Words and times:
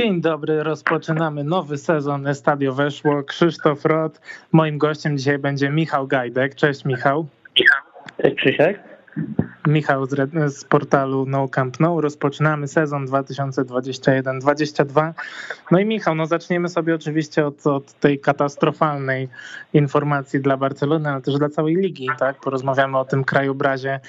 Dzień 0.00 0.20
dobry, 0.20 0.62
rozpoczynamy 0.62 1.44
nowy 1.44 1.78
sezon 1.78 2.26
Estadio 2.26 2.74
Weszło. 2.74 3.22
Krzysztof 3.22 3.84
Rot. 3.84 4.20
Moim 4.52 4.78
gościem 4.78 5.18
dzisiaj 5.18 5.38
będzie 5.38 5.70
Michał 5.70 6.06
Gajdek. 6.06 6.54
Cześć 6.54 6.84
Michał. 6.84 7.26
Cześć 8.22 8.36
Krzysiek. 8.36 8.80
Michał 9.66 10.06
z, 10.06 10.32
z, 10.54 10.64
portalu 10.64 11.26
No 11.26 11.48
Camp 11.48 11.80
No. 11.80 12.00
Rozpoczynamy 12.00 12.68
sezon 12.68 13.06
2021-2022. 13.06 15.12
No 15.70 15.78
i 15.78 15.84
Michał, 15.84 16.14
no 16.14 16.26
zaczniemy 16.26 16.68
sobie 16.68 16.94
oczywiście 16.94 17.46
od, 17.46 17.66
od, 17.66 17.92
tej 17.92 18.20
katastrofalnej 18.20 19.28
informacji 19.72 20.40
dla 20.40 20.56
Barcelony, 20.56 21.10
ale 21.10 21.22
też 21.22 21.38
dla 21.38 21.48
całej 21.48 21.76
ligi, 21.76 22.06
tak? 22.18 22.40
Porozmawiamy 22.40 22.98
o 22.98 23.04
tym 23.04 23.24
krajobrazie 23.24 24.00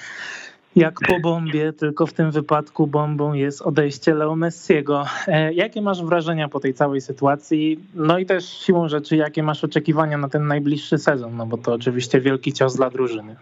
jak 0.76 0.94
po 1.08 1.20
bombie, 1.20 1.72
tylko 1.78 2.06
w 2.06 2.12
tym 2.12 2.30
wypadku 2.30 2.86
bombą 2.86 3.32
jest 3.32 3.62
odejście 3.62 4.14
Leo 4.14 4.36
Messiego. 4.36 5.04
E, 5.28 5.52
jakie 5.52 5.82
masz 5.82 6.02
wrażenia 6.02 6.48
po 6.48 6.60
tej 6.60 6.74
całej 6.74 7.00
sytuacji? 7.00 7.78
No 7.94 8.18
i 8.18 8.26
też 8.26 8.44
siłą 8.44 8.88
rzeczy, 8.88 9.16
jakie 9.16 9.42
masz 9.42 9.64
oczekiwania 9.64 10.18
na 10.18 10.28
ten 10.28 10.46
najbliższy 10.46 10.98
sezon? 10.98 11.36
No 11.36 11.46
bo 11.46 11.58
to 11.58 11.72
oczywiście 11.72 12.20
wielki 12.20 12.52
cios 12.52 12.76
dla 12.76 12.90
drużyny. 12.90 13.36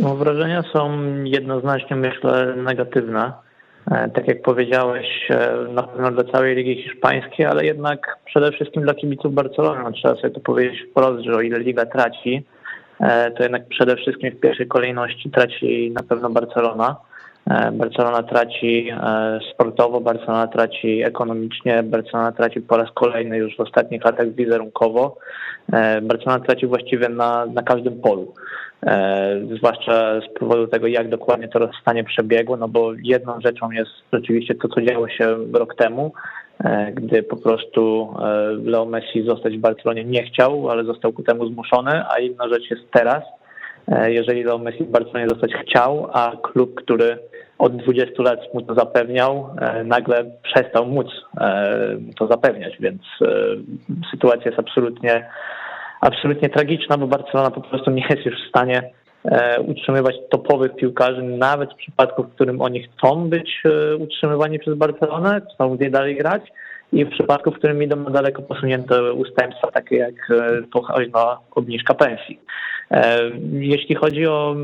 No, 0.00 0.16
wrażenia 0.16 0.62
są 0.72 1.02
jednoznacznie, 1.24 1.96
myślę, 1.96 2.54
negatywne. 2.56 3.32
E, 3.90 4.08
tak 4.08 4.28
jak 4.28 4.42
powiedziałeś, 4.42 5.06
e, 5.30 5.56
na 5.72 5.82
pewno 5.82 6.10
dla 6.10 6.24
całej 6.32 6.56
Ligi 6.56 6.82
Hiszpańskiej, 6.82 7.46
ale 7.46 7.64
jednak 7.64 8.18
przede 8.24 8.52
wszystkim 8.52 8.82
dla 8.82 8.94
kibiców 8.94 9.34
Barcelony. 9.34 9.82
No, 9.82 9.92
trzeba 9.92 10.14
sobie 10.14 10.30
to 10.30 10.40
powiedzieć 10.40 10.82
wprost, 10.90 11.24
że 11.24 11.36
o 11.36 11.40
ile 11.40 11.58
Liga 11.58 11.86
traci, 11.86 12.44
to 13.36 13.42
jednak 13.42 13.68
przede 13.68 13.96
wszystkim 13.96 14.30
w 14.30 14.40
pierwszej 14.40 14.68
kolejności 14.68 15.30
traci 15.30 15.92
na 15.94 16.02
pewno 16.02 16.30
Barcelona. 16.30 16.96
E, 17.50 17.72
Barcelona 17.72 18.22
traci 18.22 18.88
e, 18.90 19.38
sportowo, 19.52 20.00
Barcelona 20.00 20.46
traci 20.46 21.02
ekonomicznie, 21.02 21.82
Barcelona 21.82 22.32
traci 22.32 22.60
po 22.60 22.76
raz 22.76 22.90
kolejny 22.94 23.36
już 23.36 23.56
w 23.56 23.60
ostatnich 23.60 24.04
latach 24.04 24.34
wizerunkowo. 24.34 25.18
Barcelona 26.02 26.44
traci 26.44 26.66
właściwie 26.66 27.08
na, 27.08 27.46
na 27.46 27.62
każdym 27.62 28.00
polu. 28.00 28.34
Zwłaszcza 29.56 30.20
z 30.20 30.38
powodu 30.38 30.66
tego, 30.66 30.86
jak 30.86 31.08
dokładnie 31.08 31.48
to 31.48 31.58
rozstanie 31.58 32.04
przebiegło, 32.04 32.56
no 32.56 32.68
bo 32.68 32.92
jedną 33.02 33.40
rzeczą 33.40 33.70
jest 33.70 33.90
rzeczywiście 34.12 34.54
to, 34.54 34.68
co 34.68 34.80
działo 34.80 35.08
się 35.08 35.36
rok 35.52 35.74
temu, 35.74 36.12
E, 36.12 36.45
gdy 36.94 37.22
po 37.22 37.36
prostu 37.36 38.14
e, 38.22 38.26
Leo 38.70 38.86
Messi 38.86 39.22
zostać 39.22 39.56
w 39.56 39.60
Barcelonie 39.60 40.04
nie 40.04 40.22
chciał, 40.22 40.70
ale 40.70 40.84
został 40.84 41.12
ku 41.12 41.22
temu 41.22 41.46
zmuszony, 41.46 42.02
a 42.10 42.18
inna 42.18 42.48
rzecz 42.48 42.70
jest 42.70 42.90
teraz, 42.90 43.22
e, 43.88 44.12
jeżeli 44.12 44.44
Leo 44.44 44.58
Messi 44.58 44.84
w 44.84 44.90
Barcelonie 44.90 45.28
zostać 45.28 45.52
chciał, 45.54 46.08
a 46.12 46.32
klub, 46.42 46.74
który 46.74 47.18
od 47.58 47.76
20 47.76 48.22
lat 48.22 48.54
mu 48.54 48.62
to 48.62 48.74
zapewniał, 48.74 49.48
nagle 49.84 50.24
przestał 50.42 50.86
móc 50.86 51.06
to 52.18 52.26
zapewniać, 52.26 52.76
więc 52.80 53.02
sytuacja 54.10 54.44
jest 54.44 54.58
absolutnie, 54.58 55.28
absolutnie 56.00 56.48
tragiczna, 56.48 56.98
bo 56.98 57.06
Barcelona 57.06 57.50
po 57.50 57.60
prostu 57.60 57.90
nie 57.90 58.06
jest 58.10 58.26
już 58.26 58.34
w 58.34 58.48
stanie 58.48 58.82
E, 58.82 59.05
utrzymywać 59.66 60.14
topowych 60.30 60.76
piłkarzy, 60.76 61.22
nawet 61.22 61.72
w 61.72 61.76
przypadku, 61.76 62.22
w 62.22 62.34
którym 62.34 62.60
oni 62.60 62.82
chcą 62.82 63.28
być 63.28 63.62
e, 63.64 63.96
utrzymywani 63.96 64.58
przez 64.58 64.74
Barcelonę, 64.74 65.40
chcą 65.54 65.76
gdzie 65.76 65.90
dalej 65.90 66.16
grać 66.16 66.42
i 66.92 67.04
w 67.04 67.10
przypadku, 67.10 67.50
w 67.50 67.54
którym 67.54 67.82
idą 67.82 67.96
na 67.96 68.10
daleko 68.10 68.42
posunięte 68.42 69.12
ustępstwa, 69.12 69.70
takie 69.70 69.96
jak 69.96 70.30
e, 70.30 70.62
pochodna 70.72 71.38
obniżka 71.50 71.94
pensji. 71.94 72.40
Jeśli 73.52 73.94
chodzi 73.94 74.26
o, 74.26 74.56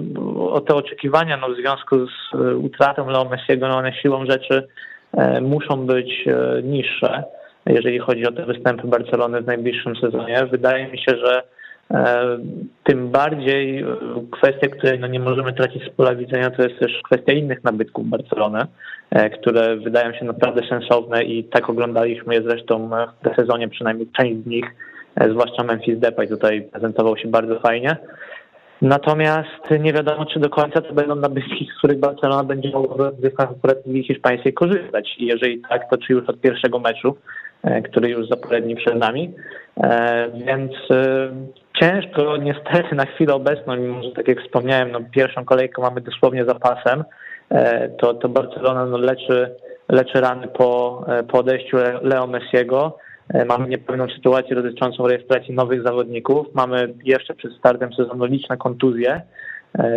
o 0.51 0.61
te 0.61 0.75
oczekiwania 0.75 1.37
no, 1.37 1.49
w 1.49 1.57
związku 1.57 2.07
z 2.07 2.35
utratą 2.65 3.07
Leo 3.11 3.25
Messiego, 3.25 3.69
no 3.69 3.77
one 3.77 3.93
siłą 3.93 4.27
rzeczy 4.27 4.69
muszą 5.41 5.87
być 5.87 6.25
niższe, 6.63 7.25
jeżeli 7.67 7.99
chodzi 7.99 8.27
o 8.27 8.33
te 8.33 8.47
występy 8.47 8.89
Barcelony 8.89 9.41
w 9.41 9.47
najbliższym 9.47 9.97
sezonie. 9.97 10.47
Wydaje 10.51 10.89
mi 10.89 10.99
się, 10.99 11.17
że 11.25 11.43
E, 11.43 11.62
tym 12.85 13.09
bardziej 13.09 13.81
e, 13.81 13.87
kwestia, 14.31 14.69
której 14.69 14.99
no 14.99 15.07
nie 15.07 15.21
możemy 15.21 15.53
tracić 15.53 15.85
z 15.85 15.91
pola 15.91 16.15
widzenia, 16.15 16.51
to 16.51 16.63
jest 16.63 16.79
też 16.79 17.01
kwestia 17.05 17.33
innych 17.33 17.65
nabytków 17.65 18.09
Barcelony, 18.09 18.61
e, 19.11 19.31
które 19.31 19.77
wydają 19.77 20.13
się 20.13 20.25
naprawdę 20.25 20.69
sensowne 20.69 21.25
i 21.25 21.45
tak 21.45 21.71
oglądaliśmy 21.71 22.35
je 22.35 22.43
zresztą 22.43 22.91
w 23.23 23.37
sezonie, 23.37 23.69
przynajmniej 23.69 24.09
część 24.17 24.43
z 24.43 24.47
nich, 24.47 24.65
zwłaszcza 25.31 25.65
Memphis 25.65 25.99
Depay 25.99 26.29
tutaj 26.29 26.63
prezentował 26.63 27.17
się 27.17 27.29
bardzo 27.29 27.61
fajnie. 27.61 27.97
Natomiast 28.83 29.71
nie 29.81 29.93
wiadomo, 29.93 30.27
czy 30.27 30.41
do 30.41 30.51
końca 30.51 30.81
to 30.81 30.95
będą 30.95 31.15
nabytki, 31.15 31.69
z 31.75 31.79
których 31.79 31.99
Barcelona 31.99 32.45
będzie 32.45 32.71
mogła 32.71 33.11
w 33.11 33.35
konkurencji 33.35 34.05
hiszpańskiej 34.05 34.53
korzystać. 34.53 35.15
I 35.19 35.27
jeżeli 35.27 35.63
tak, 35.69 35.91
to 35.91 35.99
czy 35.99 36.13
już 36.13 36.29
od 36.29 36.41
pierwszego 36.41 36.79
meczu, 36.79 37.17
który 37.85 38.09
już 38.09 38.29
za 38.29 38.37
parę 38.37 38.61
dni 38.61 38.77
przed 38.77 38.95
nami. 38.95 39.35
Więc 40.47 40.73
ciężko 41.81 42.37
niestety 42.37 42.95
na 42.95 43.07
chwilę 43.07 43.35
obecną, 43.35 43.77
mimo 43.77 44.03
że 44.03 44.13
tak 44.13 44.29
jak 44.29 44.41
wspomniałem, 44.41 44.93
no 44.93 45.01
pierwszą 45.11 45.45
kolejkę 45.45 45.83
mamy 45.83 46.01
dosłownie 46.01 46.45
za 46.45 46.55
pasem, 46.55 47.05
e, 47.51 47.89
to, 47.89 48.15
to 48.15 48.29
Barcelona 48.29 48.87
no 48.87 48.99
leczy, 48.99 49.55
leczy 49.89 50.21
rany 50.21 50.49
po, 50.49 51.05
e, 51.09 51.23
po 51.23 51.39
odejściu 51.39 51.77
Leo 52.03 52.27
Messiego. 52.27 52.99
E, 53.35 53.45
mamy 53.45 53.69
niepewną 53.69 54.07
sytuację 54.09 54.57
dotyczącą 54.57 55.07
rejestracji 55.07 55.55
nowych 55.55 55.83
zawodników. 55.83 56.47
Mamy 56.55 56.95
jeszcze 57.05 57.35
przed 57.35 57.53
startem 57.53 57.93
sezonu 57.93 58.25
liczne 58.25 58.57
kontuzje. 58.57 59.21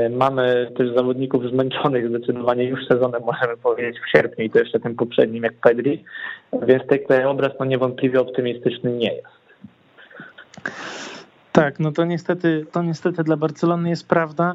Mamy 0.10 0.72
też 0.78 0.96
zawodników 0.96 1.44
zmęczonych 1.44 2.10
zdecydowanie 2.10 2.64
już 2.64 2.88
sezonem, 2.88 3.22
możemy 3.26 3.58
powiedzieć, 3.58 4.00
w 4.00 4.12
sierpniu 4.12 4.46
i 4.46 4.50
to 4.50 4.60
jeszcze 4.60 4.80
tym 4.80 4.96
poprzednim 4.96 5.44
jak 5.44 5.54
Pedri, 5.54 6.04
więc 6.62 6.84
ten 7.08 7.28
obraz 7.28 7.52
no 7.60 7.66
niewątpliwie 7.66 8.22
optymistyczny 8.22 8.92
nie 8.92 9.14
jest. 9.14 9.36
Tak, 11.56 11.80
no 11.80 11.92
to 11.92 12.06
niestety, 12.06 12.66
to 12.72 12.84
niestety 12.84 13.24
dla 13.24 13.38
Barcelony 13.38 13.90
jest 13.90 14.08
prawda. 14.08 14.54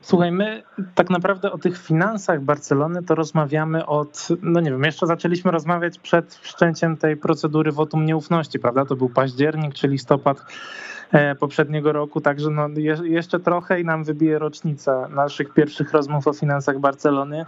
Słuchaj, 0.00 0.32
my 0.32 0.62
tak 0.94 1.10
naprawdę 1.10 1.52
o 1.52 1.58
tych 1.58 1.78
finansach 1.78 2.40
Barcelony 2.40 3.02
to 3.02 3.14
rozmawiamy 3.14 3.86
od, 3.86 4.28
no 4.42 4.60
nie 4.60 4.70
wiem, 4.70 4.84
jeszcze 4.84 5.06
zaczęliśmy 5.06 5.50
rozmawiać 5.50 5.98
przed 5.98 6.34
wszczęciem 6.34 6.96
tej 6.96 7.16
procedury 7.16 7.72
wotum 7.72 8.06
nieufności, 8.06 8.58
prawda? 8.58 8.84
To 8.84 8.96
był 8.96 9.08
październik 9.08 9.74
czy 9.74 9.88
listopad 9.88 10.44
e, 11.12 11.34
poprzedniego 11.34 11.92
roku, 11.92 12.20
także 12.20 12.50
no 12.50 12.68
jeszcze 13.02 13.40
trochę 13.40 13.80
i 13.80 13.84
nam 13.84 14.04
wybije 14.04 14.38
rocznica 14.38 15.08
naszych 15.08 15.54
pierwszych 15.54 15.92
rozmów 15.92 16.28
o 16.28 16.32
finansach 16.32 16.78
Barcelony. 16.78 17.46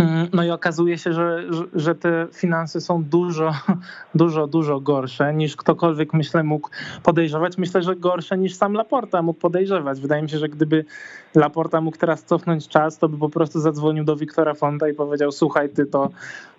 Mm, 0.00 0.28
no 0.32 0.44
i 0.44 0.50
okazuje 0.50 0.98
się, 0.98 1.12
że, 1.12 1.44
że 1.74 1.94
te 1.94 2.26
finanse 2.32 2.80
są 2.80 3.04
dużo, 3.04 3.52
dużo, 4.14 4.46
dużo 4.46 4.80
gorsze 4.80 5.34
niż 5.34 5.56
ktokolwiek, 5.56 6.14
myślę, 6.14 6.42
mógł 6.42 6.70
podejrzewać. 7.02 7.58
Myślę, 7.58 7.82
że 7.82 7.96
gorsze 7.96 8.38
niż 8.38 8.54
sam 8.54 8.72
Laporta 8.72 9.22
mógł 9.22 9.40
podejrzewać. 9.40 10.00
Wydaje 10.00 10.22
mi 10.22 10.30
się, 10.30 10.38
że 10.38 10.48
gdyby 10.48 10.84
Laporta 11.34 11.80
mógł 11.80 11.96
teraz 11.96 12.24
cofnąć 12.24 12.68
czas, 12.68 12.98
to 12.98 13.08
by 13.08 13.18
po 13.18 13.28
prostu 13.28 13.60
zadzwonił 13.60 14.04
do 14.04 14.16
Wiktora 14.16 14.54
Fonda 14.54 14.88
i 14.88 14.94
powiedział: 14.94 15.32
Słuchaj, 15.32 15.68
ty 15.68 15.86
to, 15.86 16.10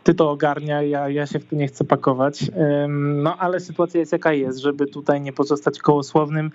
ty 0.03 0.13
to 0.13 0.31
ogarnia, 0.31 0.81
ja, 0.81 1.09
ja 1.09 1.28
się 1.28 1.40
w 1.40 1.50
to 1.50 1.56
nie 1.56 1.68
chcę 1.68 1.84
pakować. 1.84 2.52
No 2.90 3.38
ale 3.38 3.59
sytuacja 3.59 4.00
jest 4.00 4.12
jaka 4.12 4.34
jest, 4.34 4.59
żeby 4.59 4.88
tutaj 4.88 5.22
nie 5.22 5.34
pozostać 5.34 5.79
kołosłownym. 5.79 6.52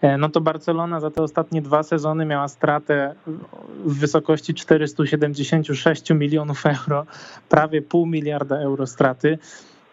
E, 0.00 0.18
no 0.18 0.28
to 0.28 0.40
Barcelona 0.40 1.00
za 1.00 1.10
te 1.10 1.22
ostatnie 1.22 1.62
dwa 1.62 1.82
sezony 1.82 2.26
miała 2.26 2.48
stratę 2.48 3.14
w 3.84 3.98
wysokości 3.98 4.54
476 4.54 6.10
milionów 6.10 6.29
euro, 6.38 7.06
prawie 7.48 7.82
pół 7.82 8.06
miliarda 8.06 8.58
euro 8.58 8.86
straty. 8.86 9.38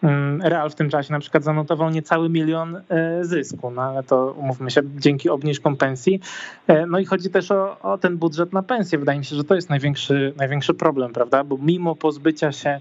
Mm, 0.02 0.42
Real 0.42 0.70
w 0.70 0.74
tym 0.74 0.90
czasie 0.90 1.12
na 1.12 1.20
przykład 1.20 1.44
zanotował 1.44 1.90
niecały 1.90 2.28
milion 2.28 2.76
e, 2.88 3.24
zysku, 3.24 3.70
no 3.70 3.82
ale 3.82 4.02
to 4.02 4.32
umówmy 4.32 4.70
się, 4.70 4.82
dzięki 4.96 5.30
obniżkom 5.30 5.76
pensji. 5.76 6.20
E, 6.66 6.86
no 6.86 6.98
i 6.98 7.04
chodzi 7.04 7.30
też 7.30 7.50
o, 7.50 7.78
o, 7.80 7.98
ten 7.98 8.16
budżet 8.16 8.52
na 8.52 8.62
pensję. 8.62 8.98
Wydaje 8.98 9.18
mi 9.18 9.24
się, 9.24 9.36
że 9.36 9.44
to 9.44 9.54
jest 9.54 9.70
największy, 9.70 10.32
największy 10.36 10.74
problem, 10.74 11.12
prawda? 11.12 11.44
Bo 11.44 11.58
mimo 11.62 11.96
pozbycia 11.96 12.52
się 12.52 12.80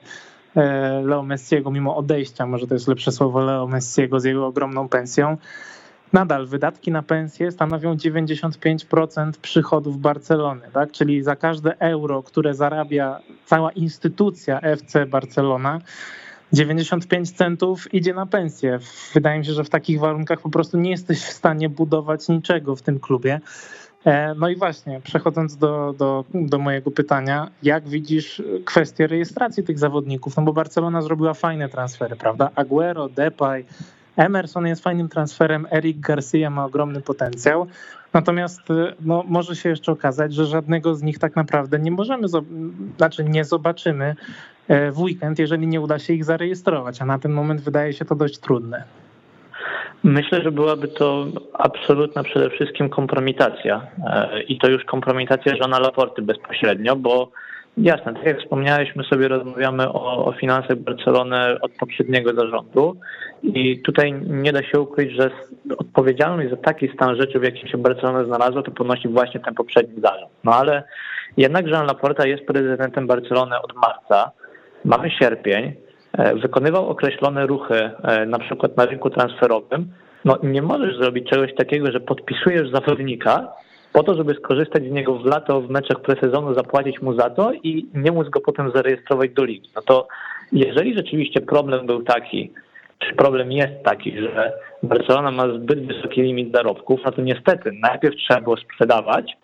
e, 0.55 1.01
Leo 1.05 1.23
Messiego, 1.23 1.71
mimo 1.71 1.95
odejścia, 1.95 2.45
może 2.45 2.67
to 2.67 2.73
jest 2.73 2.87
lepsze 2.87 3.11
słowo, 3.11 3.39
Leo 3.39 3.67
Messiego 3.67 4.19
z 4.19 4.23
jego 4.23 4.47
ogromną 4.47 4.89
pensją, 4.89 5.37
nadal 6.13 6.47
wydatki 6.47 6.91
na 6.91 7.03
pensję 7.03 7.51
stanowią 7.51 7.95
95% 7.95 9.31
przychodów 9.41 9.97
Barcelony, 9.97 10.61
tak? 10.73 10.91
Czyli 10.91 11.23
za 11.23 11.35
każde 11.35 11.79
euro, 11.79 12.23
które 12.23 12.53
zarabia 12.53 13.19
cała 13.45 13.71
instytucja 13.71 14.61
FC 14.61 15.05
Barcelona, 15.05 15.81
95 16.53 17.31
centów 17.31 17.93
idzie 17.93 18.13
na 18.13 18.25
pensję. 18.25 18.79
Wydaje 19.13 19.39
mi 19.39 19.45
się, 19.45 19.53
że 19.53 19.63
w 19.63 19.69
takich 19.69 19.99
warunkach 19.99 20.41
po 20.41 20.49
prostu 20.49 20.77
nie 20.77 20.91
jesteś 20.91 21.19
w 21.19 21.31
stanie 21.31 21.69
budować 21.69 22.27
niczego 22.27 22.75
w 22.75 22.81
tym 22.81 22.99
klubie. 22.99 23.39
E, 24.05 24.35
no 24.35 24.49
i 24.49 24.55
właśnie, 24.55 25.01
przechodząc 25.01 25.57
do, 25.57 25.93
do, 25.97 26.25
do 26.33 26.57
mojego 26.57 26.91
pytania, 26.91 27.51
jak 27.63 27.87
widzisz 27.87 28.41
kwestię 28.65 29.07
rejestracji 29.07 29.63
tych 29.63 29.79
zawodników? 29.79 30.37
No 30.37 30.43
bo 30.43 30.53
Barcelona 30.53 31.01
zrobiła 31.01 31.33
fajne 31.33 31.69
transfery, 31.69 32.15
prawda? 32.15 32.49
Aguero, 32.55 33.09
Depay, 33.09 33.65
Emerson 34.17 34.67
jest 34.67 34.83
fajnym 34.83 35.09
transferem, 35.09 35.67
Eric 35.71 35.99
Garcia 35.99 36.49
ma 36.49 36.65
ogromny 36.65 37.01
potencjał. 37.01 37.67
Natomiast 38.13 38.69
y, 38.69 38.93
no, 39.01 39.23
może 39.27 39.55
się 39.55 39.69
jeszcze 39.69 39.91
okazać, 39.91 40.33
że 40.33 40.45
żadnego 40.45 40.95
z 40.95 41.03
nich 41.03 41.19
tak 41.19 41.35
naprawdę 41.35 41.79
nie 41.79 41.91
możemy, 41.91 42.27
znaczy 42.97 43.23
nie 43.23 43.45
zobaczymy 43.45 44.15
e, 44.67 44.91
w 44.91 44.99
weekend, 44.99 45.39
jeżeli 45.39 45.67
nie 45.67 45.81
uda 45.81 45.99
się 45.99 46.13
ich 46.13 46.25
zarejestrować, 46.25 47.01
a 47.01 47.05
na 47.05 47.19
ten 47.19 47.31
moment 47.31 47.61
wydaje 47.61 47.93
się 47.93 48.05
to 48.05 48.15
dość 48.15 48.37
trudne. 48.37 48.83
Myślę, 50.03 50.41
że 50.41 50.51
byłaby 50.51 50.87
to 50.87 51.27
absolutna 51.53 52.23
przede 52.23 52.49
wszystkim 52.49 52.89
kompromitacja 52.89 53.81
e, 54.07 54.43
i 54.43 54.57
to 54.57 54.69
już 54.69 54.83
kompromitacja 54.83 55.55
żona 55.55 55.79
Laporty 55.79 56.21
bezpośrednio, 56.21 56.95
bo 56.95 57.31
jasne, 57.77 58.13
tak 58.13 58.25
jak 58.25 58.39
wspomniałeś, 58.39 58.95
my 58.95 59.03
sobie 59.03 59.27
rozmawiamy 59.27 59.89
o, 59.89 60.25
o 60.25 60.31
finansach 60.31 60.77
Barcelony 60.77 61.61
od 61.61 61.71
poprzedniego 61.71 62.33
zarządu 62.33 62.95
i 63.43 63.81
tutaj 63.81 64.13
nie 64.13 64.53
da 64.53 64.63
się 64.63 64.79
ukryć, 64.79 65.11
że 65.11 65.31
odpowiedzialność 65.77 66.49
za 66.49 66.57
taki 66.57 66.89
stan 66.93 67.15
rzeczy, 67.15 67.39
w 67.39 67.43
jakim 67.43 67.67
się 67.67 67.77
Barcelona 67.77 68.25
znalazła, 68.25 68.63
to 68.63 68.71
ponosi 68.71 69.07
właśnie 69.07 69.39
ten 69.39 69.53
poprzedni 69.53 70.01
zarząd. 70.01 70.31
No 70.43 70.51
ale 70.51 70.83
jednak 71.37 71.67
Jean 71.67 71.85
Laporta 71.85 72.27
jest 72.27 72.45
prezydentem 72.45 73.07
Barcelony 73.07 73.61
od 73.61 73.75
marca, 73.75 74.31
mamy 74.85 75.11
sierpień, 75.11 75.73
E, 76.17 76.35
wykonywał 76.35 76.89
określone 76.89 77.47
ruchy, 77.47 77.91
e, 78.03 78.25
na 78.25 78.39
przykład 78.39 78.77
na 78.77 78.85
rynku 78.85 79.09
transferowym, 79.09 79.91
no 80.25 80.37
nie 80.43 80.61
możesz 80.61 80.97
zrobić 80.97 81.29
czegoś 81.29 81.55
takiego, 81.55 81.91
że 81.91 81.99
podpisujesz 81.99 82.71
zawodnika 82.71 83.47
po 83.93 84.03
to, 84.03 84.15
żeby 84.15 84.33
skorzystać 84.33 84.83
z 84.83 84.91
niego 84.91 85.17
w 85.17 85.25
lato 85.25 85.61
w 85.61 85.69
meczach 85.69 86.01
presezonu, 86.01 86.53
zapłacić 86.53 87.01
mu 87.01 87.13
za 87.19 87.29
to 87.29 87.53
i 87.53 87.85
nie 87.93 88.11
móc 88.11 88.29
go 88.29 88.41
potem 88.41 88.71
zarejestrować 88.75 89.31
do 89.31 89.43
ligi. 89.43 89.69
No 89.75 89.81
to 89.81 90.07
jeżeli 90.51 90.95
rzeczywiście 90.95 91.41
problem 91.41 91.85
był 91.85 92.03
taki, 92.03 92.51
czy 92.99 93.15
problem 93.15 93.51
jest 93.51 93.83
taki, 93.83 94.21
że 94.21 94.53
Barcelona 94.83 95.31
ma 95.31 95.47
zbyt 95.47 95.87
wysoki 95.87 96.21
limit 96.21 96.55
zarobków, 96.55 96.99
no 97.05 97.11
to 97.11 97.21
niestety 97.21 97.71
najpierw 97.71 98.15
trzeba 98.15 98.41
było 98.41 98.57
sprzedawać, 98.57 99.37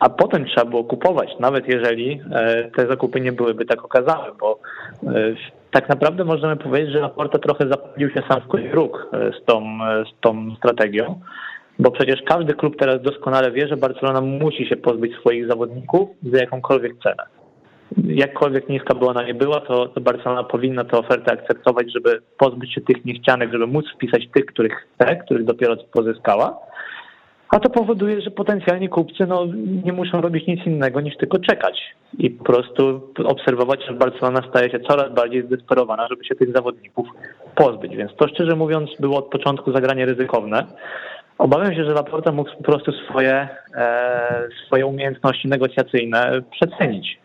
a 0.00 0.08
potem 0.08 0.46
trzeba 0.46 0.70
było 0.70 0.84
kupować, 0.84 1.30
nawet 1.40 1.68
jeżeli 1.68 2.20
e, 2.32 2.70
te 2.70 2.86
zakupy 2.86 3.20
nie 3.20 3.32
byłyby 3.32 3.64
tak 3.64 3.84
okazałe, 3.84 4.32
bo 4.40 4.60
tak 5.70 5.88
naprawdę 5.88 6.24
możemy 6.24 6.56
powiedzieć, 6.56 6.92
że 6.92 7.00
Laporta 7.00 7.38
trochę 7.38 7.68
zapalił 7.68 8.10
się 8.10 8.22
sam 8.28 8.40
w 8.40 8.74
róg 8.74 9.08
e, 9.12 9.32
z 9.32 9.44
tą, 9.44 9.62
e, 9.62 10.04
z 10.04 10.20
tą 10.20 10.56
strategią, 10.56 11.20
bo 11.78 11.90
przecież 11.90 12.22
każdy 12.22 12.54
klub 12.54 12.76
teraz 12.78 13.02
doskonale 13.02 13.50
wie, 13.50 13.68
że 13.68 13.76
Barcelona 13.76 14.20
musi 14.20 14.66
się 14.66 14.76
pozbyć 14.76 15.16
swoich 15.16 15.48
zawodników 15.48 16.08
za 16.22 16.38
jakąkolwiek 16.38 16.92
cenę. 17.02 17.22
Jakkolwiek 18.04 18.68
niska 18.68 18.94
by 18.94 19.06
ona 19.06 19.22
nie 19.22 19.34
była, 19.34 19.60
to, 19.60 19.88
to 19.88 20.00
Barcelona 20.00 20.44
powinna 20.44 20.84
tę 20.84 20.98
ofertę 20.98 21.32
akceptować, 21.32 21.86
żeby 21.92 22.22
pozbyć 22.38 22.74
się 22.74 22.80
tych 22.80 23.04
niechcianych, 23.04 23.52
żeby 23.52 23.66
móc 23.66 23.84
wpisać 23.94 24.28
tych, 24.34 24.46
których 24.46 24.72
chce, 24.72 25.16
których 25.16 25.44
dopiero 25.44 25.76
pozyskała 25.76 26.58
a 27.48 27.60
to 27.60 27.70
powoduje, 27.70 28.20
że 28.20 28.30
potencjalni 28.30 28.88
kupcy 28.88 29.26
no, 29.26 29.46
nie 29.84 29.92
muszą 29.92 30.20
robić 30.20 30.46
nic 30.46 30.66
innego 30.66 31.00
niż 31.00 31.16
tylko 31.16 31.38
czekać 31.38 31.96
i 32.18 32.30
po 32.30 32.44
prostu 32.44 33.12
obserwować, 33.24 33.80
że 33.86 33.94
Barcelona 33.94 34.42
staje 34.50 34.70
się 34.70 34.80
coraz 34.80 35.14
bardziej 35.14 35.46
zdesperowana, 35.46 36.08
żeby 36.08 36.24
się 36.24 36.34
tych 36.34 36.52
zawodników 36.52 37.08
pozbyć. 37.54 37.96
Więc 37.96 38.16
to 38.16 38.28
szczerze 38.28 38.56
mówiąc 38.56 38.90
było 39.00 39.18
od 39.18 39.26
początku 39.26 39.72
zagranie 39.72 40.06
ryzykowne. 40.06 40.66
Obawiam 41.38 41.74
się, 41.74 41.84
że 41.84 41.92
Laporta 41.92 42.32
mógł 42.32 42.50
po 42.56 42.62
prostu 42.62 42.92
swoje, 42.92 43.48
e, 43.74 44.48
swoje 44.66 44.86
umiejętności 44.86 45.48
negocjacyjne 45.48 46.42
przecenić 46.50 47.18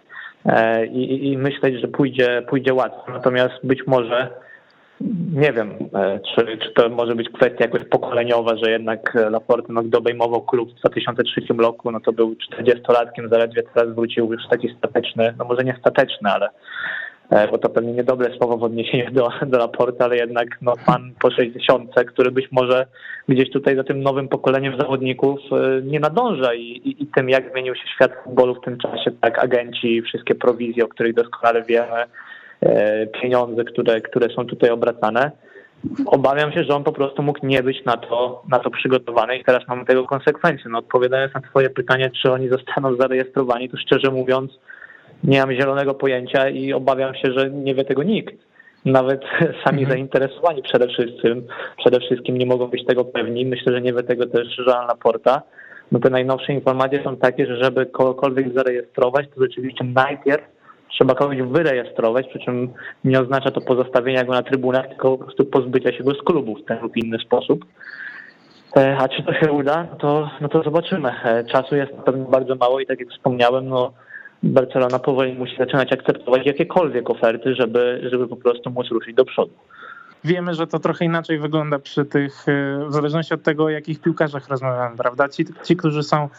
e, 0.45 0.85
i, 0.85 1.31
i 1.31 1.37
myśleć, 1.37 1.81
że 1.81 1.87
pójdzie, 1.87 2.43
pójdzie 2.49 2.73
łatwo. 2.73 3.11
Natomiast 3.11 3.53
być 3.63 3.87
może 3.87 4.29
nie 5.33 5.53
wiem, 5.53 5.71
e, 5.93 6.19
czy, 6.19 6.57
czy 6.57 6.73
to 6.73 6.89
może 6.89 7.15
być 7.15 7.29
kwestia 7.29 7.65
jakoś 7.65 7.83
pokoleniowa, 7.83 8.55
że 8.55 8.71
jednak 8.71 9.17
Laporte, 9.29 9.73
no, 9.73 9.83
obejmował 9.97 10.41
klub 10.41 10.71
w 10.71 10.79
2003 10.79 11.41
roku, 11.57 11.91
no 11.91 11.99
to 11.99 12.13
był 12.13 12.35
40-latkiem, 12.53 13.29
zaledwie 13.29 13.63
teraz 13.63 13.95
wrócił 13.95 14.33
już 14.33 14.47
taki 14.49 14.75
stateczny, 14.77 15.33
no 15.37 15.45
może 15.45 15.63
nie 15.63 15.75
stateczny, 15.79 16.29
ale 16.31 16.49
bo 17.51 17.57
to 17.57 17.69
pewnie 17.69 17.93
niedobre 17.93 18.37
słowo 18.37 18.57
w 18.57 18.63
odniesieniu 18.63 19.11
do, 19.11 19.29
do 19.47 19.57
Laporta, 19.57 20.05
ale 20.05 20.17
jednak 20.17 20.47
no, 20.61 20.73
pan 20.85 21.11
po 21.21 21.31
60, 21.31 21.91
który 22.07 22.31
być 22.31 22.51
może 22.51 22.85
gdzieś 23.27 23.49
tutaj 23.49 23.75
za 23.75 23.83
tym 23.83 24.03
nowym 24.03 24.27
pokoleniem 24.27 24.77
zawodników 24.77 25.39
e, 25.51 25.81
nie 25.81 25.99
nadąża 25.99 26.53
i, 26.53 26.61
i, 26.61 27.03
i 27.03 27.07
tym, 27.07 27.29
jak 27.29 27.51
zmienił 27.51 27.75
się 27.75 27.87
świat 27.95 28.11
futbolu 28.23 28.55
w 28.55 28.65
tym 28.65 28.77
czasie, 28.77 29.11
tak 29.21 29.39
agenci, 29.39 30.01
wszystkie 30.01 30.35
prowizje, 30.35 30.85
o 30.85 30.87
których 30.87 31.13
doskonale 31.13 31.63
wiemy, 31.63 32.05
E, 32.65 33.07
pieniądze, 33.07 33.63
które, 33.63 34.01
które 34.01 34.29
są 34.35 34.45
tutaj 34.45 34.69
obracane. 34.69 35.31
Obawiam 36.05 36.51
się, 36.51 36.63
że 36.63 36.75
on 36.75 36.83
po 36.83 36.91
prostu 36.91 37.23
mógł 37.23 37.45
nie 37.45 37.63
być 37.63 37.85
na 37.85 37.97
to, 37.97 38.43
na 38.49 38.59
to 38.59 38.69
przygotowany 38.69 39.37
i 39.37 39.43
teraz 39.43 39.67
mamy 39.67 39.85
tego 39.85 40.05
konsekwencje. 40.05 40.71
No, 40.71 40.77
odpowiadając 40.79 41.33
na 41.33 41.41
Twoje 41.41 41.69
pytanie, 41.69 42.11
czy 42.21 42.31
oni 42.31 42.49
zostaną 42.49 42.95
zarejestrowani, 42.95 43.69
to 43.69 43.77
szczerze 43.77 44.11
mówiąc 44.11 44.51
nie 45.23 45.39
mam 45.39 45.53
zielonego 45.53 45.93
pojęcia 45.93 46.49
i 46.49 46.73
obawiam 46.73 47.15
się, 47.15 47.33
że 47.33 47.49
nie 47.49 47.75
wie 47.75 47.85
tego 47.85 48.03
nikt. 48.03 48.35
Nawet 48.85 49.21
sami 49.65 49.79
mhm. 49.79 49.89
zainteresowani 49.89 50.61
przede 50.61 50.87
wszystkim, 50.87 51.47
przede 51.77 51.99
wszystkim 51.99 52.37
nie 52.37 52.45
mogą 52.45 52.67
być 52.67 52.85
tego 52.85 53.05
pewni. 53.05 53.45
Myślę, 53.45 53.73
że 53.73 53.81
nie 53.81 53.93
wie 53.93 54.03
tego 54.03 54.25
też 54.27 54.57
Joan 54.67 54.87
Laporta. 54.87 55.41
No 55.91 55.99
te 55.99 56.09
najnowsze 56.09 56.53
informacje 56.53 57.03
są 57.03 57.17
takie, 57.17 57.45
że 57.45 57.63
żeby 57.63 57.85
kogokolwiek 57.85 58.53
zarejestrować, 58.53 59.25
to 59.35 59.41
rzeczywiście 59.41 59.83
najpierw 59.83 60.43
trzeba 60.89 61.15
kogoś 61.15 61.41
wyrejestrować, 61.41 62.27
przy 62.27 62.39
czym 62.39 62.73
nie 63.03 63.21
oznacza 63.21 63.51
to 63.51 63.61
pozostawienia 63.61 64.23
go 64.23 64.33
na 64.33 64.43
trybunach, 64.43 64.87
tylko 64.87 65.17
po 65.17 65.23
prostu 65.23 65.45
pozbycia 65.45 65.91
się 65.91 66.03
go 66.03 66.13
z 66.13 66.21
klubu 66.21 66.55
w 66.55 66.65
ten 66.65 66.81
lub 66.81 66.97
inny 66.97 67.17
sposób. 67.19 67.65
E, 68.77 68.97
a 68.97 69.09
czy 69.09 69.23
to 69.23 69.33
się 69.33 69.51
uda, 69.51 69.87
to, 69.99 70.29
no 70.41 70.49
to 70.49 70.63
zobaczymy. 70.63 71.11
E, 71.23 71.43
czasu 71.43 71.75
jest 71.75 71.93
na 71.97 72.03
pewno 72.03 72.25
bardzo 72.25 72.55
mało 72.55 72.79
i 72.79 72.85
tak 72.85 72.99
jak 72.99 73.09
wspomniałem, 73.09 73.69
no 73.69 73.93
Barcelona 74.43 74.99
powoli 74.99 75.33
musi 75.33 75.57
zaczynać 75.57 75.93
akceptować 75.93 76.45
jakiekolwiek 76.45 77.09
oferty, 77.09 77.55
żeby, 77.55 78.01
żeby 78.11 78.27
po 78.27 78.35
prostu 78.35 78.69
móc 78.69 78.87
ruszyć 78.89 79.15
do 79.15 79.25
przodu. 79.25 79.53
Wiemy, 80.23 80.53
że 80.53 80.67
to 80.67 80.79
trochę 80.79 81.05
inaczej 81.05 81.39
wygląda 81.39 81.79
przy 81.79 82.05
tych, 82.05 82.49
e, 82.49 82.85
w 82.87 82.93
zależności 82.93 83.33
od 83.33 83.43
tego, 83.43 83.63
o 83.63 83.69
jakich 83.69 84.01
piłkarzach 84.01 84.49
rozmawiamy, 84.49 84.97
prawda? 84.97 85.29
Ci, 85.29 85.45
ci 85.63 85.75
którzy 85.75 86.03
są 86.03 86.29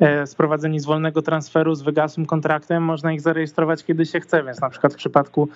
e, 0.00 0.26
sprowadzeni 0.26 0.80
z 0.80 0.86
wolnego 0.86 1.22
transferu, 1.22 1.74
z 1.74 1.82
wygasłym 1.82 2.26
kontraktem, 2.26 2.82
można 2.82 3.12
ich 3.12 3.20
zarejestrować 3.20 3.84
kiedy 3.84 4.06
się 4.06 4.20
chce, 4.20 4.42
więc 4.42 4.60
na 4.60 4.70
przykład 4.70 4.92
w 4.92 4.96
przypadku 4.96 5.48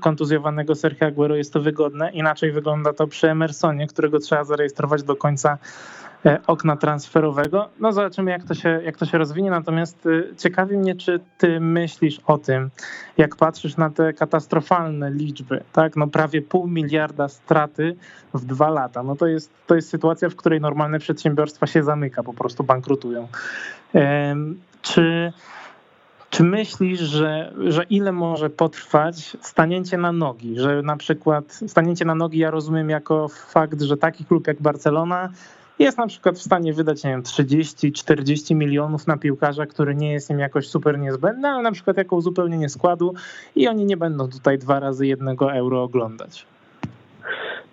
kontuzjowanego 0.00 0.74
Sergio 0.74 1.06
Aguero 1.06 1.36
jest 1.36 1.52
to 1.52 1.60
wygodne. 1.60 2.10
Inaczej 2.12 2.52
wygląda 2.52 2.92
to 2.92 3.06
przy 3.06 3.30
Emersonie, 3.30 3.86
którego 3.86 4.18
trzeba 4.18 4.44
zarejestrować 4.44 5.02
do 5.02 5.16
końca 5.16 5.58
okna 6.46 6.76
transferowego. 6.76 7.68
No 7.80 7.92
zobaczymy, 7.92 8.30
jak 8.30 8.44
to 8.44 8.54
się, 8.54 8.80
jak 8.84 8.96
to 8.96 9.06
się 9.06 9.18
rozwinie. 9.18 9.50
Natomiast 9.50 10.06
e, 10.06 10.36
ciekawi 10.36 10.78
mnie, 10.78 10.94
czy 10.94 11.20
ty 11.38 11.60
myślisz 11.60 12.20
o 12.26 12.38
tym, 12.38 12.70
jak 13.18 13.36
patrzysz 13.36 13.76
na 13.76 13.90
te 13.90 14.12
katastrofalne 14.12 15.10
liczby, 15.10 15.64
tak? 15.72 15.96
No 15.96 16.06
prawie 16.06 16.42
pół 16.42 16.66
miliarda 16.66 17.28
straty 17.28 17.96
w 18.34 18.44
dwa 18.44 18.70
lata. 18.70 19.02
No 19.02 19.16
to 19.16 19.26
jest, 19.26 19.50
to 19.66 19.74
jest 19.74 19.88
sytuacja, 19.88 20.28
w 20.28 20.36
której 20.36 20.60
normalne 20.60 20.98
przedsiębiorstwa 20.98 21.66
się 21.66 21.82
zamyka, 21.82 22.22
po 22.22 22.34
prostu 22.34 22.64
bankrutują. 22.64 23.28
Czy 24.82 25.32
czy 26.30 26.42
myślisz, 26.42 27.00
że, 27.00 27.52
że 27.66 27.82
ile 27.82 28.12
może 28.12 28.50
potrwać 28.50 29.36
stanięcie 29.40 29.98
na 29.98 30.12
nogi? 30.12 30.60
Że 30.60 30.82
na 30.82 30.96
przykład 30.96 31.60
stanięcie 31.66 32.04
na 32.04 32.14
nogi 32.14 32.38
ja 32.38 32.50
rozumiem 32.50 32.90
jako 32.90 33.28
fakt, 33.28 33.82
że 33.82 33.96
taki 33.96 34.24
klub 34.24 34.46
jak 34.46 34.62
Barcelona 34.62 35.28
jest 35.78 35.98
na 35.98 36.06
przykład 36.06 36.38
w 36.38 36.42
stanie 36.42 36.72
wydać, 36.72 37.04
nie 37.04 37.10
wiem, 37.10 37.22
30-40 37.22 38.54
milionów 38.54 39.06
na 39.06 39.16
piłkarza, 39.16 39.66
który 39.66 39.94
nie 39.94 40.12
jest 40.12 40.30
im 40.30 40.38
jakoś 40.38 40.68
super 40.68 40.98
niezbędny, 40.98 41.48
ale 41.48 41.62
na 41.62 41.72
przykład 41.72 41.96
jako 41.96 42.16
uzupełnienie 42.16 42.68
składu 42.68 43.14
i 43.56 43.68
oni 43.68 43.84
nie 43.84 43.96
będą 43.96 44.28
tutaj 44.28 44.58
dwa 44.58 44.80
razy 44.80 45.06
jednego 45.06 45.52
euro 45.52 45.82
oglądać. 45.82 46.46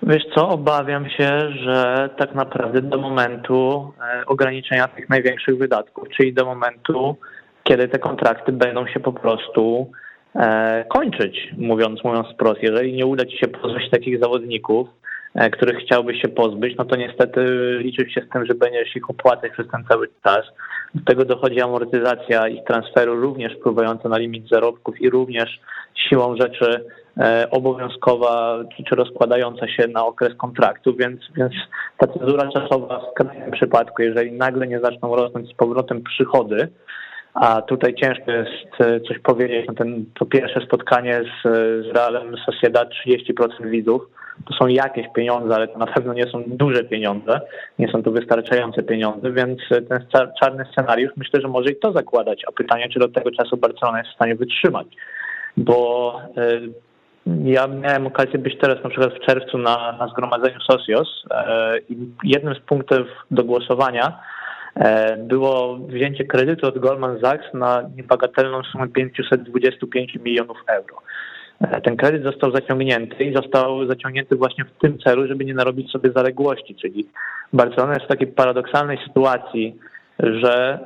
Wiesz 0.03 0.23
co, 0.35 0.49
obawiam 0.49 1.09
się, 1.09 1.51
że 1.51 2.09
tak 2.17 2.35
naprawdę 2.35 2.81
do 2.81 2.97
momentu 2.97 3.91
e, 4.01 4.25
ograniczenia 4.25 4.87
tych 4.87 5.09
największych 5.09 5.57
wydatków, 5.57 6.09
czyli 6.17 6.33
do 6.33 6.45
momentu, 6.45 7.15
kiedy 7.63 7.87
te 7.87 7.99
kontrakty 7.99 8.51
będą 8.51 8.87
się 8.87 8.99
po 8.99 9.13
prostu 9.13 9.91
e, 10.35 10.85
kończyć, 10.89 11.53
mówiąc, 11.57 12.03
mówiąc 12.03 12.27
wprost. 12.33 12.63
Jeżeli 12.63 12.93
nie 12.93 13.05
uda 13.05 13.25
ci 13.25 13.37
się 13.37 13.47
pozbyć 13.47 13.89
takich 13.89 14.19
zawodników, 14.19 14.87
których 15.51 15.77
chciałby 15.77 16.15
się 16.15 16.27
pozbyć, 16.27 16.77
no 16.77 16.85
to 16.85 16.95
niestety 16.95 17.41
liczyć 17.79 18.13
się 18.13 18.21
z 18.21 18.29
tym, 18.29 18.45
że 18.45 18.55
będziesz 18.55 18.95
ich 18.95 19.09
opłacać 19.09 19.51
przez 19.51 19.67
ten 19.67 19.83
cały 19.89 20.07
czas. 20.23 20.41
Do 20.95 21.05
tego 21.05 21.25
dochodzi 21.25 21.61
amortyzacja 21.61 22.47
ich 22.47 22.63
transferu, 22.63 23.15
również 23.15 23.53
wpływająca 23.53 24.09
na 24.09 24.17
limit 24.17 24.49
zarobków 24.49 25.01
i 25.01 25.09
również 25.09 25.59
siłą 26.09 26.35
rzeczy 26.35 26.85
e, 27.17 27.47
obowiązkowa 27.51 28.59
czy 28.89 28.95
rozkładająca 28.95 29.67
się 29.67 29.87
na 29.87 30.05
okres 30.05 30.35
kontraktu, 30.37 30.95
więc, 30.95 31.21
więc 31.37 31.53
ta 31.97 32.07
cezura 32.07 32.51
czasowa 32.51 32.99
w 32.99 33.11
skrajnym 33.11 33.51
przypadku, 33.51 34.01
jeżeli 34.01 34.31
nagle 34.31 34.67
nie 34.67 34.79
zaczną 34.79 35.15
rosnąć 35.15 35.49
z 35.49 35.53
powrotem 35.53 36.03
przychody, 36.03 36.67
a 37.33 37.61
tutaj 37.61 37.95
ciężko 37.95 38.31
jest 38.31 38.81
e, 38.81 38.99
coś 38.99 39.19
powiedzieć 39.19 39.67
na 39.67 39.73
ten, 39.73 40.05
to 40.19 40.25
pierwsze 40.25 40.61
spotkanie 40.61 41.21
z, 41.23 41.43
z 41.85 41.95
Realem 41.95 42.35
Sociedad 42.45 42.89
30% 43.07 43.69
widzów, 43.69 44.01
to 44.47 44.53
są 44.53 44.67
jakieś 44.67 45.05
pieniądze, 45.15 45.55
ale 45.55 45.67
to 45.67 45.77
na 45.77 45.87
pewno 45.87 46.13
nie 46.13 46.25
są 46.25 46.43
duże 46.47 46.83
pieniądze, 46.83 47.41
nie 47.79 47.91
są 47.91 48.03
to 48.03 48.11
wystarczające 48.11 48.83
pieniądze, 48.83 49.31
więc 49.31 49.59
ten 49.89 50.05
czarny 50.41 50.65
scenariusz 50.71 51.11
myślę, 51.17 51.41
że 51.41 51.47
może 51.47 51.71
i 51.71 51.75
to 51.75 51.91
zakładać, 51.91 52.41
a 52.47 52.51
pytanie, 52.51 52.89
czy 52.89 52.99
do 52.99 53.09
tego 53.09 53.31
czasu 53.31 53.57
Barcelona 53.57 53.97
jest 53.97 54.11
w 54.11 54.15
stanie 54.15 54.35
wytrzymać, 54.35 54.87
bo 55.57 56.15
ja 57.25 57.67
miałem 57.67 58.07
okazję 58.07 58.39
być 58.39 58.57
teraz 58.57 58.83
na 58.83 58.89
przykład 58.89 59.13
w 59.13 59.25
czerwcu 59.25 59.57
na, 59.57 59.97
na 59.99 60.07
zgromadzeniu 60.07 60.59
Socios 60.61 61.25
e, 61.31 61.77
i 61.89 61.97
jednym 62.23 62.55
z 62.55 62.59
punktów 62.59 63.07
do 63.31 63.43
głosowania 63.43 64.19
e, 64.75 65.17
było 65.17 65.77
wzięcie 65.77 66.23
kredytu 66.23 66.67
od 66.67 66.79
Goldman 66.79 67.19
Sachs 67.21 67.53
na 67.53 67.89
niebagatelną 67.97 68.63
sumę 68.63 68.87
525 68.87 70.15
milionów 70.15 70.57
euro. 70.67 71.01
E, 71.61 71.81
ten 71.81 71.97
kredyt 71.97 72.23
został 72.23 72.51
zaciągnięty 72.51 73.23
i 73.23 73.33
został 73.33 73.85
zaciągnięty 73.85 74.35
właśnie 74.35 74.65
w 74.65 74.81
tym 74.81 74.99
celu, 74.99 75.27
żeby 75.27 75.45
nie 75.45 75.53
narobić 75.53 75.91
sobie 75.91 76.11
zaległości, 76.15 76.75
czyli 76.75 77.07
Barcelona 77.53 77.93
jest 77.93 78.05
w 78.05 78.09
takiej 78.09 78.27
paradoksalnej 78.27 78.97
sytuacji, 79.07 79.75
że 80.19 80.79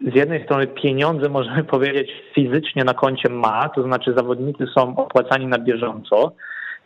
z 0.00 0.14
jednej 0.14 0.44
strony 0.44 0.66
pieniądze, 0.66 1.28
możemy 1.38 1.64
powiedzieć, 1.64 2.10
fizycznie 2.34 2.84
na 2.84 2.94
koncie 2.94 3.28
ma, 3.28 3.68
to 3.68 3.82
znaczy 3.82 4.14
zawodnicy 4.16 4.66
są 4.74 4.96
opłacani 4.96 5.46
na 5.46 5.58
bieżąco. 5.58 6.32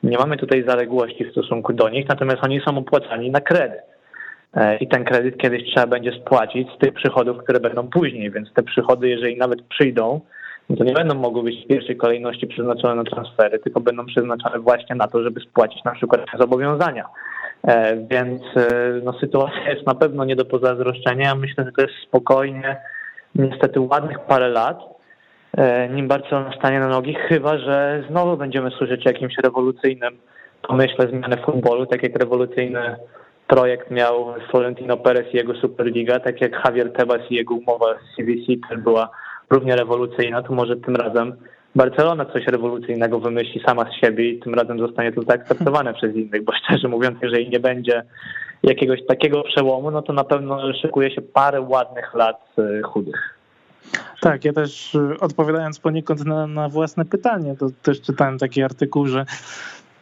Nie 0.03 0.19
mamy 0.19 0.37
tutaj 0.37 0.65
zaległości 0.67 1.25
w 1.25 1.31
stosunku 1.31 1.73
do 1.73 1.89
nich, 1.89 2.09
natomiast 2.09 2.45
oni 2.45 2.61
są 2.61 2.79
opłacani 2.79 3.31
na 3.31 3.41
kredyt. 3.41 3.83
E, 4.55 4.77
I 4.77 4.89
ten 4.89 5.05
kredyt 5.05 5.39
kiedyś 5.39 5.65
trzeba 5.65 5.87
będzie 5.87 6.13
spłacić 6.13 6.69
z 6.77 6.79
tych 6.79 6.95
przychodów, 6.95 7.39
które 7.39 7.61
będą 7.61 7.89
później, 7.89 8.31
więc 8.31 8.53
te 8.53 8.63
przychody, 8.63 9.09
jeżeli 9.09 9.37
nawet 9.37 9.63
przyjdą, 9.63 10.21
no 10.71 10.77
to 10.77 10.85
nie 10.85 10.93
będą 10.93 11.15
mogły 11.15 11.43
być 11.43 11.65
w 11.65 11.69
pierwszej 11.69 11.97
kolejności 11.97 12.47
przeznaczone 12.47 12.95
na 12.95 13.05
transfery, 13.05 13.59
tylko 13.59 13.81
będą 13.81 14.07
przeznaczone 14.07 14.59
właśnie 14.59 14.97
na 14.97 15.09
to, 15.09 15.23
żeby 15.23 15.41
spłacić 15.41 15.85
na 15.85 15.93
przykład 15.93 16.21
zobowiązania. 16.39 17.05
E, 17.63 17.97
więc 17.97 18.43
e, 18.57 19.01
no, 19.05 19.13
sytuacja 19.13 19.71
jest 19.71 19.87
na 19.87 19.95
pewno 19.95 20.25
nie 20.25 20.37
do 20.37 20.45
pozazdroszczenia. 20.45 21.35
Myślę, 21.35 21.65
że 21.65 21.73
to 21.73 21.83
jest 21.83 21.95
spokojnie 22.09 22.77
niestety 23.35 23.81
ładnych 23.81 24.19
parę 24.19 24.49
lat, 24.49 24.79
e, 25.57 25.89
nim 25.89 26.09
Barcelona 26.09 26.53
stanie 26.59 26.81
na 26.81 26.89
nogi, 26.89 27.15
chyba 27.15 27.59
że 27.59 28.05
znowu 28.11 28.37
będziemy 28.37 28.71
słyszeć 28.71 29.07
o 29.07 29.11
jakimś 29.11 29.35
rewolucyjnym 29.45 30.19
pomyśle 30.69 31.09
zmiany 31.09 31.37
futbolu, 31.37 31.87
tak 31.87 32.03
jak 32.03 32.19
rewolucyjny 32.19 32.97
projekt 33.47 33.91
miał 33.91 34.35
Florentino 34.51 34.97
Perez 34.97 35.35
i 35.35 35.37
jego 35.37 35.55
Superliga, 35.55 36.21
tak 36.21 36.41
jak 36.41 36.65
Javier 36.65 36.93
Tebas 36.93 37.21
i 37.31 37.35
jego 37.35 37.55
umowa 37.55 37.87
z 37.95 38.17
CVC, 38.17 38.53
która 38.67 38.81
była 38.81 39.11
równie 39.53 39.77
rewolucyjna, 39.77 40.43
to 40.43 40.53
może 40.53 40.77
tym 40.77 40.97
razem 40.97 41.37
Barcelona 41.75 42.25
coś 42.25 42.47
rewolucyjnego 42.47 43.21
wymyśli 43.21 43.63
sama 43.67 43.85
z 43.85 44.01
siebie 44.01 44.31
i 44.31 44.41
tym 44.41 44.55
razem 44.55 44.79
zostanie 44.79 45.13
to 45.13 45.23
zaakceptowane 45.23 45.95
przez 45.95 46.15
innych, 46.17 46.45
bo 46.45 46.53
szczerze 46.53 46.89
mówiąc, 46.89 47.19
jeżeli 47.23 47.49
nie 47.49 47.61
będzie 47.61 48.03
jakiegoś 48.63 49.07
takiego 49.07 49.43
przełomu, 49.43 49.91
no 49.91 50.03
to 50.03 50.13
na 50.13 50.25
pewno 50.25 50.73
szykuje 50.75 51.15
się 51.15 51.23
parę 51.23 51.61
ładnych 51.61 52.15
lat 52.15 52.41
e, 52.59 52.83
chudych. 52.83 53.39
Tak, 54.21 54.45
ja 54.45 54.53
też 54.53 54.95
e, 54.95 55.21
odpowiadając 55.21 55.81
poniekąd 55.81 56.25
na, 56.25 56.47
na 56.47 56.69
własne 56.69 57.05
pytanie, 57.05 57.57
to 57.59 57.67
też 57.83 58.01
czytałem 58.01 58.39
taki 58.39 58.63
artykuł, 58.63 59.07
że 59.07 59.25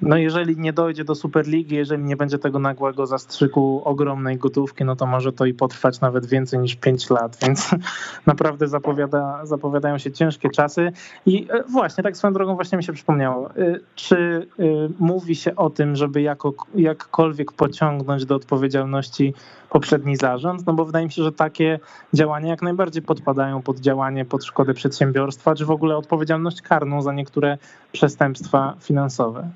no 0.02 0.16
jeżeli 0.16 0.56
nie 0.56 0.72
dojdzie 0.72 1.04
do 1.04 1.14
Superligi, 1.14 1.74
jeżeli 1.76 2.02
nie 2.02 2.16
będzie 2.16 2.38
tego 2.38 2.58
nagłego 2.58 3.06
zastrzyku 3.06 3.82
ogromnej 3.84 4.38
gotówki, 4.38 4.84
no 4.84 4.96
to 4.96 5.06
może 5.06 5.32
to 5.32 5.44
i 5.46 5.54
potrwać 5.54 6.00
nawet 6.00 6.26
więcej 6.26 6.58
niż 6.58 6.76
5 6.76 7.10
lat, 7.10 7.38
więc 7.42 7.70
naprawdę 8.26 8.68
zapowiada, 8.68 9.46
zapowiadają 9.46 9.98
się 9.98 10.12
ciężkie 10.12 10.50
czasy. 10.50 10.92
I 11.26 11.48
e, 11.50 11.62
właśnie, 11.62 12.04
tak 12.04 12.16
swoją 12.16 12.32
drogą 12.32 12.54
właśnie 12.54 12.78
mi 12.78 12.84
się 12.84 12.92
przypomniało, 12.92 13.50
e, 13.50 13.78
czy 13.94 14.46
e, 14.58 14.62
mówi 14.98 15.36
się 15.36 15.56
o 15.56 15.70
tym, 15.70 15.96
żeby 15.96 16.22
jako, 16.22 16.52
jakkolwiek 16.74 17.52
pociągnąć 17.52 18.24
do 18.24 18.34
odpowiedzialności 18.34 19.34
poprzedni 19.70 20.16
zarząd? 20.16 20.66
No 20.66 20.72
bo 20.72 20.84
wydaje 20.84 21.06
mi 21.06 21.12
się, 21.12 21.22
że 21.22 21.32
takie 21.32 21.80
działania 22.14 22.48
jak 22.48 22.62
najbardziej 22.62 23.02
podpadają 23.02 23.62
pod 23.62 23.80
działanie 23.80 24.24
pod 24.24 24.44
szkodę 24.44 24.74
przedsiębiorstwa, 24.74 25.54
czy 25.54 25.64
w 25.64 25.70
ogóle 25.70 25.96
odpowiedzialność 25.96 26.62
karną 26.62 27.02
za 27.02 27.12
niektóre 27.12 27.58
przestępstwa 27.92 28.74
finansowe. 28.80 29.50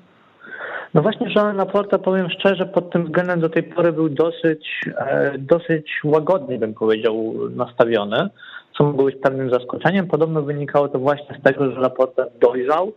No 0.95 1.01
właśnie 1.01 1.27
Jean 1.35 1.57
Laporta, 1.57 1.97
powiem 1.97 2.29
szczerze, 2.29 2.65
pod 2.65 2.91
tym 2.91 3.05
względem 3.05 3.39
do 3.39 3.49
tej 3.49 3.63
pory 3.63 3.91
był 3.91 4.09
dosyć, 4.09 4.81
e, 4.97 5.33
dosyć 5.37 5.91
łagodnie, 6.03 6.57
bym 6.57 6.73
powiedział, 6.73 7.33
nastawiony, 7.55 8.29
co 8.77 8.83
mogło 8.83 9.05
być 9.05 9.15
pewnym 9.15 9.49
zaskoczeniem. 9.49 10.07
Podobno 10.07 10.41
wynikało 10.41 10.87
to 10.87 10.99
właśnie 10.99 11.37
z 11.39 11.43
tego, 11.43 11.71
że 11.71 11.79
Laporta 11.79 12.25
dojrzał, 12.41 12.91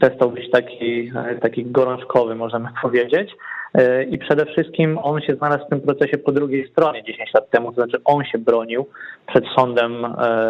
przestał 0.00 0.30
być 0.30 0.50
taki, 0.50 1.12
e, 1.16 1.34
taki 1.34 1.64
gorączkowy, 1.64 2.34
możemy 2.34 2.68
powiedzieć. 2.82 3.30
E, 3.74 4.04
I 4.04 4.18
przede 4.18 4.46
wszystkim 4.46 4.98
on 4.98 5.20
się 5.20 5.34
znalazł 5.34 5.66
w 5.66 5.70
tym 5.70 5.80
procesie 5.80 6.18
po 6.18 6.32
drugiej 6.32 6.68
stronie 6.68 7.04
10 7.04 7.34
lat 7.34 7.50
temu, 7.50 7.72
to 7.72 7.74
znaczy 7.74 7.98
on 8.04 8.24
się 8.24 8.38
bronił 8.38 8.86
przed 9.26 9.44
sądem, 9.56 10.06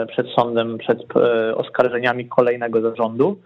przed 0.08 0.26
sądem, 0.28 0.78
przed 0.78 0.98
oskarżeniami 1.56 2.28
kolejnego 2.28 2.80
zarządu, 2.80 3.36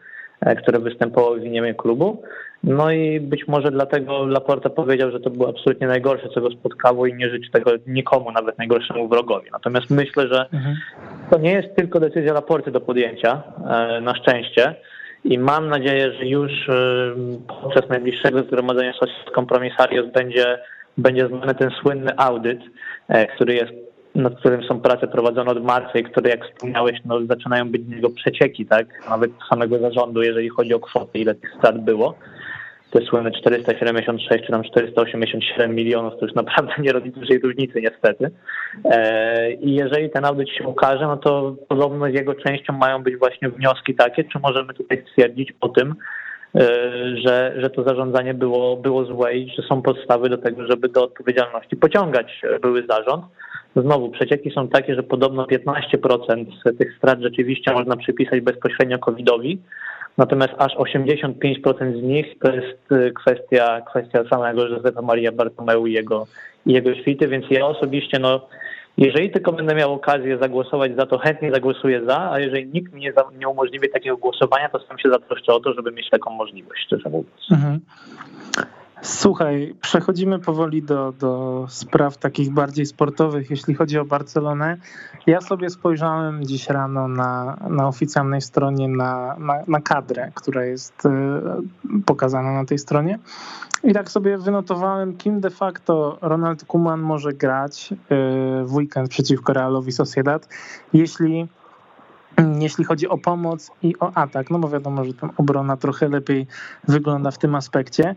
które 0.63 0.79
występowały 0.79 1.41
w 1.41 1.45
imieniu 1.45 1.75
klubu. 1.75 2.23
No 2.65 2.91
i 2.91 3.21
być 3.21 3.49
może 3.49 3.71
dlatego 3.71 4.27
Laporta 4.27 4.71
powiedział, 4.71 5.11
że 5.11 5.21
to 5.21 5.31
było 5.31 5.49
absolutnie 5.49 5.87
najgorsze, 5.87 6.29
co 6.29 6.41
go 6.41 6.51
spotkało 6.51 7.07
i 7.07 7.15
nie 7.15 7.31
życzy 7.31 7.51
tego 7.51 7.71
nikomu, 7.87 8.33
nawet 8.33 8.59
najgorszemu 8.59 9.09
wrogowi. 9.09 9.49
Natomiast 9.53 9.91
myślę, 9.91 10.29
że 10.29 10.47
mhm. 10.53 10.77
to 11.31 11.39
nie 11.39 11.53
jest 11.53 11.77
tylko 11.77 12.01
decyzja 12.01 12.33
Laporty 12.33 12.71
do 12.71 12.81
podjęcia, 12.81 13.43
e, 13.71 14.01
na 14.01 14.15
szczęście. 14.15 14.75
I 15.25 15.39
mam 15.39 15.69
nadzieję, 15.69 16.13
że 16.13 16.27
już 16.27 16.69
e, 16.69 17.15
podczas 17.63 17.89
najbliższego 17.89 18.43
zgromadzenia 18.43 18.93
Socios 18.93 19.35
Compromisarios 19.35 20.13
będzie, 20.13 20.59
będzie 20.99 21.29
znany 21.29 21.55
ten 21.55 21.71
słynny 21.71 22.19
audyt, 22.19 22.61
e, 23.09 23.27
który 23.27 23.55
jest 23.55 23.73
nad 24.15 24.39
którym 24.39 24.63
są 24.63 24.81
prace 24.81 25.09
prowadzone 25.09 25.51
od 25.51 25.65
marca 25.65 25.99
i 25.99 26.05
które, 26.05 26.31
jak 26.31 26.47
wspomniałeś, 26.47 26.99
no, 27.05 27.27
zaczynają 27.27 27.71
być 27.71 27.83
z 27.83 27.89
niego 27.89 28.11
przecieki, 28.11 28.67
tak? 28.67 28.87
Nawet 29.11 29.31
samego 29.51 29.79
zarządu, 29.79 30.23
jeżeli 30.23 30.49
chodzi 30.49 30.75
o 30.75 30.81
kwotę, 30.81 31.19
ile 31.19 31.35
tych 31.35 31.55
strat 31.59 31.85
było 31.85 32.15
te 32.91 33.01
słynne 33.01 33.31
476 33.31 34.45
czy 34.47 34.53
tam 34.53 34.63
487 34.63 35.75
milionów, 35.75 36.13
to 36.21 36.27
już 36.27 36.35
naprawdę 36.35 36.73
nie 36.79 36.93
robi 36.93 37.11
dużej 37.11 37.39
różnicy 37.39 37.81
niestety. 37.81 38.31
E, 38.85 39.53
I 39.53 39.75
jeżeli 39.75 40.11
ten 40.11 40.25
audyt 40.25 40.49
się 40.49 40.65
ukaże, 40.65 41.07
no 41.07 41.17
to 41.17 41.57
podobno 41.69 42.07
jego 42.07 42.35
częścią 42.35 42.73
mają 42.73 43.03
być 43.03 43.17
właśnie 43.17 43.49
wnioski 43.49 43.95
takie, 43.95 44.25
czy 44.25 44.39
możemy 44.39 44.75
tutaj 44.75 45.05
stwierdzić 45.11 45.53
o 45.61 45.69
tym, 45.69 45.95
e, 46.55 46.61
że, 47.27 47.55
że 47.57 47.71
to 47.71 47.83
zarządzanie 47.83 48.35
było, 48.35 48.77
było 48.77 49.05
złe 49.05 49.35
i 49.35 49.51
że 49.57 49.63
są 49.63 49.83
podstawy 49.83 50.29
do 50.29 50.39
tego, 50.39 50.67
żeby 50.67 50.89
do 50.89 51.05
odpowiedzialności 51.05 51.77
pociągać 51.77 52.43
były 52.63 52.87
zarząd. 52.89 53.25
Znowu, 53.77 54.11
przecieki 54.11 54.51
są 54.51 54.69
takie, 54.69 54.95
że 54.95 55.03
podobno 55.03 55.47
15% 55.47 56.47
tych 56.79 56.97
strat 56.97 57.21
rzeczywiście 57.21 57.73
można 57.73 57.97
przypisać 57.97 58.41
bezpośrednio 58.41 58.99
COVID-owi, 58.99 59.61
Natomiast 60.19 60.53
aż 60.59 60.77
85% 60.77 62.01
z 62.01 62.03
nich 62.03 62.27
to 62.39 62.53
jest 62.53 62.93
y, 62.93 63.13
kwestia, 63.13 63.81
kwestia 63.81 64.25
samego 64.31 64.67
Józefa 64.67 65.03
Maria 65.03 65.33
Bartomeu 65.33 65.87
i 65.87 65.93
jego, 65.93 66.27
i 66.67 66.73
jego 66.73 66.95
świty, 66.95 67.29
więc 67.29 67.45
ja 67.51 67.67
osobiście, 67.67 68.19
no, 68.19 68.47
jeżeli 68.97 69.31
tylko 69.31 69.53
będę 69.53 69.75
miał 69.75 69.93
okazję 69.93 70.39
zagłosować 70.39 70.97
za 70.97 71.07
to, 71.07 71.19
chętnie 71.19 71.53
zagłosuję 71.53 72.05
za, 72.05 72.31
a 72.31 72.39
jeżeli 72.39 72.67
nikt 72.67 72.93
mi 72.93 73.01
nie, 73.01 73.13
nie 73.39 73.49
umożliwi 73.49 73.91
takiego 73.91 74.17
głosowania, 74.17 74.69
to 74.69 74.81
sam 74.81 74.99
się 74.99 75.11
zatroszczę 75.11 75.53
o 75.53 75.61
to, 75.61 75.75
żeby 75.75 75.93
mieć 75.93 76.11
taką 76.11 76.31
możliwość, 76.31 76.83
szczerze 76.87 77.09
mówiąc. 77.09 77.47
Mhm. 77.51 77.81
Słuchaj, 79.03 79.75
przechodzimy 79.81 80.39
powoli 80.39 80.83
do, 80.83 81.13
do 81.13 81.67
spraw 81.69 82.17
takich 82.17 82.51
bardziej 82.51 82.87
sportowych, 82.87 83.51
jeśli 83.51 83.75
chodzi 83.75 83.99
o 83.99 84.05
Barcelonę. 84.05 84.77
Ja 85.27 85.41
sobie 85.41 85.71
spojrzałem 85.71 86.45
dziś 86.45 86.69
rano 86.69 87.09
na, 87.09 87.57
na 87.71 87.89
oficjalnej 87.89 88.41
stronie 88.41 88.89
na, 88.89 89.37
na, 89.39 89.55
na 89.69 89.81
kadrę, 89.81 90.33
która 90.35 90.65
jest 90.65 91.07
y, 91.07 91.09
pokazana 92.07 92.53
na 92.53 92.65
tej 92.65 92.79
stronie. 92.79 93.19
I 93.85 93.93
tak 93.93 94.11
sobie 94.11 94.39
wynotowałem, 94.39 95.17
kim 95.17 95.41
de 95.41 95.51
facto 95.51 96.19
Ronald 96.21 96.65
Koeman 96.65 97.01
może 97.01 97.33
grać 97.33 97.93
y, 97.93 97.97
w 98.65 98.75
weekend 98.75 99.09
przeciwko 99.09 99.53
Realowi 99.53 99.93
Sociedad, 99.93 100.49
jeśli 100.93 101.49
jeśli 102.61 102.85
chodzi 102.85 103.09
o 103.09 103.19
pomoc 103.19 103.71
i 103.83 103.99
o 103.99 104.13
atak, 104.15 104.51
no 104.51 104.59
bo 104.59 104.69
wiadomo, 104.69 105.05
że 105.05 105.15
tam 105.15 105.31
obrona 105.37 105.77
trochę 105.77 106.09
lepiej 106.09 106.47
wygląda 106.89 107.31
w 107.31 107.39
tym 107.39 107.55
aspekcie. 107.55 108.15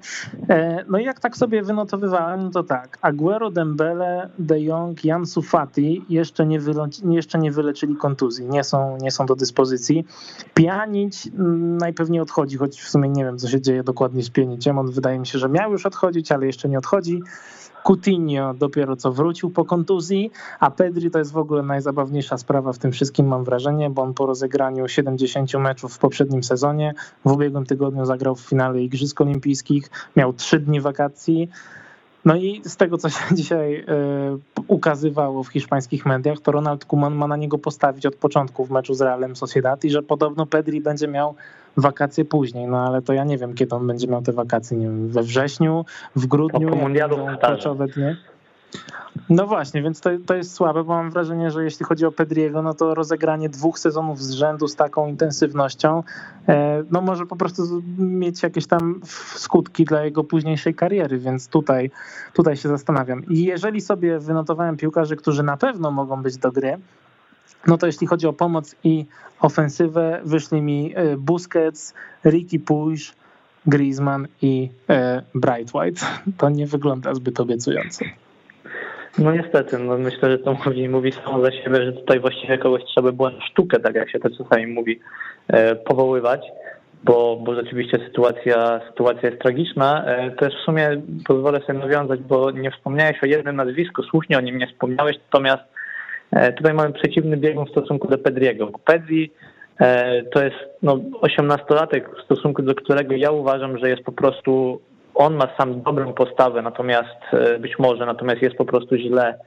E, 0.50 0.86
no 0.89 0.98
i 0.98 1.06
jak 1.06 1.20
tak 1.20 1.38
sobie 1.38 1.63
wynotowywałem, 1.63 2.44
no 2.44 2.50
to 2.50 2.63
tak, 2.63 2.98
Aguero, 3.01 3.51
Dembele, 3.51 4.30
De 4.39 4.62
Jong, 4.62 5.06
Jan 5.06 5.25
Sufati 5.25 6.06
jeszcze 6.10 6.46
nie, 6.46 6.60
jeszcze 7.10 7.39
nie 7.39 7.51
wyleczyli 7.51 7.96
kontuzji, 7.96 8.50
nie 8.50 8.63
są, 8.63 8.98
nie 9.01 9.12
są 9.12 9.25
do 9.25 9.36
dyspozycji. 9.36 10.06
Pianić 10.53 11.30
najpewniej 11.80 12.22
odchodzi, 12.22 12.58
choć 12.58 12.82
w 12.82 12.89
sumie 12.89 13.10
nie 13.10 13.25
wiem, 13.25 13.38
co 13.38 13.48
się 13.48 13.62
dzieje 13.62 13.84
dokładnie 13.84 14.24
z 14.24 14.30
Pianiciem, 14.30 14.80
on 14.80 14.92
wydaje 14.92 15.20
mi 15.20 15.27
się, 15.27 15.39
że 15.39 15.50
miał 15.50 15.72
już 15.72 15.86
odchodzić, 15.86 16.32
ale 16.32 16.46
jeszcze 16.46 16.70
nie 16.70 16.77
odchodzi. 16.77 17.22
Coutinho 17.84 18.54
dopiero 18.54 18.96
co 18.96 19.12
wrócił 19.12 19.50
po 19.50 19.66
kontuzji, 19.66 20.32
a 20.60 20.72
Pedri 20.72 21.12
to 21.12 21.20
jest 21.20 21.32
w 21.32 21.38
ogóle 21.38 21.63
najzabawniejsza 21.63 22.38
sprawa 22.38 22.74
w 22.74 22.78
tym 22.78 22.92
wszystkim, 22.92 23.28
mam 23.28 23.44
wrażenie, 23.44 23.90
bo 23.90 24.02
on 24.02 24.13
po 24.13 24.25
rozegraniu 24.25 24.88
70 24.88 25.54
meczów 25.54 25.94
w 25.94 26.00
poprzednim 26.00 26.44
sezonie, 26.44 26.94
w 27.25 27.32
ubiegłym 27.32 27.66
tygodniu 27.66 28.06
zagrał 28.06 28.36
w 28.36 28.42
finale 28.42 28.82
Igrzysk 28.82 29.22
Olimpijskich, 29.22 29.90
miał 30.16 30.34
trzy 30.34 30.60
dni 30.60 30.82
wakacji. 30.82 31.50
No 32.25 32.36
i 32.36 32.62
z 32.66 32.78
tego, 32.78 32.98
co 32.98 33.10
się 33.10 33.20
dzisiaj 33.36 33.75
y, 33.80 33.86
ukazywało 34.68 35.44
w 35.44 35.48
hiszpańskich 35.48 36.06
mediach, 36.06 36.40
to 36.40 36.52
Ronald 36.52 36.86
Koeman 36.86 37.16
ma 37.16 37.28
na 37.28 37.38
niego 37.38 37.58
postawić 37.58 38.06
od 38.06 38.16
początku 38.16 38.66
w 38.66 38.72
meczu 38.72 38.94
z 38.94 39.02
Realem 39.02 39.36
Sociedad 39.36 39.86
i 39.86 39.90
że 39.90 40.04
podobno 40.04 40.46
Pedri 40.46 40.82
będzie 40.82 41.08
miał 41.08 41.36
wakacje 41.77 42.25
później, 42.25 42.68
no 42.68 42.88
ale 42.88 43.01
to 43.01 43.13
ja 43.13 43.24
nie 43.24 43.38
wiem, 43.38 43.53
kiedy 43.53 43.75
on 43.75 43.88
będzie 43.88 44.08
miał 44.08 44.22
te 44.22 44.32
wakacje, 44.32 44.77
nie 44.77 44.86
wiem, 44.86 45.10
we 45.10 45.24
wrześniu, 45.24 45.86
w 46.15 46.27
grudniu, 46.27 46.70
po 46.70 46.75
mundialu 46.75 47.18
kluczowe 47.42 47.88
dnie. 47.88 48.18
No 49.30 49.48
właśnie, 49.48 49.82
więc 49.82 50.01
to, 50.01 50.10
to 50.25 50.36
jest 50.36 50.53
słabe, 50.53 50.84
bo 50.84 50.94
mam 50.94 51.12
wrażenie, 51.12 51.51
że 51.51 51.63
jeśli 51.63 51.86
chodzi 51.86 52.06
o 52.06 52.12
Pedriego, 52.12 52.62
no 52.62 52.74
to 52.74 52.96
rozegranie 52.96 53.50
dwóch 53.50 53.80
sezonów 53.80 54.22
z 54.22 54.32
rzędu 54.32 54.68
z 54.68 54.75
taką 54.75 55.08
intensywnością, 55.08 56.03
e, 56.48 56.84
no 56.92 57.01
może 57.01 57.25
po 57.25 57.36
prostu 57.36 57.82
mieć 57.98 58.44
jakieś 58.44 58.68
tam 58.68 59.01
skutki 59.36 59.86
dla 59.86 60.03
jego 60.03 60.24
późniejszej 60.24 60.75
kariery, 60.75 61.18
więc 61.18 61.48
tutaj, 61.48 61.92
tutaj 62.34 62.58
się 62.58 62.70
zastanawiam. 62.70 63.25
I 63.25 63.44
jeżeli 63.44 63.82
sobie 63.82 64.20
wynotowałem 64.20 64.77
piłkarzy, 64.77 65.15
którzy 65.15 65.44
na 65.44 65.58
pewno 65.58 65.92
mogą 65.92 66.22
być 66.22 66.38
do 66.38 66.51
gry, 66.51 66.77
no 67.68 67.78
to 67.78 67.86
jeśli 67.86 68.08
chodzi 68.08 68.28
o 68.28 68.34
pomoc 68.34 68.76
i 68.84 69.06
ofensywę, 69.40 70.22
wyszli 70.26 70.62
mi 70.62 70.94
e, 70.96 71.18
Busquets, 71.18 71.94
Ricky 72.26 72.60
Puig, 72.60 73.00
Griezmann 73.66 74.28
i 74.42 74.70
e, 74.90 75.22
Bright 75.36 75.76
White. 75.76 76.06
To 76.38 76.50
nie 76.50 76.68
wygląda 76.68 77.14
zbyt 77.14 77.40
obiecująco. 77.40 78.06
No 79.18 79.32
niestety, 79.32 79.80
no 79.80 79.98
myślę, 79.98 80.32
że 80.32 80.38
to 80.38 80.54
mówi, 80.66 80.90
mówi 80.90 81.12
samo 81.12 81.42
za 81.42 81.52
siebie, 81.52 81.86
że 81.86 81.94
tutaj 81.94 82.20
właściwie 82.20 82.58
kogoś 82.58 82.82
trzeba 82.86 83.12
było 83.12 83.30
na 83.30 83.42
sztukę, 83.42 83.80
tak 83.80 83.96
jak 83.96 84.12
się 84.12 84.20
to 84.20 84.30
czasami 84.30 84.68
mówi, 84.68 85.00
e, 85.48 85.76
powoływać, 85.76 86.42
bo, 87.04 87.38
bo 87.46 87.56
rzeczywiście 87.56 88.00
sytuacja, 88.08 88.82
sytuacja 88.90 89.30
jest 89.30 89.42
tragiczna. 89.42 90.06
Też 90.40 90.54
w 90.54 90.66
sumie 90.66 91.02
pozwolę 91.28 91.62
sobie 91.68 91.80
nawiązać, 91.80 92.20
bo 92.20 92.52
nie 92.52 92.72
wspomniałeś 92.72 93.24
o 93.24 93.26
jednym 93.26 93.56
nazwisku, 93.56 94.04
słusznie 94.04 94.38
o 94.38 94.42
nim 94.42 94.58
nie 94.58 94.68
wspomniałeś, 94.68 95.18
natomiast 95.26 95.64
tutaj 96.58 96.74
mamy 96.74 96.94
przeciwny 96.94 97.38
biegun 97.38 97.66
w 97.66 97.70
stosunku 97.70 98.08
do 98.08 98.18
Pedriego. 98.18 98.72
Pedri 98.86 99.32
to 100.34 100.44
jest 100.44 100.56
no, 100.82 100.96
18-latek, 101.22 102.02
w 102.20 102.24
stosunku 102.25 102.62
do 102.62 102.75
którego 102.75 103.16
ja 103.16 103.32
uważam, 103.32 103.78
że 103.78 103.90
jest 103.90 104.04
po 104.04 104.12
prostu 104.12 104.82
on 105.16 105.36
ma 105.36 105.48
sam 105.58 105.82
dobrą 105.82 106.13
postawę, 106.13 106.62
natomiast 106.62 107.20
e, 107.34 107.60
być 107.60 107.80
może, 107.80 108.06
natomiast 108.06 108.42
jest 108.42 108.56
po 108.56 108.66
prostu 108.66 108.96
źle 108.98 109.40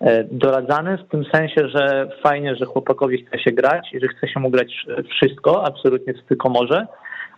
e, 0.00 0.24
doradzany, 0.24 0.98
w 0.98 1.08
tym 1.08 1.24
sensie, 1.24 1.68
że 1.68 2.08
fajnie, 2.22 2.56
że 2.56 2.66
chłopakowi 2.66 3.24
chce 3.24 3.38
się 3.38 3.52
grać 3.52 3.92
i 3.92 4.00
że 4.00 4.08
chce 4.08 4.28
się 4.28 4.40
mu 4.40 4.50
grać 4.50 4.86
wszystko, 5.10 5.64
absolutnie 5.66 6.14
co 6.14 6.20
tylko 6.28 6.48
może, 6.48 6.86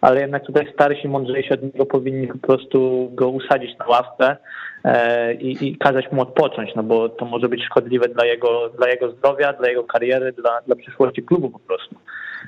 ale 0.06 0.20
jednak 0.20 0.46
tutaj 0.46 0.72
starsi, 0.72 1.08
mądrzejsi 1.08 1.52
od 1.52 1.62
niego 1.62 1.86
powinni 1.86 2.26
po 2.28 2.38
prostu 2.38 3.10
go 3.14 3.28
usadzić 3.28 3.78
na 3.78 3.86
ławkę 3.86 4.36
e, 4.84 5.34
i, 5.34 5.68
i 5.68 5.76
kazać 5.76 6.12
mu 6.12 6.22
odpocząć, 6.22 6.74
no 6.76 6.82
bo 6.82 7.08
to 7.08 7.24
może 7.24 7.48
być 7.48 7.64
szkodliwe 7.64 8.08
dla 8.08 8.24
jego, 8.24 8.68
dla 8.68 8.88
jego 8.88 9.10
zdrowia, 9.10 9.52
dla 9.52 9.68
jego 9.68 9.84
kariery, 9.84 10.32
dla, 10.32 10.60
dla 10.66 10.76
przyszłości 10.76 11.22
klubu 11.22 11.50
po 11.50 11.58
prostu. 11.58 11.94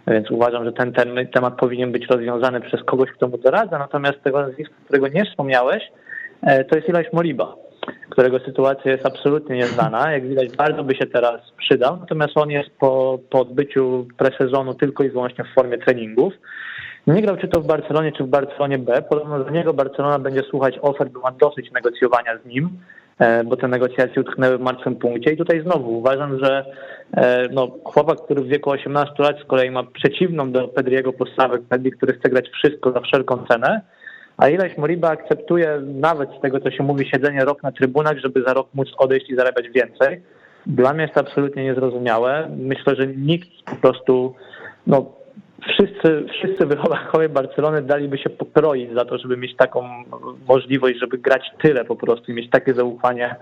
Więc 0.07 0.31
uważam, 0.31 0.65
że 0.65 0.73
ten, 0.73 0.93
ten 0.93 1.29
temat 1.33 1.57
powinien 1.57 1.93
być 1.93 2.07
rozwiązany 2.07 2.61
przez 2.61 2.85
kogoś, 2.85 3.11
kto 3.11 3.29
mu 3.29 3.39
doradza. 3.39 3.79
Natomiast 3.79 4.23
tego 4.23 4.43
nazwiska, 4.43 4.75
którego 4.85 5.09
nie 5.09 5.25
wspomniałeś, 5.25 5.83
e, 6.43 6.65
to 6.65 6.77
jest 6.77 6.89
Ilaś 6.89 7.13
Moriba, 7.13 7.57
którego 8.11 8.39
sytuacja 8.39 8.93
jest 8.93 9.07
absolutnie 9.07 9.57
nieznana. 9.57 10.13
Jak 10.13 10.29
widać, 10.29 10.57
bardzo 10.57 10.85
by 10.85 10.95
się 10.95 11.07
teraz 11.07 11.41
przydał. 11.57 11.97
Natomiast 11.97 12.37
on 12.37 12.51
jest 12.51 12.71
po, 12.81 13.19
po 13.31 13.41
odbyciu 13.41 14.07
presezonu 14.17 14.75
tylko 14.75 15.05
i 15.05 15.11
wyłącznie 15.11 15.45
w 15.45 15.55
formie 15.55 15.79
treningów. 15.79 16.33
Nie 17.15 17.23
grał 17.23 17.37
czy 17.37 17.49
to 17.49 17.61
w 17.61 17.67
Barcelonie, 17.67 18.13
czy 18.13 18.25
w 18.25 18.29
Barcelonie 18.29 18.79
B. 18.79 19.03
Podobno 19.03 19.45
do 19.45 19.51
niego 19.51 19.75
Barcelona 19.75 20.19
będzie 20.19 20.43
słuchać 20.43 20.79
ofert, 20.83 21.13
bo 21.13 21.21
ma 21.21 21.33
dosyć 21.33 21.73
negocjowania 21.73 22.39
z 22.39 22.47
nim. 22.47 22.71
E, 23.19 23.45
bo 23.45 23.57
te 23.57 23.69
negocjacje 23.69 24.23
utknęły 24.23 24.59
w 24.59 24.61
martwym 24.61 24.97
punkcie. 24.97 25.33
I 25.33 25.37
tutaj 25.37 25.63
znowu 25.63 25.99
uważam, 25.99 26.39
że 26.39 26.65
e, 27.17 27.49
no, 27.53 27.69
chłopak, 27.85 28.19
który 28.19 28.43
w 28.43 28.47
wieku 28.47 28.71
18 28.71 29.15
lat 29.19 29.37
z 29.41 29.45
kolei 29.45 29.71
ma 29.71 29.83
przeciwną 29.83 30.53
do 30.53 30.69
Pedriego 30.69 31.13
postawę, 31.13 31.59
Pedri, 31.69 31.91
który 31.91 32.13
chce 32.13 32.29
grać 32.29 32.49
wszystko 32.49 32.93
za 32.93 33.01
wszelką 33.01 33.47
cenę, 33.47 33.81
a 34.37 34.49
ileś 34.49 34.79
Moriba 34.79 35.09
akceptuje 35.09 35.81
nawet 35.85 36.31
z 36.39 36.41
tego, 36.41 36.61
co 36.61 36.71
się 36.71 36.83
mówi, 36.83 37.09
siedzenie 37.11 37.45
rok 37.45 37.63
na 37.63 37.73
trybunach, 37.73 38.19
żeby 38.19 38.43
za 38.47 38.55
rok 38.55 38.69
móc 38.75 38.89
odejść 38.99 39.31
i 39.31 39.37
zarabiać 39.37 39.69
więcej. 39.69 40.23
Dla 40.67 40.93
mnie 40.93 41.03
jest 41.03 41.15
to 41.15 41.21
absolutnie 41.21 41.65
niezrozumiałe. 41.65 42.51
Myślę, 42.57 42.97
że 42.97 43.07
nikt 43.07 43.49
po 43.71 43.77
prostu 43.77 44.35
no, 44.87 45.18
wszyscy, 45.63 46.25
wszyscy 46.33 46.67
wychowankowie 46.67 47.29
Barcelony 47.29 47.83
daliby 47.83 48.19
się 48.19 48.31
pokroić 48.31 48.95
za 48.95 49.05
to, 49.05 49.19
żeby 49.19 49.37
mieć 49.37 49.57
taką 49.57 49.89
możliwość, 50.49 50.99
żeby 51.01 51.19
grać 51.19 51.43
tyle 51.63 51.85
po 51.85 51.97
prostu 51.97 52.33
i 52.33 52.35
mieć 52.35 52.51
takie 52.51 52.75
zaufanie, 52.75 53.37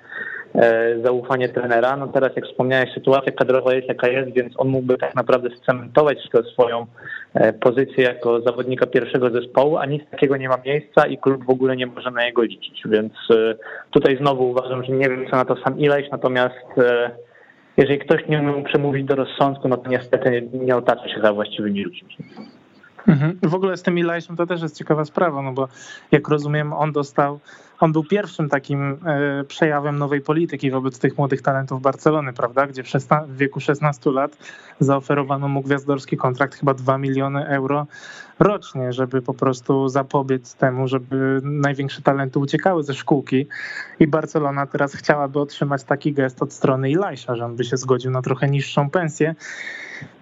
e, 0.55 0.97
zaufanie 1.05 1.49
trenera. 1.49 1.97
No 1.97 2.07
teraz, 2.07 2.37
jak 2.37 2.45
wspomniałeś, 2.45 2.95
sytuacja 2.95 3.33
kadrowa 3.33 3.75
jest 3.75 3.89
jaka 3.89 4.09
jest, 4.09 4.33
więc 4.33 4.53
on 4.57 4.69
mógłby 4.69 4.99
tak 4.99 5.15
naprawdę 5.15 5.49
scementować 5.57 6.19
swoją 6.53 6.87
e, 7.35 7.53
pozycję 7.53 8.05
jako 8.05 8.41
zawodnika 8.41 8.87
pierwszego 8.87 9.31
zespołu, 9.31 9.77
a 9.77 9.87
nic 9.87 10.11
takiego 10.11 10.37
nie 10.37 10.49
ma 10.49 10.59
miejsca 10.67 11.07
i 11.07 11.19
klub 11.19 11.45
w 11.45 11.51
ogóle 11.51 11.77
nie 11.77 11.87
może 11.87 12.11
na 12.11 12.27
jego 12.27 12.43
liczyć. 12.43 12.83
Więc 12.85 13.13
e, 13.31 13.55
tutaj 13.91 14.17
znowu 14.17 14.51
uważam, 14.51 14.85
że 14.85 14.93
nie 14.93 15.09
wiem 15.09 15.27
co 15.31 15.37
na 15.37 15.45
to 15.45 15.57
sam 15.57 15.79
Ileś, 15.79 16.11
natomiast 16.11 16.67
jeżeli 17.77 17.99
ktoś 17.99 18.29
nie 18.29 18.41
umie 18.41 18.65
przemówić 18.65 19.07
do 19.07 19.15
rozsądku, 19.15 19.69
no 19.69 19.77
to 19.77 19.91
niestety 19.91 20.49
nie 20.53 20.77
otacza 20.77 21.09
się 21.09 21.21
za 21.21 21.33
właściwymi 21.33 21.85
ludźmi. 21.85 22.09
Mhm. 23.09 23.39
W 23.43 23.55
ogóle 23.55 23.77
z 23.77 23.83
tym 23.83 23.99
Eliaszem 23.99 24.37
to 24.37 24.47
też 24.47 24.63
jest 24.63 24.79
ciekawa 24.79 25.05
sprawa, 25.05 25.43
no 25.43 25.53
bo 25.53 25.69
jak 26.13 26.29
rozumiem, 26.29 26.73
on 26.73 26.93
dostał, 26.93 27.41
on 27.81 27.93
był 27.93 28.05
pierwszym 28.05 28.49
takim 28.49 28.99
e, 29.07 29.45
przejawem 29.45 29.99
nowej 29.99 30.21
polityki 30.21 30.71
wobec 30.71 30.99
tych 30.99 31.19
młodych 31.19 31.43
talentów 31.43 31.83
Barcelony, 31.83 32.33
prawda? 32.33 32.67
Gdzie 32.67 32.83
w, 32.83 32.89
wieku 33.37 33.61
16 33.61 34.11
lat 34.11 34.39
zaoferowano 34.81 35.49
mu 35.49 35.63
gwiazdorski 35.63 36.17
kontrakt, 36.17 36.59
chyba 36.59 36.75
2 36.75 36.99
miliony 36.99 37.47
euro 37.47 37.87
rocznie, 38.39 38.93
żeby 38.93 39.23
po 39.23 39.35
prostu 39.35 39.89
zapobiec 39.89 40.55
temu, 40.55 40.89
żeby 40.89 41.41
największe 41.43 42.03
talenty 42.03 42.39
uciekały 42.39 42.83
ze 42.83 42.95
szkółki. 42.95 43.47
I 44.01 44.07
Barcelona 44.07 44.67
teraz 44.67 44.95
chciałaby 44.95 45.41
otrzymać 45.41 45.85
taki 45.85 46.13
gest 46.13 46.43
od 46.43 46.53
strony 46.53 46.91
Ilajsza, 46.91 47.37
że 47.37 47.45
on 47.45 47.57
by 47.57 47.65
się 47.65 47.77
zgodził 47.77 48.11
na 48.11 48.23
trochę 48.23 48.49
niższą 48.49 48.91
pensję. 48.91 49.35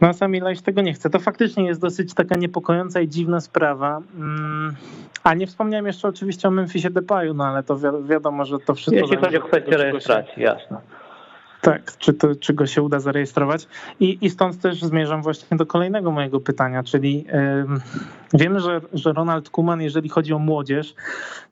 No 0.01 0.09
a 0.09 0.13
sam 0.13 0.35
Ilajsz 0.35 0.61
tego 0.61 0.83
nie 0.83 0.95
chce. 0.95 1.11
To 1.11 1.19
faktycznie 1.19 1.67
jest 1.67 1.81
dosyć 1.81 2.15
taka 2.15 2.37
niepokojąca 2.37 3.01
i 3.01 3.09
dziwna 3.09 3.41
sprawa. 3.41 4.01
Mm, 4.17 4.75
a 5.25 5.35
nie 5.35 5.47
wspomniałem 5.47 5.87
jeszcze 5.87 6.09
oczywiście 6.09 6.49
o 6.49 6.51
Memphisie 6.51 6.91
Depayu, 6.91 7.35
no 7.35 7.44
ale 7.47 7.63
to 7.63 7.77
wi 7.77 7.89
wiadomo, 8.05 8.45
że 8.45 8.59
to 8.59 8.75
wszystko... 8.75 9.01
Jeśli 9.01 9.17
chodzi 9.17 9.39
o 9.39 9.41
kwestię 9.41 9.77
rejestracji, 9.77 10.43
jasne. 10.43 10.79
Tak, 11.65 11.99
czy, 11.99 12.15
to, 12.15 12.37
czy 12.37 12.55
go 12.55 12.67
się 12.67 12.83
uda 12.83 13.01
zarejestrować. 13.01 13.69
I, 14.01 14.19
I 14.21 14.31
stąd 14.31 14.61
też 14.61 14.83
zmierzam 14.83 15.23
właśnie 15.23 15.57
do 15.57 15.67
kolejnego 15.67 16.11
mojego 16.11 16.41
pytania, 16.41 16.83
czyli 16.83 17.25
yy, 17.25 17.67
wiemy, 18.35 18.61
że, 18.61 18.81
że 18.93 19.13
Ronald 19.13 19.51
Kuman, 19.51 19.81
jeżeli 19.81 20.09
chodzi 20.09 20.33
o 20.33 20.39
młodzież, 20.39 20.95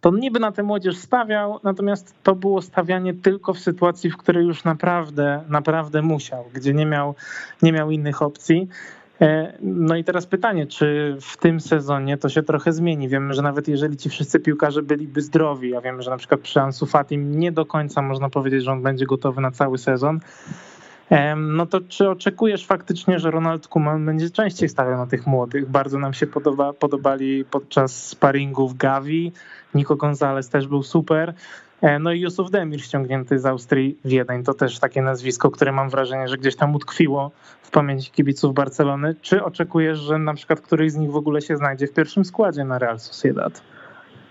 to 0.00 0.10
niby 0.10 0.40
na 0.40 0.52
tę 0.52 0.62
młodzież 0.62 0.96
stawiał, 0.96 1.60
natomiast 1.62 2.14
to 2.22 2.34
było 2.34 2.62
stawianie 2.62 3.14
tylko 3.14 3.54
w 3.54 3.58
sytuacji, 3.58 4.10
w 4.10 4.16
której 4.16 4.46
już 4.46 4.64
naprawdę, 4.64 5.42
naprawdę 5.48 6.02
musiał, 6.02 6.44
gdzie 6.54 6.74
nie 6.74 6.86
miał, 6.86 7.14
nie 7.62 7.72
miał 7.72 7.90
innych 7.90 8.22
opcji. 8.22 8.68
E, 9.22 9.52
no 9.62 9.96
i 9.96 10.04
teraz 10.04 10.26
pytanie, 10.26 10.66
czy 10.66 11.16
w 11.20 11.36
tym 11.36 11.60
sezonie 11.60 12.18
to 12.18 12.28
się 12.28 12.42
trochę 12.42 12.72
zmieni? 12.72 13.08
Wiemy, 13.08 13.34
że 13.34 13.42
nawet 13.42 13.68
jeżeli 13.68 13.96
ci 13.96 14.10
wszyscy 14.10 14.40
piłkarze 14.40 14.82
byliby 14.82 15.22
zdrowi, 15.22 15.70
ja 15.70 15.80
wiem, 15.80 16.02
że 16.02 16.10
na 16.10 16.16
przykład 16.16 16.40
przy 16.40 16.60
Ansu 16.60 16.86
Fatim 16.86 17.38
nie 17.38 17.52
do 17.52 17.66
końca 17.66 18.02
można 18.02 18.30
powiedzieć, 18.30 18.64
że 18.64 18.72
on 18.72 18.82
będzie 18.82 19.06
gotowy 19.06 19.40
na 19.40 19.50
cały 19.50 19.78
sezon, 19.78 20.20
no 21.36 21.66
to 21.66 21.80
czy 21.80 22.10
oczekujesz 22.10 22.66
faktycznie, 22.66 23.18
że 23.18 23.30
Ronald 23.30 23.68
Koeman 23.68 24.06
będzie 24.06 24.30
częściej 24.30 24.68
stawiał 24.68 24.96
na 24.96 25.06
tych 25.06 25.26
młodych? 25.26 25.70
Bardzo 25.70 25.98
nam 25.98 26.14
się 26.14 26.26
podoba, 26.26 26.72
podobali 26.72 27.44
podczas 27.44 28.08
sparingów 28.08 28.76
Gavi, 28.76 29.32
Nico 29.74 29.96
Gonzalez 29.96 30.48
też 30.48 30.66
był 30.66 30.82
super. 30.82 31.34
E, 31.82 31.98
no 31.98 32.12
i 32.12 32.20
Jusuf 32.20 32.50
Demir 32.50 32.80
ściągnięty 32.80 33.38
z 33.38 33.46
Austrii 33.46 33.98
Wiedeń, 34.04 34.44
to 34.44 34.54
też 34.54 34.78
takie 34.78 35.02
nazwisko, 35.02 35.50
które 35.50 35.72
mam 35.72 35.90
wrażenie, 35.90 36.28
że 36.28 36.36
gdzieś 36.36 36.56
tam 36.56 36.74
utkwiło 36.74 37.30
w 37.62 37.70
pamięci 37.70 38.10
kibiców 38.10 38.54
Barcelony. 38.54 39.14
Czy 39.22 39.44
oczekujesz, 39.44 39.98
że 39.98 40.18
na 40.18 40.34
przykład 40.34 40.60
któryś 40.60 40.92
z 40.92 40.96
nich 40.96 41.10
w 41.10 41.16
ogóle 41.16 41.40
się 41.40 41.56
znajdzie 41.56 41.86
w 41.86 41.92
pierwszym 41.92 42.24
składzie 42.24 42.64
na 42.64 42.78
Real 42.78 42.98
Sociedad? 42.98 43.62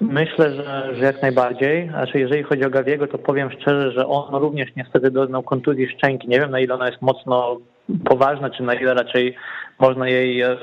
Myślę, 0.01 0.55
że, 0.55 0.95
że 0.95 1.05
jak 1.05 1.21
najbardziej. 1.21 1.89
Znaczy, 1.89 2.19
jeżeli 2.19 2.43
chodzi 2.43 2.65
o 2.65 2.69
Gawiego, 2.69 3.07
to 3.07 3.17
powiem 3.17 3.51
szczerze, 3.51 3.91
że 3.91 4.07
on 4.07 4.41
również 4.41 4.69
niestety 4.75 5.11
doznał 5.11 5.43
kontuzji 5.43 5.87
szczęki. 5.89 6.27
Nie 6.27 6.39
wiem, 6.39 6.51
na 6.51 6.59
ile 6.59 6.73
ona 6.73 6.89
jest 6.89 7.01
mocno 7.01 7.57
poważna, 8.05 8.49
czy 8.49 8.63
na 8.63 8.73
ile 8.73 8.93
raczej 8.93 9.35
można 9.79 10.09
jej 10.09 10.41
e, 10.41 10.57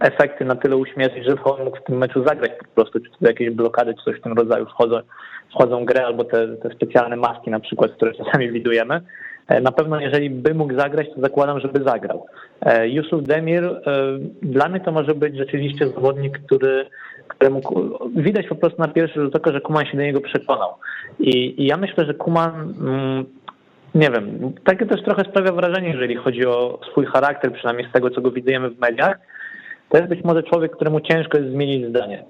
efekty 0.00 0.44
na 0.44 0.56
tyle 0.56 0.76
uśmiercić, 0.76 1.24
żeby 1.24 1.42
on 1.44 1.64
mógł 1.64 1.76
w 1.76 1.84
tym 1.84 1.98
meczu 1.98 2.24
zagrać 2.24 2.50
po 2.58 2.64
prostu, 2.74 3.00
czy 3.00 3.10
to 3.10 3.28
jakieś 3.28 3.50
blokady, 3.50 3.94
czy 3.94 4.04
coś 4.04 4.20
w 4.20 4.22
tym 4.22 4.32
rodzaju 4.32 4.66
wchodzą, 4.66 5.00
wchodzą 5.50 5.84
grę, 5.84 6.06
albo 6.06 6.24
te, 6.24 6.48
te 6.48 6.70
specjalne 6.70 7.16
maski 7.16 7.50
na 7.50 7.60
przykład, 7.60 7.92
które 7.92 8.14
czasami 8.24 8.50
widujemy. 8.50 9.00
E, 9.48 9.60
na 9.60 9.72
pewno 9.72 10.00
jeżeli 10.00 10.30
by 10.30 10.54
mógł 10.54 10.74
zagrać, 10.78 11.06
to 11.14 11.20
zakładam, 11.20 11.60
żeby 11.60 11.84
zagrał. 11.84 12.26
E, 12.60 12.88
Yusuf 12.88 13.22
Demir, 13.22 13.80
dla 14.42 14.68
mnie 14.68 14.80
to 14.80 14.92
może 14.92 15.14
być 15.14 15.36
rzeczywiście 15.36 15.88
zawodnik, 15.88 16.38
który 16.38 16.86
któremu 17.28 17.60
widać 18.16 18.46
po 18.46 18.54
prostu 18.54 18.82
na 18.82 18.88
pierwszy 18.88 19.20
rzut 19.20 19.36
oka, 19.36 19.52
że 19.52 19.60
Kuman 19.60 19.86
się 19.86 19.96
do 19.96 20.02
niego 20.02 20.20
przekonał. 20.20 20.70
I, 21.20 21.62
i 21.62 21.66
ja 21.66 21.76
myślę, 21.76 22.04
że 22.04 22.14
Kuman 22.14 22.74
mm, 22.80 23.24
nie 23.94 24.10
wiem, 24.10 24.52
takie 24.64 24.86
też 24.86 25.02
trochę 25.02 25.24
sprawia 25.24 25.52
wrażenie, 25.52 25.88
jeżeli 25.88 26.16
chodzi 26.16 26.46
o 26.46 26.80
swój 26.90 27.06
charakter, 27.06 27.52
przynajmniej 27.52 27.88
z 27.88 27.92
tego, 27.92 28.10
co 28.10 28.20
go 28.20 28.30
widujemy 28.30 28.70
w 28.70 28.78
mediach. 28.78 29.18
To 29.88 29.96
jest 29.96 30.08
być 30.08 30.24
może 30.24 30.42
człowiek, 30.42 30.72
któremu 30.72 31.00
ciężko 31.00 31.38
jest 31.38 31.50
zmienić 31.50 31.88
zdanie. 31.88 32.24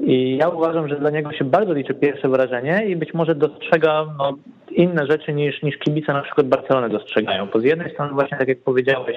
I 0.00 0.36
ja 0.36 0.48
uważam, 0.48 0.88
że 0.88 0.96
dla 0.96 1.10
niego 1.10 1.32
się 1.32 1.44
bardzo 1.44 1.72
liczy 1.72 1.94
pierwsze 1.94 2.28
wrażenie 2.28 2.86
i 2.86 2.96
być 2.96 3.14
może 3.14 3.34
dostrzega 3.34 4.06
no, 4.18 4.36
inne 4.70 5.06
rzeczy 5.06 5.32
niż, 5.32 5.62
niż 5.62 5.78
kibice 5.78 6.12
na 6.12 6.22
przykład 6.22 6.46
Barcelony 6.46 6.88
dostrzegają. 6.88 7.46
Bo 7.52 7.60
z 7.60 7.64
jednej 7.64 7.92
strony 7.92 8.12
właśnie 8.12 8.38
tak 8.38 8.48
jak 8.48 8.58
powiedziałeś, 8.58 9.16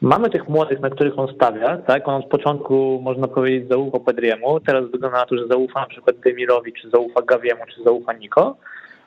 mamy 0.00 0.30
tych 0.30 0.48
młodych, 0.48 0.80
na 0.80 0.90
których 0.90 1.18
on 1.18 1.34
stawia, 1.34 1.76
tak? 1.76 2.08
On 2.08 2.14
od 2.14 2.26
początku 2.26 3.00
można 3.02 3.28
powiedzieć 3.28 3.68
zaufał 3.68 4.00
Pedriemu, 4.00 4.60
teraz 4.60 4.90
wygląda 4.90 5.18
na 5.18 5.26
to, 5.26 5.36
że 5.36 5.46
zaufa 5.46 5.80
na 5.80 5.86
przykład 5.86 6.16
Demirowi, 6.16 6.72
czy 6.72 6.90
zaufa 6.90 7.22
Gawiemu, 7.22 7.60
czy 7.74 7.82
zaufa 7.82 8.12
Niko. 8.12 8.56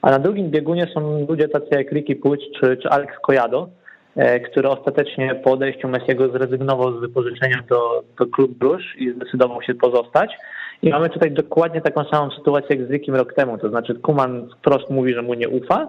A 0.01 0.11
na 0.11 0.19
drugim 0.19 0.49
biegunie 0.49 0.87
są 0.93 1.25
ludzie 1.29 1.47
tacy 1.47 1.67
jak 1.71 1.91
Ricky 1.91 2.15
Puig 2.15 2.41
czy, 2.59 2.77
czy 2.77 2.89
Alex 2.89 3.13
Collado, 3.21 3.69
e, 4.15 4.39
który 4.39 4.69
ostatecznie 4.69 5.35
po 5.35 5.51
odejściu 5.51 5.87
Messiego 5.87 6.29
zrezygnował 6.29 6.97
z 6.97 7.01
wypożyczenia 7.01 7.63
do, 7.69 8.03
do 8.19 8.47
Bruges 8.47 8.85
i 8.97 9.11
zdecydował 9.11 9.61
się 9.61 9.73
pozostać. 9.73 10.37
I 10.81 10.89
mamy 10.89 11.09
tutaj 11.09 11.31
dokładnie 11.31 11.81
taką 11.81 12.03
samą 12.03 12.31
sytuację 12.31 12.75
jak 12.75 12.87
z 12.87 12.91
Rickiem 12.91 13.15
rok 13.15 13.33
temu, 13.33 13.57
to 13.57 13.69
znaczy 13.69 13.95
Kuman 13.95 14.49
wprost 14.57 14.89
mówi, 14.89 15.13
że 15.13 15.21
mu 15.21 15.33
nie 15.33 15.49
ufa, 15.49 15.87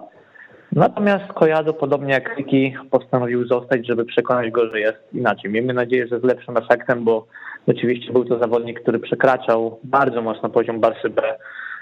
natomiast 0.71 1.33
Kojado, 1.33 1.73
podobnie 1.73 2.13
jak 2.13 2.37
Ricky, 2.37 2.73
postanowił 2.91 3.47
zostać, 3.47 3.87
żeby 3.87 4.05
przekonać 4.05 4.51
go, 4.51 4.69
że 4.69 4.79
jest 4.79 4.97
inaczej. 5.13 5.51
Miejmy 5.51 5.73
nadzieję, 5.73 6.07
że 6.07 6.19
z 6.19 6.23
lepszym 6.23 6.57
efektem, 6.57 7.03
bo 7.03 7.27
rzeczywiście 7.67 8.13
był 8.13 8.25
to 8.25 8.39
zawodnik, 8.39 8.81
który 8.81 8.99
przekraczał 8.99 9.79
bardzo 9.83 10.21
mocno 10.21 10.49
poziom 10.49 10.79
Barsy 10.79 11.09
B 11.09 11.21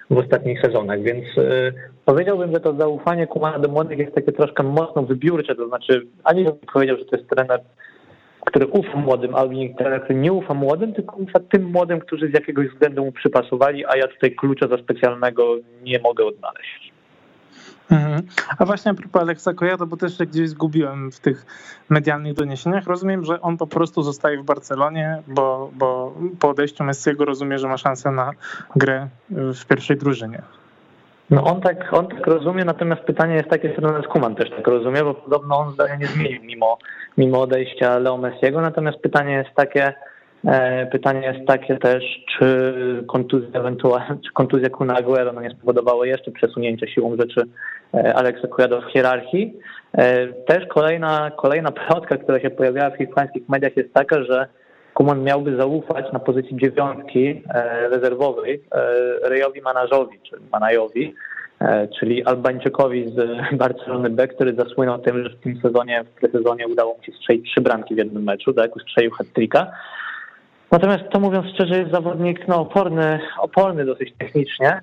w 0.09 0.17
ostatnich 0.17 0.61
sezonach, 0.61 1.01
więc 1.01 1.37
y, 1.37 1.73
powiedziałbym, 2.05 2.53
że 2.53 2.59
to 2.59 2.73
zaufanie 2.73 3.27
Kumana 3.27 3.59
do 3.59 3.69
młodych 3.69 3.97
jest 3.97 4.15
takie 4.15 4.31
troszkę 4.31 4.63
mocno 4.63 5.03
wybiórcze, 5.03 5.55
to 5.55 5.67
znaczy 5.67 6.07
ani 6.23 6.43
bym 6.43 6.53
powiedział, 6.73 6.97
że 6.97 7.05
to 7.05 7.17
jest 7.17 7.29
trener, 7.29 7.61
który 8.45 8.67
ufa 8.67 8.97
młodym, 8.97 9.35
albo 9.35 9.55
trener, 9.77 10.03
który 10.03 10.19
nie 10.19 10.33
ufa 10.33 10.53
młodym, 10.53 10.93
tylko 10.93 11.15
ufa 11.15 11.39
tym 11.39 11.71
młodym, 11.71 11.99
którzy 11.99 12.27
z 12.27 12.33
jakiegoś 12.33 12.67
względu 12.67 13.05
mu 13.05 13.11
przypasowali, 13.11 13.85
a 13.85 13.97
ja 13.97 14.07
tutaj 14.07 14.31
klucza 14.31 14.67
za 14.67 14.77
specjalnego 14.77 15.55
nie 15.83 15.99
mogę 15.99 16.25
odnaleźć. 16.25 16.88
Mhm. 17.91 18.21
A 18.57 18.65
właśnie 18.65 18.91
a 18.91 18.93
propos 18.93 19.21
Aleksa 19.21 19.53
Kojada, 19.53 19.85
bo 19.85 19.97
też 19.97 20.17
się 20.17 20.25
gdzieś 20.25 20.49
zgubiłem 20.49 21.11
w 21.11 21.19
tych 21.19 21.45
medialnych 21.89 22.33
doniesieniach. 22.33 22.87
Rozumiem, 22.87 23.25
że 23.25 23.41
on 23.41 23.57
po 23.57 23.67
prostu 23.67 24.03
zostaje 24.03 24.37
w 24.37 24.43
Barcelonie, 24.43 25.21
bo, 25.27 25.69
bo 25.73 26.13
po 26.39 26.49
odejściu 26.49 26.83
Messiego 26.83 27.25
rozumie, 27.25 27.59
że 27.59 27.67
ma 27.67 27.77
szansę 27.77 28.11
na 28.11 28.31
grę 28.75 29.07
w 29.29 29.65
pierwszej 29.65 29.97
drużynie. 29.97 30.41
No 31.29 31.43
on 31.43 31.61
tak, 31.61 31.93
on 31.93 32.07
tak 32.07 32.27
rozumie, 32.27 32.65
natomiast 32.65 33.01
pytanie 33.01 33.35
jest 33.35 33.49
takie, 33.49 33.69
czy 33.69 33.81
Ronald 33.81 34.07
Kuman 34.07 34.35
też 34.35 34.49
tak 34.49 34.67
rozumie, 34.67 35.03
bo 35.03 35.13
podobno 35.13 35.57
on 35.57 35.73
zdania 35.73 35.95
nie 35.95 36.07
zmienił 36.07 36.43
mimo, 36.43 36.77
mimo 37.17 37.41
odejścia 37.41 37.97
Leo 37.97 38.17
Messiego, 38.17 38.61
natomiast 38.61 38.99
pytanie 38.99 39.33
jest 39.33 39.49
takie, 39.55 39.93
pytanie 40.91 41.27
jest 41.27 41.47
takie 41.47 41.77
też, 41.77 42.03
czy 42.37 42.73
kontuzja 43.07 43.59
ewentualnie, 43.59 44.17
czy 44.25 44.31
kontuzja 44.33 44.69
Kuna 44.69 44.95
Aguero 44.95 45.33
no 45.33 45.41
nie 45.41 45.49
spowodowało 45.49 46.05
jeszcze 46.05 46.31
przesunięcia 46.31 46.87
siłą 46.87 47.15
rzeczy 47.19 47.41
e, 47.93 48.15
Alexa 48.15 48.47
Cuedo 48.47 48.81
w 48.81 48.91
hierarchii. 48.91 49.53
E, 49.97 50.27
też 50.27 50.67
kolejna, 50.67 51.31
kolejna 51.37 51.71
plotka, 51.71 52.17
która 52.17 52.39
się 52.39 52.49
pojawiała 52.49 52.89
w 52.89 52.97
hiszpańskich 52.97 53.49
mediach 53.49 53.77
jest 53.77 53.93
taka, 53.93 54.23
że 54.23 54.47
Kuman 54.93 55.23
miałby 55.23 55.55
zaufać 55.55 56.05
na 56.13 56.19
pozycji 56.19 56.57
dziewiątki 56.57 57.43
rezerwowej 57.91 58.63
Rejowi 59.23 59.61
Manażowi, 59.61 60.19
czy 60.29 60.35
Manajowi, 60.51 61.15
czyli 61.99 62.25
Albańczykowi 62.25 63.09
z 63.09 63.17
Barcelony 63.57 64.09
B, 64.09 64.27
który 64.27 64.53
zasłynął 64.53 64.99
tym, 64.99 65.23
że 65.23 65.29
w 65.29 65.39
tym 65.39 65.61
sezonie, 65.61 66.03
w 66.03 66.19
presezonie 66.19 66.67
udało 66.67 66.97
mu 66.97 67.03
się 67.03 67.11
strzelić 67.11 67.51
trzy 67.51 67.61
bramki 67.61 67.95
w 67.95 67.97
jednym 67.97 68.23
meczu, 68.23 68.53
tak, 68.53 68.75
ustrzelił 68.75 69.11
hat-tricka. 69.11 69.65
Natomiast 70.71 71.03
to 71.11 71.19
mówiąc 71.19 71.47
szczerze 71.53 71.79
jest 71.79 71.91
zawodnik 71.91 72.47
no, 72.47 72.61
oporny, 72.61 73.19
oporny 73.39 73.85
dosyć 73.85 74.13
technicznie. 74.17 74.81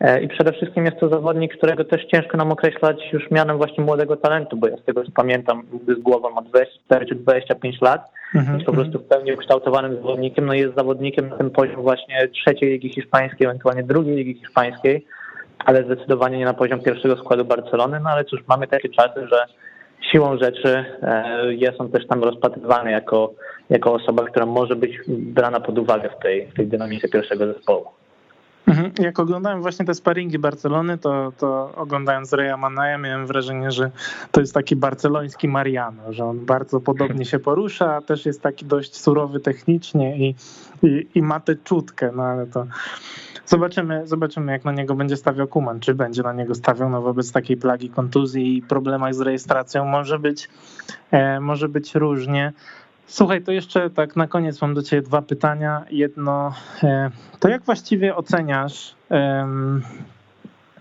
E, 0.00 0.22
i 0.22 0.28
przede 0.28 0.52
wszystkim 0.52 0.84
jest 0.84 1.00
to 1.00 1.08
zawodnik, 1.08 1.56
którego 1.56 1.84
też 1.84 2.04
ciężko 2.04 2.36
nam 2.36 2.52
określać 2.52 3.12
już 3.12 3.30
mianem 3.30 3.56
właśnie 3.56 3.84
młodego 3.84 4.16
talentu, 4.16 4.56
bo 4.56 4.68
ja 4.68 4.76
z 4.76 4.84
tego 4.84 5.04
co 5.04 5.10
pamiętam 5.14 5.62
z 5.88 6.02
głową 6.02 6.30
ma 6.30 6.42
24 6.42 7.06
czy 7.06 7.14
25 7.14 7.80
lat, 7.80 8.10
mhm, 8.34 8.54
jest 8.54 8.66
po 8.66 8.72
prostu 8.72 8.98
w 8.98 9.04
pełni 9.04 9.32
ukształtowanym 9.32 9.96
zawodnikiem, 9.96 10.46
no 10.46 10.54
jest 10.54 10.74
zawodnikiem 10.74 11.28
na 11.28 11.36
tym 11.36 11.50
poziom 11.50 11.82
właśnie 11.82 12.28
trzeciej 12.28 12.70
ligi 12.70 12.88
hiszpańskiej, 12.88 13.46
ewentualnie 13.46 13.82
drugiej 13.82 14.16
ligi 14.16 14.34
hiszpańskiej, 14.34 15.06
ale 15.58 15.84
zdecydowanie 15.84 16.38
nie 16.38 16.44
na 16.44 16.54
poziom 16.54 16.80
pierwszego 16.80 17.16
składu 17.16 17.44
Barcelony, 17.44 18.00
no 18.00 18.10
ale 18.10 18.24
cóż, 18.24 18.40
mamy 18.48 18.66
takie 18.66 18.88
czasy, 18.88 19.26
że 19.28 19.46
siłą 20.10 20.38
rzeczy 20.38 20.84
e, 21.02 21.54
jest 21.54 21.80
on 21.80 21.90
też 21.90 22.06
tam 22.06 22.24
rozpatrywany 22.24 22.90
jako, 22.90 23.32
jako 23.70 23.94
osoba, 23.94 24.24
która 24.24 24.46
może 24.46 24.76
być 24.76 24.98
brana 25.08 25.60
pod 25.60 25.78
uwagę 25.78 26.10
w 26.18 26.22
tej, 26.22 26.46
w 26.46 26.54
tej 26.54 26.66
dynamice 26.66 27.08
pierwszego 27.08 27.46
zespołu. 27.46 27.84
Mhm. 28.66 28.92
Jak 28.98 29.18
oglądałem 29.18 29.62
właśnie 29.62 29.84
te 29.84 29.94
sparingi 29.94 30.38
Barcelony, 30.38 30.98
to, 30.98 31.32
to 31.38 31.72
oglądając 31.76 32.32
Reja 32.32 32.56
Manaja 32.56 32.98
miałem 32.98 33.26
wrażenie, 33.26 33.70
że 33.70 33.90
to 34.30 34.40
jest 34.40 34.54
taki 34.54 34.76
barceloński 34.76 35.48
Mariano, 35.48 36.12
że 36.12 36.24
on 36.24 36.46
bardzo 36.46 36.80
podobnie 36.80 37.24
się 37.24 37.38
porusza, 37.38 37.94
a 37.94 38.00
też 38.00 38.26
jest 38.26 38.42
taki 38.42 38.64
dość 38.64 38.96
surowy 38.96 39.40
technicznie 39.40 40.16
i, 40.16 40.34
i, 40.82 41.06
i 41.14 41.22
ma 41.22 41.40
tę 41.40 41.56
czutkę, 41.64 42.10
no 42.16 42.22
ale 42.22 42.46
to 42.46 42.66
Zobaczymy, 43.46 44.06
zobaczymy, 44.06 44.52
jak 44.52 44.64
na 44.64 44.72
niego 44.72 44.94
będzie 44.94 45.16
stawiał 45.16 45.46
Kuman. 45.46 45.80
Czy 45.80 45.94
będzie 45.94 46.22
na 46.22 46.32
niego 46.32 46.54
stawiał 46.54 46.90
no, 46.90 47.02
wobec 47.02 47.32
takiej 47.32 47.56
plagi 47.56 47.90
kontuzji 47.90 48.56
i 48.56 48.62
problemach 48.62 49.14
z 49.14 49.20
rejestracją. 49.20 49.84
Może 49.84 50.18
być, 50.18 50.48
e, 51.10 51.40
może 51.40 51.68
być 51.68 51.94
różnie. 51.94 52.52
Słuchaj, 53.06 53.42
to 53.42 53.52
jeszcze 53.52 53.90
tak 53.90 54.16
na 54.16 54.26
koniec 54.26 54.62
mam 54.62 54.74
do 54.74 54.82
Ciebie 54.82 55.02
dwa 55.02 55.22
pytania. 55.22 55.84
Jedno, 55.90 56.54
e, 56.82 57.10
to 57.40 57.48
jak 57.48 57.62
właściwie 57.62 58.16
oceniasz 58.16 58.94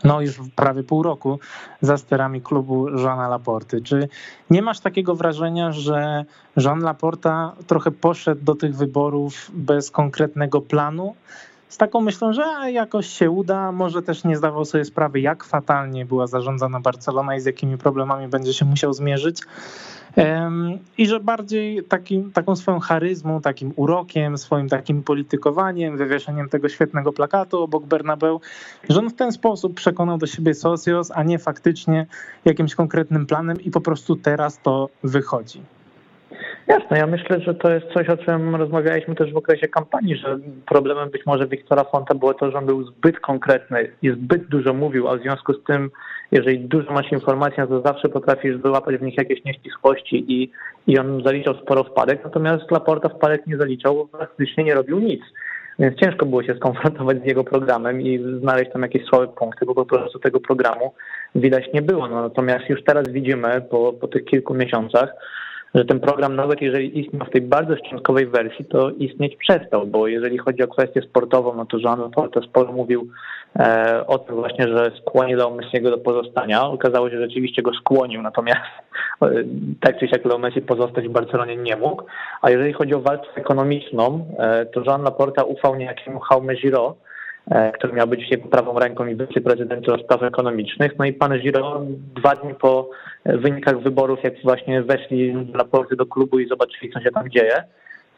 no 0.03 0.21
już 0.21 0.39
prawie 0.55 0.83
pół 0.83 1.03
roku 1.03 1.39
za 1.81 1.97
sterami 1.97 2.41
klubu 2.41 2.89
Jeana 2.89 3.27
Laporty. 3.27 3.81
Czy 3.81 4.09
nie 4.49 4.61
masz 4.61 4.79
takiego 4.79 5.15
wrażenia, 5.15 5.71
że 5.71 6.25
Jean 6.57 6.79
Laporta 6.79 7.55
trochę 7.67 7.91
poszedł 7.91 8.43
do 8.43 8.55
tych 8.55 8.75
wyborów 8.75 9.51
bez 9.53 9.91
konkretnego 9.91 10.61
planu? 10.61 11.15
Z 11.71 11.77
taką 11.77 12.01
myślą, 12.01 12.33
że 12.33 12.43
jakoś 12.71 13.07
się 13.07 13.31
uda. 13.31 13.71
Może 13.71 14.01
też 14.01 14.23
nie 14.23 14.37
zdawał 14.37 14.65
sobie 14.65 14.85
sprawy, 14.85 15.19
jak 15.19 15.43
fatalnie 15.43 16.05
była 16.05 16.27
zarządzana 16.27 16.79
Barcelona 16.79 17.35
i 17.35 17.39
z 17.39 17.45
jakimi 17.45 17.77
problemami 17.77 18.27
będzie 18.27 18.53
się 18.53 18.65
musiał 18.65 18.93
zmierzyć. 18.93 19.41
I 20.97 21.07
że 21.07 21.19
bardziej 21.19 21.83
takim, 21.83 22.31
taką 22.31 22.55
swoją 22.55 22.79
charyzmą, 22.79 23.41
takim 23.41 23.73
urokiem, 23.75 24.37
swoim 24.37 24.69
takim 24.69 25.03
politykowaniem, 25.03 25.97
wywieszeniem 25.97 26.49
tego 26.49 26.69
świetnego 26.69 27.13
plakatu 27.13 27.63
obok 27.63 27.85
Bernabeu, 27.85 28.41
że 28.89 28.99
on 28.99 29.09
w 29.09 29.15
ten 29.15 29.31
sposób 29.31 29.73
przekonał 29.73 30.17
do 30.17 30.27
siebie 30.27 30.53
Socios, 30.53 31.11
a 31.15 31.23
nie 31.23 31.39
faktycznie 31.39 32.05
jakimś 32.45 32.75
konkretnym 32.75 33.25
planem 33.25 33.61
i 33.61 33.71
po 33.71 33.81
prostu 33.81 34.15
teraz 34.15 34.59
to 34.63 34.89
wychodzi. 35.03 35.61
Jasne, 36.67 36.97
ja 36.97 37.07
myślę, 37.07 37.39
że 37.39 37.53
to 37.53 37.71
jest 37.71 37.85
coś, 37.93 38.09
o 38.09 38.17
czym 38.17 38.55
rozmawialiśmy 38.55 39.15
też 39.15 39.33
w 39.33 39.37
okresie 39.37 39.67
kampanii, 39.67 40.15
że 40.15 40.37
problemem 40.69 41.09
być 41.09 41.25
może 41.25 41.47
Wiktora 41.47 41.83
Fonta 41.83 42.15
było 42.15 42.33
to, 42.33 42.51
że 42.51 42.57
on 42.57 42.65
był 42.65 42.83
zbyt 42.83 43.19
konkretny 43.19 43.91
i 44.01 44.09
zbyt 44.09 44.47
dużo 44.47 44.73
mówił, 44.73 45.07
a 45.07 45.17
w 45.17 45.21
związku 45.21 45.53
z 45.53 45.63
tym, 45.63 45.91
jeżeli 46.31 46.59
dużo 46.59 46.93
masz 46.93 47.11
informacji, 47.11 47.63
to 47.69 47.81
zawsze 47.81 48.09
potrafisz 48.09 48.57
wyłapać 48.57 48.97
w 48.97 49.01
nich 49.01 49.17
jakieś 49.17 49.43
nieścisłości 49.43 50.25
i, 50.27 50.51
i 50.87 50.99
on 50.99 51.23
zaliczał 51.23 51.53
sporo 51.55 51.83
wpadek, 51.83 52.23
natomiast 52.23 52.71
Laporta 52.71 53.09
wpadek 53.09 53.47
nie 53.47 53.57
zaliczał, 53.57 54.07
praktycznie 54.07 54.63
nie 54.63 54.75
robił 54.75 54.99
nic. 54.99 55.21
Więc 55.79 55.99
ciężko 55.99 56.25
było 56.25 56.43
się 56.43 56.55
skonfrontować 56.55 57.17
z 57.21 57.25
jego 57.25 57.43
programem 57.43 58.01
i 58.01 58.39
znaleźć 58.39 58.71
tam 58.71 58.81
jakieś 58.81 59.05
słabe 59.05 59.27
punkty, 59.27 59.65
bo 59.65 59.75
po 59.75 59.85
prostu 59.85 60.19
tego 60.19 60.39
programu 60.39 60.93
widać 61.35 61.63
nie 61.73 61.81
było. 61.81 62.07
No, 62.07 62.21
natomiast 62.21 62.69
już 62.69 62.83
teraz 62.83 63.07
widzimy 63.09 63.61
po, 63.61 63.93
po 63.93 64.07
tych 64.07 64.25
kilku 64.25 64.53
miesiącach, 64.53 65.09
że 65.75 65.85
ten 65.85 65.99
program, 65.99 66.35
nawet 66.35 66.61
jeżeli 66.61 66.99
istniał 66.99 67.25
w 67.25 67.29
tej 67.29 67.41
bardzo 67.41 67.75
szczątkowej 67.75 68.27
wersji, 68.27 68.65
to 68.65 68.89
istnieć 68.89 69.35
przestał, 69.35 69.87
bo 69.87 70.07
jeżeli 70.07 70.37
chodzi 70.37 70.63
o 70.63 70.67
kwestię 70.67 71.01
sportową, 71.01 71.55
no 71.55 71.65
to 71.65 71.77
Jean 71.77 72.11
Porto 72.11 72.41
sporo 72.41 72.71
mówił 72.71 73.07
e, 73.59 74.03
o 74.07 74.19
tym 74.19 74.35
właśnie, 74.35 74.67
że 74.67 74.91
skłonił 75.01 75.37
Leo 75.37 75.51
Messiego 75.55 75.89
do 75.89 75.97
pozostania. 75.97 76.63
Okazało 76.63 77.09
się, 77.09 77.17
że 77.17 77.27
rzeczywiście 77.27 77.61
go 77.61 77.73
skłonił, 77.73 78.21
natomiast 78.21 78.61
tak 79.81 79.99
czy 79.99 80.07
siak 80.07 80.25
Leo 80.25 80.37
Messi 80.37 80.61
pozostać 80.61 81.07
w 81.07 81.11
Barcelonie 81.11 81.55
nie 81.57 81.75
mógł. 81.75 82.03
A 82.41 82.49
jeżeli 82.49 82.73
chodzi 82.73 82.93
o 82.93 83.01
walkę 83.01 83.27
ekonomiczną, 83.35 84.25
to 84.73 84.83
Jean 84.85 85.03
Laporta 85.03 85.43
ufał 85.43 85.75
niejakiemu 85.75 86.19
Jaume 86.31 86.55
Giro, 86.55 86.95
E, 86.95 87.10
który 87.73 87.93
miał 87.93 88.07
być 88.07 88.37
prawą 88.51 88.79
ręką 88.79 89.05
i 89.05 89.15
wiceprezydentem 89.15 89.97
do 89.97 90.03
spraw 90.03 90.23
ekonomicznych. 90.23 90.91
No 90.99 91.05
i 91.05 91.13
pan 91.13 91.39
Giro 91.39 91.81
dwa 92.15 92.35
dni 92.35 92.55
po 92.55 92.89
wynikach 93.25 93.79
wyborów, 93.79 94.23
jak 94.23 94.33
właśnie 94.43 94.81
weszli 94.81 95.33
na 95.33 95.65
porty 95.65 95.95
do 95.95 96.05
klubu 96.05 96.39
i 96.39 96.47
zobaczyli, 96.47 96.91
co 96.93 96.99
się 96.99 97.11
tam 97.11 97.29
dzieje, 97.29 97.63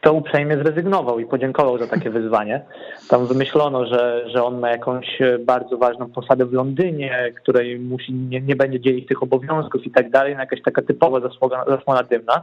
to 0.04 0.12
uprzejmie 0.12 0.56
zrezygnował 0.56 1.18
i 1.18 1.26
podziękował 1.26 1.78
za 1.78 1.86
takie 1.86 2.10
wyzwanie. 2.10 2.60
Tam 3.08 3.26
wymyślono, 3.26 3.86
że, 3.86 4.24
że 4.26 4.44
on 4.44 4.58
ma 4.58 4.70
jakąś 4.70 5.18
bardzo 5.40 5.78
ważną 5.78 6.10
posadę 6.10 6.46
w 6.46 6.52
Londynie, 6.52 7.32
której 7.42 7.78
musi, 7.78 8.12
nie, 8.12 8.40
nie 8.40 8.56
będzie 8.56 8.80
dzielić 8.80 9.08
tych 9.08 9.22
obowiązków 9.22 9.86
i 9.86 9.90
tak 9.90 10.10
dalej, 10.10 10.34
no 10.34 10.40
jakaś 10.40 10.62
taka 10.62 10.82
typowa 10.82 11.20
zasłona, 11.20 11.64
zasłona 11.68 12.02
dymna. 12.02 12.42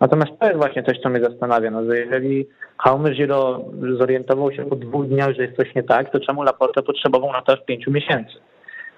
Natomiast 0.00 0.32
to 0.40 0.46
jest 0.46 0.58
właśnie 0.58 0.82
coś, 0.82 0.98
co 0.98 1.08
mnie 1.08 1.20
zastanawia, 1.20 1.70
no, 1.70 1.84
że 1.84 1.98
jeżeli 1.98 2.46
Jaume 2.86 3.10
Giro 3.10 3.64
zorientował 3.98 4.52
się 4.52 4.64
po 4.64 4.76
dwóch 4.76 5.08
dniach, 5.08 5.34
że 5.34 5.42
jest 5.42 5.56
coś 5.56 5.74
nie 5.74 5.82
tak, 5.82 6.10
to 6.10 6.20
czemu 6.20 6.42
Laporta 6.42 6.82
potrzebował 6.82 7.32
na 7.32 7.42
to 7.42 7.52
aż 7.52 7.64
pięciu 7.64 7.90
miesięcy? 7.90 8.34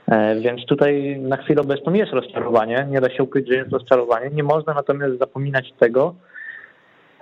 E, 0.09 0.41
więc 0.41 0.67
tutaj 0.67 1.21
na 1.21 1.37
chwilę 1.37 1.63
obecną 1.63 1.93
jest 1.93 2.13
rozczarowanie, 2.13 2.87
nie 2.91 3.01
da 3.01 3.11
się 3.11 3.23
ukryć, 3.23 3.49
że 3.49 3.55
jest 3.55 3.73
rozczarowanie. 3.73 4.31
Nie 4.31 4.43
można 4.43 4.75
natomiast 4.75 5.19
zapominać 5.19 5.73
tego, 5.79 6.15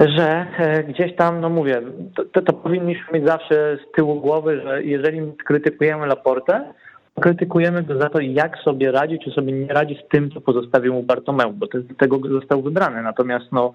że 0.00 0.46
e, 0.58 0.84
gdzieś 0.84 1.16
tam, 1.16 1.40
no 1.40 1.48
mówię, 1.48 1.82
to, 2.16 2.24
to, 2.24 2.42
to 2.42 2.52
powinniśmy 2.52 3.12
mieć 3.12 3.26
zawsze 3.26 3.76
z 3.76 3.96
tyłu 3.96 4.20
głowy, 4.20 4.60
że 4.60 4.82
jeżeli 4.82 5.32
krytykujemy 5.44 6.06
Laportę, 6.06 6.72
krytykujemy 7.20 7.82
go 7.82 8.00
za 8.00 8.08
to, 8.08 8.20
jak 8.20 8.58
sobie 8.58 8.92
radzi, 8.92 9.18
czy 9.24 9.30
sobie 9.30 9.52
nie 9.52 9.66
radzi 9.66 9.98
z 10.04 10.08
tym, 10.08 10.30
co 10.30 10.40
pozostawił 10.40 10.94
mu 10.94 11.02
Bartomeu, 11.02 11.52
bo 11.52 11.66
do 11.66 11.78
tego 11.98 12.28
został 12.28 12.62
wybrany. 12.62 13.02
Natomiast 13.02 13.52
no, 13.52 13.72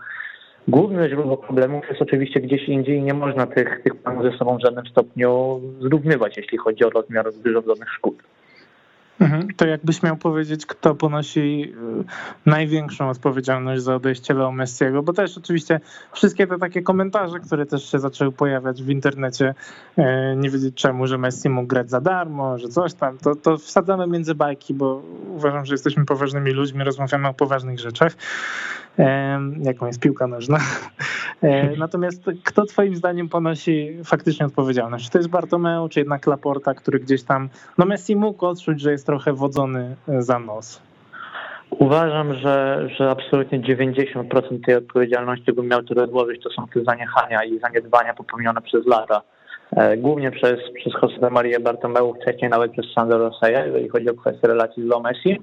główne 0.68 1.10
źródło 1.10 1.38
problemów 1.38 1.90
jest 1.90 2.02
oczywiście 2.02 2.40
gdzieś 2.40 2.70
indziej 2.70 2.98
i 2.98 3.04
nie 3.04 3.14
można 3.14 3.48
tych, 3.48 3.82
tych 3.84 3.96
planów 3.96 4.24
ze 4.24 4.38
sobą 4.38 4.58
w 4.58 4.62
żadnym 4.62 4.88
stopniu 4.88 5.62
zrównywać, 5.82 6.38
jeśli 6.38 6.58
chodzi 6.58 6.84
o 6.84 6.90
rozmiar 6.90 7.34
wyrządzonych 7.44 7.90
szkód. 7.90 8.24
Mhm. 9.20 9.48
To 9.58 9.68
jakbyś 9.68 10.04
miał 10.04 10.18
powiedzieć, 10.18 10.66
kto 10.66 10.96
ponosi 10.96 11.74
y, 12.00 12.50
największą 12.50 13.10
odpowiedzialność 13.10 13.84
za 13.84 13.96
odejście 13.96 14.34
Leo 14.34 14.52
Messiego, 14.52 15.04
bo 15.04 15.14
też 15.14 15.38
oczywiście 15.38 15.80
wszystkie 16.14 16.48
te 16.48 16.58
takie 16.58 16.82
komentarze, 16.82 17.40
które 17.40 17.66
też 17.66 17.92
się 17.92 18.00
zaczęły 18.00 18.32
pojawiać 18.32 18.84
w 18.84 18.90
internecie, 18.90 19.54
y, 19.98 20.04
nie 20.38 20.50
wiedzieć 20.50 20.76
czemu, 20.76 21.08
że 21.08 21.18
Messi 21.18 21.50
mógł 21.50 21.68
grać 21.68 21.90
za 21.90 22.02
darmo, 22.02 22.58
że 22.58 22.68
coś 22.68 22.94
tam, 22.94 23.18
to, 23.18 23.36
to 23.36 23.58
wsadzamy 23.58 24.08
między 24.08 24.36
bajki, 24.36 24.74
bo 24.74 25.02
uważam, 25.36 25.66
że 25.66 25.74
jesteśmy 25.74 26.06
poważnymi 26.06 26.52
ludźmi, 26.52 26.84
rozmawiamy 26.84 27.28
o 27.28 27.34
poważnych 27.34 27.80
rzeczach 27.80 28.16
jaką 29.62 29.86
jest 29.86 30.00
piłka 30.00 30.28
nożna. 30.28 30.58
E, 31.44 31.78
natomiast 31.78 32.24
kto 32.44 32.66
twoim 32.66 32.96
zdaniem 32.96 33.30
ponosi 33.30 33.98
faktycznie 34.06 34.46
odpowiedzialność? 34.46 35.06
Czy 35.06 35.12
to 35.12 35.18
jest 35.18 35.30
Bartomeu, 35.30 35.90
czy 35.90 36.00
jednak 36.00 36.28
Laporta, 36.28 36.74
który 36.74 37.00
gdzieś 37.00 37.24
tam, 37.24 37.50
no 37.78 37.86
Messi 37.86 38.16
mógł 38.16 38.46
odczuć, 38.46 38.82
że 38.82 38.92
jest 38.92 39.06
trochę 39.06 39.34
wodzony 39.34 39.96
e, 40.08 40.22
za 40.22 40.40
nos? 40.40 40.82
Uważam, 41.70 42.34
że, 42.34 42.88
że 42.98 43.10
absolutnie 43.10 43.60
90% 43.60 44.66
tej 44.66 44.76
odpowiedzialności, 44.76 45.54
bym 45.54 45.68
miał 45.68 45.84
tu 45.84 46.04
odłożyć, 46.04 46.44
to 46.44 46.50
są 46.50 46.68
te 46.68 46.84
zaniechania 46.84 47.44
i 47.44 47.60
zaniedbania 47.60 48.14
popełnione 48.14 48.62
przez 48.62 48.86
lata. 48.86 49.22
E, 49.76 49.98
głównie 49.98 50.32
przez, 50.32 50.60
przez 50.76 50.94
José 50.94 51.32
Maria 51.32 51.60
Bartomeu, 51.60 52.14
wcześniej 52.14 52.50
nawet 52.50 52.72
przez 52.72 52.86
Sandro 52.96 53.18
Roseja, 53.18 53.66
jeżeli 53.66 53.90
chodzi 53.90 54.10
o 54.10 54.14
kwestię 54.14 54.48
relacji 54.48 54.84
z 54.84 55.04
Messi. 55.04 55.42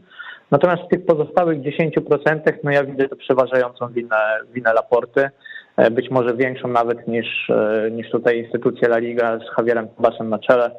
Natomiast 0.50 0.82
w 0.82 0.88
tych 0.88 1.06
pozostałych 1.06 1.60
10% 1.60 2.52
no 2.64 2.70
ja 2.70 2.84
widzę 2.84 3.08
przeważającą 3.08 3.88
winę, 3.88 4.16
winę 4.54 4.72
Laporty, 4.72 5.30
e, 5.76 5.90
być 5.90 6.10
może 6.10 6.34
większą 6.34 6.68
nawet 6.68 7.08
niż, 7.08 7.50
e, 7.50 7.90
niż 7.90 8.10
tutaj 8.10 8.38
instytucja 8.38 8.88
La 8.88 8.98
Liga 8.98 9.38
z 9.38 9.58
Javierem 9.58 9.88
Kubasem 9.88 10.28
na 10.28 10.38
czele. 10.38 10.70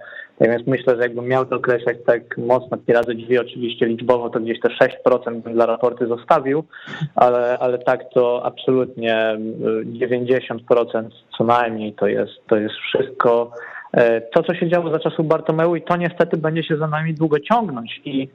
Więc 0.41 0.67
myślę, 0.67 0.95
że 0.95 1.01
jakbym 1.01 1.27
miał 1.27 1.45
to 1.45 1.55
określać 1.55 1.97
tak 2.05 2.37
mocno 2.37 2.77
razy 2.87 3.13
drzwi, 3.13 3.39
oczywiście 3.39 3.85
liczbowo, 3.85 4.29
to 4.29 4.39
gdzieś 4.39 4.59
te 4.59 4.69
6% 4.69 5.41
bym 5.41 5.53
dla 5.53 5.65
raporty 5.65 6.07
zostawił, 6.07 6.63
ale, 7.15 7.57
ale 7.59 7.77
tak 7.77 8.09
to 8.13 8.45
absolutnie 8.45 9.37
90% 9.85 11.09
co 11.37 11.43
najmniej 11.43 11.93
to 11.93 12.07
jest, 12.07 12.33
to 12.47 12.55
jest 12.55 12.75
wszystko 12.75 13.51
e, 13.93 14.21
to, 14.21 14.43
co 14.43 14.53
się 14.53 14.69
działo 14.69 14.91
za 14.91 14.99
czasów 14.99 15.27
Bartomeu 15.27 15.75
i 15.75 15.81
to 15.81 15.97
niestety 15.97 16.37
będzie 16.37 16.63
się 16.63 16.77
za 16.77 16.87
nami 16.87 17.13
długo 17.13 17.39
ciągnąć 17.39 18.01
i 18.05 18.29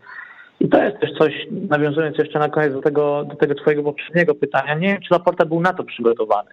i 0.62 0.68
to 0.68 0.83
jest 0.85 1.01
też 1.01 1.11
coś, 1.18 1.33
nawiązując 1.68 2.18
jeszcze 2.18 2.38
na 2.38 2.48
koniec 2.48 2.72
do 2.72 2.83
tego, 2.83 3.25
do 3.25 3.37
tego 3.37 3.55
twojego 3.55 3.83
poprzedniego 3.83 4.35
pytania, 4.35 4.75
nie 4.75 4.88
wiem, 4.88 5.01
czy 5.03 5.14
Laporta 5.14 5.44
był 5.44 5.61
na 5.61 5.72
to 5.72 5.85
przygotowany, 5.85 6.51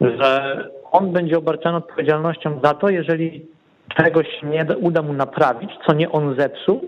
że 0.00 0.58
on 0.92 1.12
będzie 1.12 1.38
obarczany 1.38 1.76
odpowiedzialnością 1.76 2.60
za 2.64 2.74
to, 2.74 2.88
jeżeli 2.88 3.46
czegoś 3.96 4.26
nie 4.42 4.66
uda 4.80 5.02
mu 5.02 5.12
naprawić, 5.12 5.70
co 5.86 5.94
nie 5.94 6.10
on 6.10 6.36
zepsuł, 6.38 6.80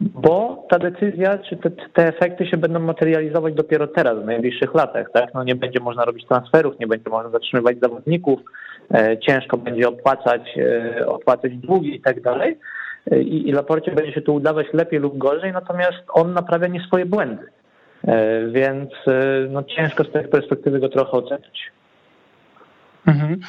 bo 0.00 0.66
ta 0.70 0.78
decyzja, 0.78 1.38
czy 1.38 1.56
te, 1.56 1.70
te, 1.70 2.06
efekty 2.06 2.46
się 2.46 2.56
będą 2.56 2.80
materializować 2.80 3.54
dopiero 3.54 3.86
teraz, 3.86 4.18
w 4.18 4.26
najbliższich 4.26 4.74
latach. 4.74 5.10
Tak? 5.12 5.34
No 5.34 5.44
nie 5.44 5.54
będzie 5.54 5.80
można 5.80 6.04
robić 6.04 6.26
transferów, 6.26 6.78
nie 6.80 6.86
będzie 6.86 7.10
można 7.10 7.30
zatrzymywać 7.30 7.76
zawodników, 7.82 8.40
e, 8.94 9.18
ciężko 9.18 9.56
będzie 9.56 9.88
opłacać, 9.88 10.58
e, 10.58 11.06
opłacać 11.06 11.56
długi 11.56 11.94
i 11.94 12.00
tak 12.00 12.20
dalej 12.20 12.58
i, 13.10 13.48
i 13.48 13.52
Laporcie 13.52 13.92
będzie 13.92 14.12
się 14.12 14.20
tu 14.20 14.34
udawać 14.34 14.66
lepiej 14.72 15.00
lub 15.00 15.18
gorzej, 15.18 15.52
natomiast 15.52 16.02
on 16.08 16.32
naprawia 16.32 16.66
nie 16.66 16.80
swoje 16.80 17.06
błędy. 17.06 17.44
E, 18.04 18.46
więc 18.48 18.90
e, 19.06 19.46
no, 19.50 19.62
ciężko 19.62 20.04
z 20.04 20.12
tej 20.12 20.28
perspektywy 20.28 20.80
go 20.80 20.88
trochę 20.88 21.12
ocenić. 21.12 21.72
Mhm. 23.06 23.40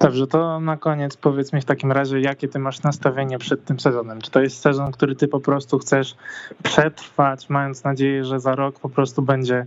Dobrze, 0.00 0.26
to 0.26 0.60
na 0.60 0.76
koniec 0.76 1.16
powiedz 1.16 1.52
mi 1.52 1.60
w 1.60 1.64
takim 1.64 1.92
razie, 1.92 2.20
jakie 2.20 2.48
ty 2.48 2.58
masz 2.58 2.82
nastawienie 2.82 3.38
przed 3.38 3.64
tym 3.64 3.80
sezonem? 3.80 4.20
Czy 4.20 4.30
to 4.30 4.40
jest 4.40 4.60
sezon, 4.60 4.92
który 4.92 5.16
ty 5.16 5.28
po 5.28 5.40
prostu 5.40 5.78
chcesz 5.78 6.14
przetrwać, 6.62 7.48
mając 7.48 7.84
nadzieję, 7.84 8.24
że 8.24 8.40
za 8.40 8.54
rok 8.54 8.80
po 8.80 8.88
prostu 8.88 9.22
będzie, 9.22 9.66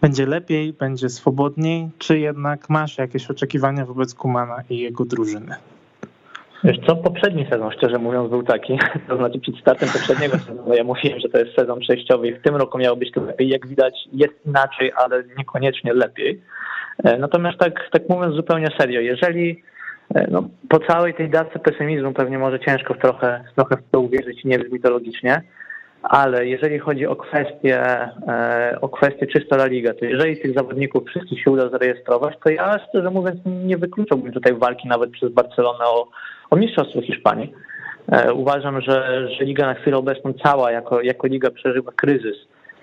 będzie 0.00 0.26
lepiej, 0.26 0.72
będzie 0.72 1.08
swobodniej, 1.08 1.90
czy 1.98 2.18
jednak 2.18 2.70
masz 2.70 2.98
jakieś 2.98 3.30
oczekiwania 3.30 3.86
wobec 3.86 4.14
Kumana 4.14 4.62
i 4.70 4.78
jego 4.78 5.04
drużyny? 5.04 5.56
Wiesz 6.64 6.76
co, 6.86 6.96
poprzedni 6.96 7.46
sezon, 7.50 7.72
szczerze 7.72 7.98
mówiąc, 7.98 8.30
był 8.30 8.42
taki, 8.42 8.78
to 9.08 9.16
znaczy 9.16 9.40
przed 9.40 9.56
startem 9.56 9.88
poprzedniego 9.88 10.38
sezonu 10.38 10.74
ja 10.74 10.84
mówiłem, 10.84 11.20
że 11.20 11.28
to 11.28 11.38
jest 11.38 11.54
sezon 11.58 11.80
przejściowy 11.80 12.28
i 12.28 12.34
w 12.34 12.42
tym 12.42 12.56
roku 12.56 12.78
miało 12.78 12.96
być 12.96 13.12
to 13.12 13.24
lepiej. 13.24 13.48
Jak 13.48 13.66
widać 13.66 13.94
jest 14.12 14.34
inaczej, 14.46 14.92
ale 14.96 15.24
niekoniecznie 15.38 15.94
lepiej. 15.94 16.40
E, 17.04 17.18
natomiast 17.18 17.58
tak, 17.58 17.88
tak 17.92 18.08
mówiąc 18.08 18.34
zupełnie 18.34 18.68
serio, 18.78 19.00
jeżeli 19.00 19.62
e, 20.14 20.26
no, 20.30 20.48
po 20.68 20.78
całej 20.78 21.14
tej 21.14 21.30
dace 21.30 21.58
pesymizmu 21.58 22.12
pewnie 22.12 22.38
może 22.38 22.60
ciężko 22.60 22.94
w 22.94 22.98
trochę, 22.98 23.44
trochę 23.56 23.76
w 23.76 23.90
to 23.90 24.00
uwierzyć 24.00 24.44
i 24.44 24.48
nie 24.48 24.58
brzmi 24.58 24.80
to 24.80 24.90
logicznie, 24.90 25.42
ale 26.02 26.46
jeżeli 26.46 26.78
chodzi 26.78 27.06
o 27.06 27.16
kwestię, 27.16 27.80
e, 28.28 28.78
o 28.80 28.88
kwestię 28.88 29.26
czysto 29.26 29.56
La 29.56 29.66
Liga, 29.66 29.94
to 29.94 30.04
jeżeli 30.04 30.40
tych 30.40 30.54
zawodników 30.54 31.08
wszystkich 31.08 31.42
się 31.42 31.50
uda 31.50 31.68
zarejestrować, 31.68 32.34
to 32.44 32.50
ja 32.50 32.78
szczerze 32.88 33.10
mówiąc 33.10 33.40
nie 33.46 33.76
wykluczałbym 33.76 34.32
tutaj 34.32 34.54
walki 34.54 34.88
nawet 34.88 35.10
przez 35.10 35.32
Barcelonę 35.32 35.84
o, 35.84 36.08
o 36.50 36.56
mistrzostwo 36.56 37.00
Hiszpanii. 37.00 37.52
E, 38.12 38.32
uważam, 38.32 38.80
że, 38.80 39.28
że 39.38 39.44
liga 39.44 39.66
na 39.66 39.74
chwilę 39.74 39.96
obecną 39.96 40.32
cała 40.42 40.72
jako, 40.72 41.02
jako 41.02 41.26
liga 41.26 41.50
przeżywa 41.50 41.92
kryzys. 41.92 42.36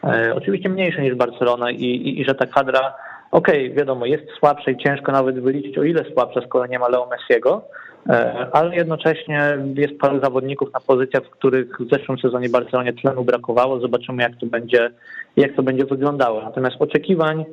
E, 0.03 0.35
oczywiście 0.35 0.69
mniejszy 0.69 1.01
niż 1.01 1.15
Barcelona 1.15 1.71
i, 1.71 1.83
i, 1.83 2.21
i 2.21 2.25
że 2.25 2.35
ta 2.35 2.45
kadra, 2.45 2.93
okej, 3.31 3.65
okay, 3.65 3.77
wiadomo, 3.77 4.05
jest 4.05 4.23
słabsza 4.39 4.71
i 4.71 4.77
ciężko 4.77 5.11
nawet 5.11 5.39
wyliczyć 5.39 5.77
o 5.77 5.83
ile 5.83 6.05
słabsza, 6.13 6.41
skoro 6.41 6.65
nie 6.65 6.79
ma 6.79 6.87
Leo 6.87 7.09
Messiego, 7.09 7.61
E, 8.09 8.47
ale 8.51 8.75
jednocześnie 8.75 9.57
jest 9.75 9.99
paru 9.99 10.19
zawodników 10.19 10.73
na 10.73 10.79
pozycjach, 10.79 11.23
w 11.23 11.29
których 11.29 11.77
w 11.79 11.89
zeszłym 11.89 12.19
sezonie 12.19 12.49
Barcelonie 12.49 12.93
tlenu 12.93 13.23
brakowało. 13.23 13.79
Zobaczymy, 13.79 14.23
jak 14.23 14.35
to 14.39 14.45
będzie, 14.45 14.91
jak 15.37 15.55
to 15.55 15.63
będzie 15.63 15.85
wyglądało. 15.85 16.41
Natomiast 16.41 16.75
oczekiwań 16.79 17.45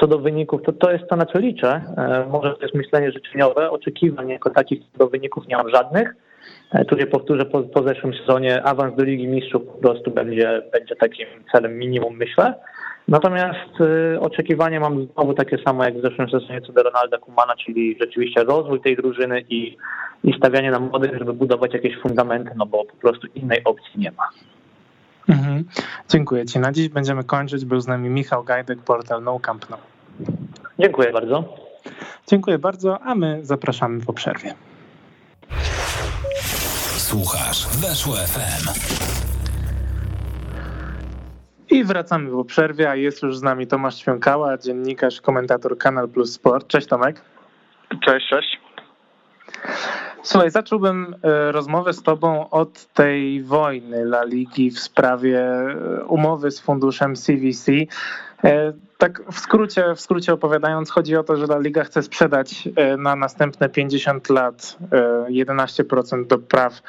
co 0.00 0.06
do 0.06 0.18
wyników, 0.18 0.62
to 0.62 0.72
to 0.72 0.92
jest 0.92 1.08
to, 1.08 1.16
na 1.16 1.26
co 1.26 1.38
liczę. 1.38 1.82
E, 1.96 2.26
może 2.30 2.54
to 2.54 2.62
jest 2.62 2.74
myślenie 2.74 3.12
życzeniowe. 3.12 3.70
Oczekiwań 3.70 4.28
jako 4.28 4.50
takich 4.50 4.80
do 4.98 5.08
wyników 5.08 5.48
nie 5.48 5.56
mam 5.56 5.70
żadnych. 5.70 6.14
E, 6.72 6.84
tu 6.84 6.98
się 6.98 7.06
powtórzę, 7.06 7.44
po, 7.44 7.62
po 7.62 7.82
zeszłym 7.82 8.14
sezonie 8.14 8.62
awans 8.62 8.96
do 8.96 9.04
Ligi 9.04 9.28
Mistrzów 9.28 9.62
po 9.66 9.72
prostu 9.72 10.10
będzie, 10.10 10.62
będzie 10.72 10.96
takim 10.96 11.26
celem 11.52 11.78
minimum, 11.78 12.16
myślę. 12.16 12.54
Natomiast 13.10 13.80
y, 13.80 14.20
oczekiwania 14.20 14.80
mam 14.80 15.06
znowu 15.06 15.34
takie 15.34 15.58
samo 15.58 15.84
jak 15.84 15.98
w 15.98 16.02
zeszłym 16.02 16.30
sezonie 16.30 16.60
co 16.60 16.72
do 16.72 16.82
Ronalda 16.82 17.18
Kumana, 17.18 17.54
czyli 17.64 17.96
rzeczywiście 18.00 18.44
rozwój 18.44 18.80
tej 18.80 18.96
drużyny 18.96 19.40
i, 19.40 19.76
i 20.24 20.32
stawianie 20.32 20.70
na 20.70 20.80
młodych, 20.80 21.18
żeby 21.18 21.32
budować 21.32 21.74
jakieś 21.74 21.98
fundamenty, 22.02 22.50
no 22.56 22.66
bo 22.66 22.84
po 22.84 22.96
prostu 22.96 23.26
innej 23.34 23.64
opcji 23.64 24.00
nie 24.00 24.10
ma. 24.10 24.28
Mhm. 25.30 25.64
Dziękuję 26.08 26.46
Ci. 26.46 26.58
Na 26.58 26.72
dziś 26.72 26.88
będziemy 26.88 27.24
kończyć. 27.24 27.64
Był 27.64 27.80
z 27.80 27.86
nami 27.86 28.08
Michał 28.08 28.44
Gajdek, 28.44 28.78
portal 28.78 29.22
No 29.22 29.40
Camp 29.40 29.66
No. 29.70 29.78
Dziękuję 30.78 31.12
bardzo. 31.12 31.44
Dziękuję 32.26 32.58
bardzo, 32.58 33.00
a 33.00 33.14
my 33.14 33.40
zapraszamy 33.42 34.00
po 34.00 34.12
przerwie. 34.12 34.54
Słuchasz 36.96 37.68
Weszło 37.68 38.14
FM. 38.14 38.90
I 41.70 41.84
wracamy 41.84 42.30
po 42.30 42.44
przerwie, 42.44 42.90
a 42.90 42.96
jest 42.96 43.22
już 43.22 43.38
z 43.38 43.42
nami 43.42 43.66
Tomasz 43.66 43.98
Świąkała, 43.98 44.58
dziennikarz, 44.58 45.20
komentator 45.20 45.78
Kanal 45.78 46.08
Plus 46.08 46.32
Sport. 46.32 46.66
Cześć 46.66 46.86
Tomek. 46.86 47.22
Cześć, 48.04 48.28
cześć. 48.28 48.59
Słuchaj, 50.22 50.50
zacząłbym 50.50 51.16
e, 51.22 51.52
rozmowę 51.52 51.92
z 51.92 52.02
Tobą 52.02 52.50
od 52.50 52.92
tej 52.92 53.42
wojny 53.42 53.96
La 53.96 54.24
Ligi 54.24 54.70
w 54.70 54.80
sprawie 54.80 55.40
e, 55.40 56.04
umowy 56.04 56.50
z 56.50 56.60
funduszem 56.60 57.16
CVC. 57.16 57.72
E, 58.44 58.72
tak 58.98 59.22
w 59.32 59.38
skrócie, 59.38 59.94
w 59.94 60.00
skrócie 60.00 60.32
opowiadając, 60.32 60.90
chodzi 60.90 61.16
o 61.16 61.22
to, 61.22 61.36
że 61.36 61.44
La 61.44 61.58
Liga 61.58 61.84
chce 61.84 62.02
sprzedać 62.02 62.68
na 62.98 63.16
następne 63.16 63.68
50 63.68 64.28
lat 64.28 64.76
11% 65.30 66.26
do 66.26 66.38
praw 66.38 66.82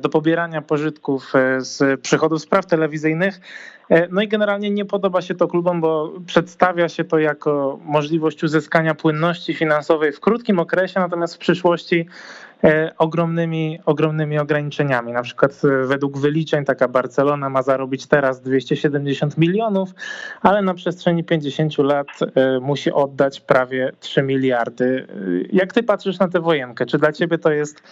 do 0.00 0.08
pobierania 0.08 0.62
pożytków 0.62 1.32
z 1.58 2.00
przychodów 2.00 2.42
z 2.42 2.46
praw 2.46 2.66
telewizyjnych. 2.66 3.40
No 4.10 4.22
i 4.22 4.28
generalnie 4.28 4.70
nie 4.70 4.84
podoba 4.84 5.22
się 5.22 5.34
to 5.34 5.48
klubom, 5.48 5.80
bo 5.80 6.12
przedstawia 6.26 6.88
się 6.88 7.04
to 7.04 7.18
jako 7.18 7.78
możliwość 7.84 8.44
uzyskania 8.44 8.94
płynności 8.94 9.54
finansowej 9.54 10.12
w 10.12 10.20
krótkim 10.20 10.58
okresie, 10.58 11.00
natomiast 11.00 11.34
w 11.34 11.38
przyszłości 11.38 12.06
E, 12.64 12.92
ogromnymi, 12.98 13.78
ogromnymi 13.86 14.38
ograniczeniami. 14.38 15.12
Na 15.12 15.22
przykład 15.22 15.52
e, 15.64 15.86
według 15.86 16.18
wyliczeń 16.18 16.64
taka 16.64 16.88
Barcelona 16.88 17.48
ma 17.48 17.62
zarobić 17.62 18.06
teraz 18.06 18.40
270 18.40 19.38
milionów, 19.38 19.90
ale 20.42 20.62
na 20.62 20.74
przestrzeni 20.74 21.24
50 21.24 21.78
lat 21.78 22.06
e, 22.34 22.60
musi 22.60 22.92
oddać 22.92 23.40
prawie 23.40 23.92
3 24.00 24.22
miliardy. 24.22 25.06
Jak 25.52 25.72
ty 25.72 25.82
patrzysz 25.82 26.18
na 26.18 26.28
tę 26.28 26.40
wojenkę? 26.40 26.86
Czy 26.86 26.98
dla 26.98 27.12
ciebie 27.12 27.38
to 27.38 27.50
jest 27.50 27.82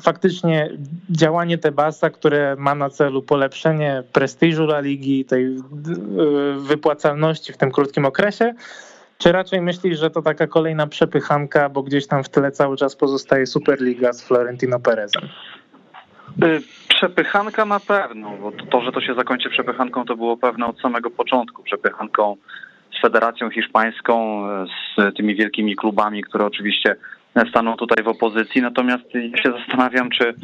faktycznie 0.00 0.70
działanie 1.10 1.58
Tebasa, 1.58 2.10
które 2.10 2.56
ma 2.58 2.74
na 2.74 2.90
celu 2.90 3.22
polepszenie 3.22 4.02
prestiżu 4.12 4.64
La 4.64 4.80
Ligi, 4.80 5.24
tej 5.24 5.56
wypłacalności 6.56 7.52
w 7.52 7.56
tym 7.56 7.70
krótkim 7.70 8.04
okresie, 8.04 8.54
czy 9.18 9.32
raczej 9.32 9.60
myślisz, 9.60 9.98
że 9.98 10.10
to 10.10 10.22
taka 10.22 10.46
kolejna 10.46 10.86
przepychanka, 10.86 11.68
bo 11.68 11.82
gdzieś 11.82 12.06
tam 12.06 12.24
w 12.24 12.28
tyle 12.28 12.50
cały 12.50 12.76
czas 12.76 12.96
pozostaje 12.96 13.46
Superliga 13.46 14.12
z 14.12 14.24
Florentino 14.24 14.80
Perezem? 14.80 15.28
Y, 16.44 16.62
przepychanka 16.88 17.64
na 17.64 17.80
pewno, 17.80 18.30
bo 18.36 18.52
to, 18.52 18.80
że 18.80 18.92
to 18.92 19.00
się 19.00 19.14
zakończy 19.14 19.50
przepychanką, 19.50 20.04
to 20.04 20.16
było 20.16 20.36
pewne 20.36 20.66
od 20.66 20.80
samego 20.80 21.10
początku. 21.10 21.62
Przepychanką 21.62 22.36
z 22.98 23.02
Federacją 23.02 23.50
Hiszpańską, 23.50 24.42
z 24.96 25.16
tymi 25.16 25.34
wielkimi 25.34 25.76
klubami, 25.76 26.22
które 26.22 26.46
oczywiście 26.46 26.96
staną 27.50 27.76
tutaj 27.76 28.04
w 28.04 28.08
opozycji. 28.08 28.62
Natomiast 28.62 29.04
ja 29.14 29.42
się 29.42 29.52
zastanawiam, 29.58 30.10
czy, 30.10 30.34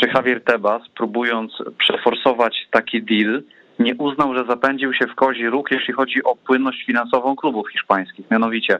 czy 0.00 0.08
Javier 0.14 0.44
Tebas, 0.44 0.82
próbując 0.96 1.52
przeforsować 1.78 2.68
taki 2.70 3.02
deal, 3.02 3.42
nie 3.78 3.94
uznał, 3.94 4.34
że 4.34 4.44
zapędził 4.44 4.94
się 4.94 5.06
w 5.06 5.14
kozi 5.14 5.46
róg, 5.46 5.70
jeśli 5.70 5.94
chodzi 5.94 6.24
o 6.24 6.36
płynność 6.36 6.84
finansową 6.86 7.36
klubów 7.36 7.70
hiszpańskich. 7.70 8.30
Mianowicie 8.30 8.78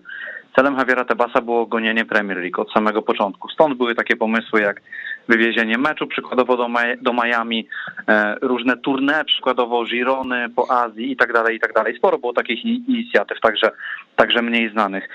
celem 0.56 0.76
Javiera 0.78 1.04
Tebasa 1.04 1.40
było 1.40 1.66
gonienie 1.66 2.04
Premier 2.04 2.38
League 2.38 2.62
od 2.62 2.72
samego 2.72 3.02
początku. 3.02 3.48
Stąd 3.48 3.76
były 3.76 3.94
takie 3.94 4.16
pomysły 4.16 4.60
jak 4.60 4.82
wywiezienie 5.28 5.78
meczu 5.78 6.06
przykładowo 6.06 6.56
do, 6.56 6.68
do 7.02 7.12
Miami, 7.12 7.68
e, 8.08 8.34
różne 8.42 8.76
tournée 8.76 9.24
przykładowo 9.24 9.84
Girony 9.84 10.48
po 10.56 10.70
Azji 10.70 11.12
i 11.12 11.16
tak 11.16 11.32
dalej, 11.32 11.56
i 11.56 11.60
tak 11.60 11.72
dalej. 11.72 11.96
Sporo 11.96 12.18
było 12.18 12.32
takich 12.32 12.64
inicjatyw, 12.64 13.40
także, 13.40 13.70
także 14.16 14.42
mniej 14.42 14.70
znanych. 14.70 15.08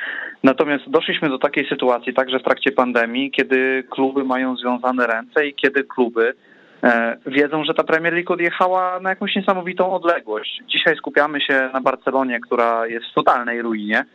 Natomiast 0.44 0.90
doszliśmy 0.90 1.30
do 1.30 1.38
takiej 1.38 1.70
sytuacji 1.70 2.14
także 2.14 2.40
w 2.40 2.44
trakcie 2.44 2.72
pandemii, 2.72 3.32
kiedy 3.32 3.84
kluby 3.90 4.24
mają 4.24 4.56
związane 4.56 5.08
ręce 5.08 5.48
i 5.48 5.54
kiedy 5.54 5.84
kluby 5.84 6.34
wiedzą, 7.26 7.64
że 7.64 7.74
ta 7.74 7.84
Premier 7.84 8.14
League 8.14 8.34
odjechała 8.34 9.00
na 9.00 9.10
jakąś 9.10 9.36
niesamowitą 9.36 9.94
odległość. 9.94 10.62
Dzisiaj 10.68 10.96
skupiamy 10.96 11.42
się 11.42 11.70
na 11.74 11.82
Barcelonie, 11.82 12.40
która 12.40 12.88
jest 12.88 13.06
w 13.06 13.14
totalnej 13.14 13.62
ruinie, 13.62 14.06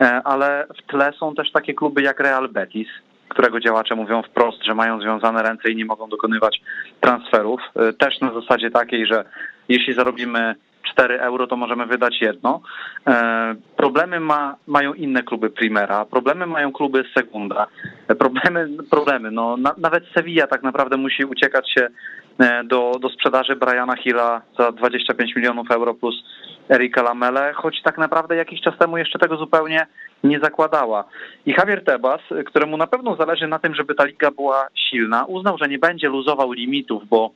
e, 0.00 0.20
ale 0.24 0.66
w 0.78 0.90
tle 0.90 1.12
są 1.18 1.34
też 1.34 1.52
takie 1.52 1.74
kluby 1.74 2.02
jak 2.02 2.20
Real 2.20 2.48
Betis, 2.48 2.88
którego 3.28 3.60
działacze 3.60 3.94
mówią 3.94 4.22
wprost, 4.22 4.64
że 4.64 4.74
mają 4.74 5.00
związane 5.00 5.42
ręce 5.42 5.70
i 5.70 5.76
nie 5.76 5.84
mogą 5.84 6.08
dokonywać 6.08 6.62
transferów. 7.00 7.60
E, 7.76 7.92
też 7.92 8.20
na 8.20 8.32
zasadzie 8.32 8.70
takiej, 8.70 9.06
że 9.06 9.24
jeśli 9.68 9.94
zarobimy 9.94 10.54
4 10.82 11.20
euro, 11.20 11.46
to 11.46 11.56
możemy 11.56 11.86
wydać 11.86 12.20
jedno. 12.20 12.60
Problemy 13.76 14.20
ma, 14.20 14.56
mają 14.66 14.94
inne 14.94 15.22
kluby 15.22 15.50
Primera, 15.50 16.04
problemy 16.04 16.46
mają 16.46 16.72
kluby 16.72 17.04
Segunda. 17.16 17.66
Problemy, 18.18 18.68
problemy. 18.90 19.30
No, 19.30 19.56
na, 19.56 19.74
nawet 19.78 20.04
Sevilla 20.14 20.46
tak 20.46 20.62
naprawdę 20.62 20.96
musi 20.96 21.24
uciekać 21.24 21.72
się 21.72 21.88
e, 22.38 22.64
do, 22.64 22.92
do 23.00 23.08
sprzedaży 23.08 23.56
Briana 23.56 23.96
Hilla 23.96 24.42
za 24.58 24.72
25 24.72 25.36
milionów 25.36 25.70
euro 25.70 25.94
plus 25.94 26.24
Erika 26.70 27.02
Lamele, 27.02 27.52
choć 27.52 27.82
tak 27.82 27.98
naprawdę 27.98 28.36
jakiś 28.36 28.60
czas 28.60 28.78
temu 28.78 28.98
jeszcze 28.98 29.18
tego 29.18 29.36
zupełnie 29.36 29.86
nie 30.24 30.40
zakładała. 30.40 31.04
I 31.46 31.54
Javier 31.58 31.84
Tebas, 31.84 32.20
któremu 32.46 32.76
na 32.76 32.86
pewno 32.86 33.16
zależy 33.16 33.48
na 33.48 33.58
tym, 33.58 33.74
żeby 33.74 33.94
ta 33.94 34.04
liga 34.04 34.30
była 34.30 34.68
silna, 34.90 35.24
uznał, 35.24 35.58
że 35.58 35.68
nie 35.68 35.78
będzie 35.78 36.08
luzował 36.08 36.52
limitów, 36.52 37.08
bo 37.08 37.30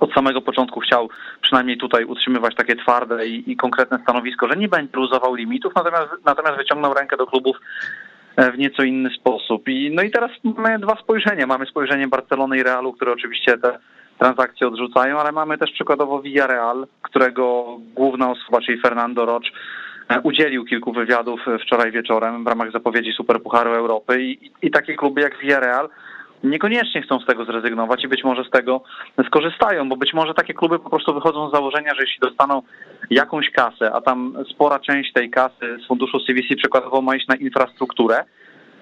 od 0.00 0.12
samego 0.12 0.40
początku 0.40 0.80
chciał 0.80 1.08
przynajmniej 1.42 1.78
tutaj 1.78 2.04
utrzymywać 2.04 2.54
takie 2.54 2.76
twarde 2.76 3.26
i, 3.26 3.52
i 3.52 3.56
konkretne 3.56 3.98
stanowisko, 4.02 4.48
że 4.48 4.56
nie 4.56 4.68
będzie 4.68 4.96
luzował 4.96 5.34
limitów, 5.34 5.72
natomiast, 5.76 6.08
natomiast 6.24 6.56
wyciągnął 6.56 6.94
rękę 6.94 7.16
do 7.16 7.26
klubów 7.26 7.56
e, 8.36 8.52
w 8.52 8.58
nieco 8.58 8.82
inny 8.82 9.10
sposób. 9.10 9.68
I, 9.68 9.90
no 9.94 10.02
i 10.02 10.10
teraz 10.10 10.30
mamy 10.44 10.78
dwa 10.78 10.96
spojrzenia. 10.96 11.46
Mamy 11.46 11.66
spojrzenie 11.66 12.08
Barcelony 12.08 12.58
i 12.58 12.62
Realu, 12.62 12.92
które 12.92 13.12
oczywiście 13.12 13.58
te 13.58 13.78
transakcje 14.18 14.68
odrzucają, 14.68 15.18
ale 15.18 15.32
mamy 15.32 15.58
też 15.58 15.72
przykładowo 15.72 16.22
Villarreal, 16.22 16.86
którego 17.02 17.64
główna 17.94 18.30
osoba, 18.30 18.60
czyli 18.60 18.80
Fernando 18.80 19.26
Roch, 19.26 19.42
e, 20.08 20.20
udzielił 20.20 20.64
kilku 20.64 20.92
wywiadów 20.92 21.40
wczoraj 21.62 21.92
wieczorem 21.92 22.44
w 22.44 22.46
ramach 22.46 22.72
zapowiedzi 22.72 23.12
Superpucharu 23.12 23.72
Europy 23.72 24.22
i, 24.22 24.50
i 24.62 24.70
takie 24.70 24.94
kluby 24.94 25.20
jak 25.20 25.38
Villarreal 25.38 25.88
niekoniecznie 26.44 27.02
chcą 27.02 27.20
z 27.20 27.26
tego 27.26 27.44
zrezygnować 27.44 28.04
i 28.04 28.08
być 28.08 28.24
może 28.24 28.44
z 28.44 28.50
tego 28.50 28.82
skorzystają, 29.26 29.88
bo 29.88 29.96
być 29.96 30.14
może 30.14 30.34
takie 30.34 30.54
kluby 30.54 30.78
po 30.78 30.90
prostu 30.90 31.14
wychodzą 31.14 31.48
z 31.48 31.52
założenia, 31.52 31.94
że 31.94 32.00
jeśli 32.00 32.18
dostaną 32.20 32.62
jakąś 33.10 33.50
kasę, 33.50 33.92
a 33.92 34.00
tam 34.00 34.34
spora 34.50 34.78
część 34.78 35.12
tej 35.12 35.30
kasy 35.30 35.78
z 35.84 35.86
funduszu 35.86 36.20
CVC 36.20 36.56
przykładowo 36.56 37.02
ma 37.02 37.16
iść 37.16 37.28
na 37.28 37.36
infrastrukturę, 37.36 38.24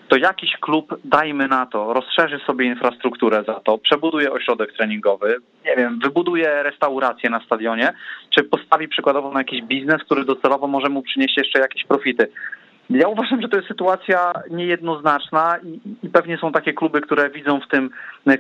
to 0.08 0.16
jakiś 0.16 0.56
klub, 0.60 0.94
dajmy 1.04 1.48
na 1.48 1.66
to, 1.66 1.92
rozszerzy 1.92 2.38
sobie 2.46 2.66
infrastrukturę 2.66 3.44
za 3.46 3.54
to, 3.54 3.78
przebuduje 3.78 4.32
ośrodek 4.32 4.72
treningowy, 4.72 5.36
nie 5.66 5.76
wiem, 5.76 5.98
wybuduje 5.98 6.62
restaurację 6.62 7.30
na 7.30 7.40
stadionie, 7.40 7.92
czy 8.30 8.44
postawi 8.44 8.88
przykładowo 8.88 9.32
na 9.32 9.40
jakiś 9.40 9.62
biznes, 9.62 10.02
który 10.02 10.24
docelowo 10.24 10.66
może 10.66 10.88
mu 10.88 11.02
przynieść 11.02 11.36
jeszcze 11.36 11.58
jakieś 11.58 11.84
profity. 11.84 12.28
Ja 12.90 13.08
uważam, 13.08 13.42
że 13.42 13.48
to 13.48 13.56
jest 13.56 13.68
sytuacja 13.68 14.32
niejednoznaczna 14.50 15.58
i, 15.62 15.80
i 16.02 16.08
pewnie 16.08 16.38
są 16.38 16.52
takie 16.52 16.72
kluby, 16.72 17.00
które 17.00 17.30
widzą 17.30 17.60
w 17.60 17.68
tym 17.68 17.90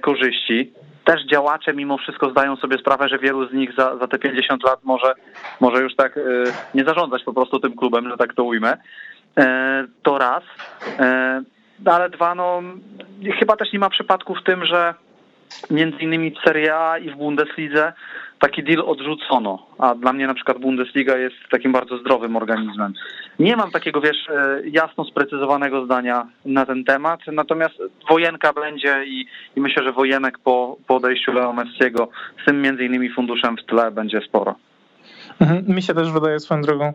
korzyści. 0.00 0.72
Też 1.04 1.26
działacze 1.26 1.74
mimo 1.74 1.98
wszystko 1.98 2.30
zdają 2.30 2.56
sobie 2.56 2.78
sprawę, 2.78 3.08
że 3.08 3.18
wielu 3.18 3.48
z 3.48 3.52
nich 3.52 3.74
za, 3.78 3.96
za 3.98 4.08
te 4.08 4.18
50 4.18 4.64
lat 4.64 4.84
może, 4.84 5.14
może 5.60 5.82
już 5.82 5.96
tak 5.96 6.16
y, 6.16 6.44
nie 6.74 6.84
zarządzać 6.84 7.24
po 7.24 7.32
prostu 7.32 7.60
tym 7.60 7.76
klubem, 7.76 8.08
że 8.10 8.16
tak 8.16 8.34
to 8.34 8.44
ujmę. 8.44 8.76
E, 9.38 9.84
to 10.02 10.18
raz. 10.18 10.42
E, 10.98 11.42
ale 11.84 12.10
dwa, 12.10 12.34
no 12.34 12.62
chyba 13.38 13.56
też 13.56 13.72
nie 13.72 13.78
ma 13.78 13.90
przypadku 13.90 14.34
w 14.34 14.44
tym, 14.44 14.64
że 14.64 14.94
między 15.70 15.98
innymi 15.98 16.30
w 16.30 16.44
Serie 16.44 16.76
A 16.76 16.98
i 16.98 17.10
w 17.10 17.16
Bundeslidze 17.16 17.92
taki 18.38 18.62
deal 18.62 18.82
odrzucono, 18.86 19.66
a 19.78 19.94
dla 19.94 20.12
mnie 20.12 20.26
na 20.26 20.34
przykład 20.34 20.58
Bundesliga 20.58 21.16
jest 21.16 21.36
takim 21.50 21.72
bardzo 21.72 21.98
zdrowym 21.98 22.36
organizmem. 22.36 22.92
Nie 23.38 23.56
mam 23.56 23.70
takiego, 23.70 24.00
wiesz, 24.00 24.28
e, 24.28 24.60
jasno 24.64 25.04
sprecyzowanego 25.04 25.84
zdania 25.84 26.26
na 26.44 26.66
ten 26.66 26.84
temat, 26.84 27.20
natomiast 27.32 27.74
wojenka 28.10 28.52
będzie 28.52 29.04
i, 29.06 29.26
i 29.56 29.60
myślę, 29.60 29.82
że 29.82 29.92
wojenek 29.92 30.38
po, 30.38 30.76
po 30.86 30.96
odejściu 30.96 31.32
Leo 31.32 31.52
Messiego 31.52 32.08
z 32.42 32.44
tym 32.44 32.62
między 32.62 32.84
innymi 32.84 33.10
funduszem 33.10 33.56
w 33.56 33.64
tle 33.64 33.90
będzie 33.90 34.20
sporo. 34.20 34.54
Mhm. 35.40 35.64
Mi 35.68 35.82
się 35.82 35.94
też 35.94 36.12
wydaje 36.12 36.40
swoją 36.40 36.62
drogą 36.62 36.92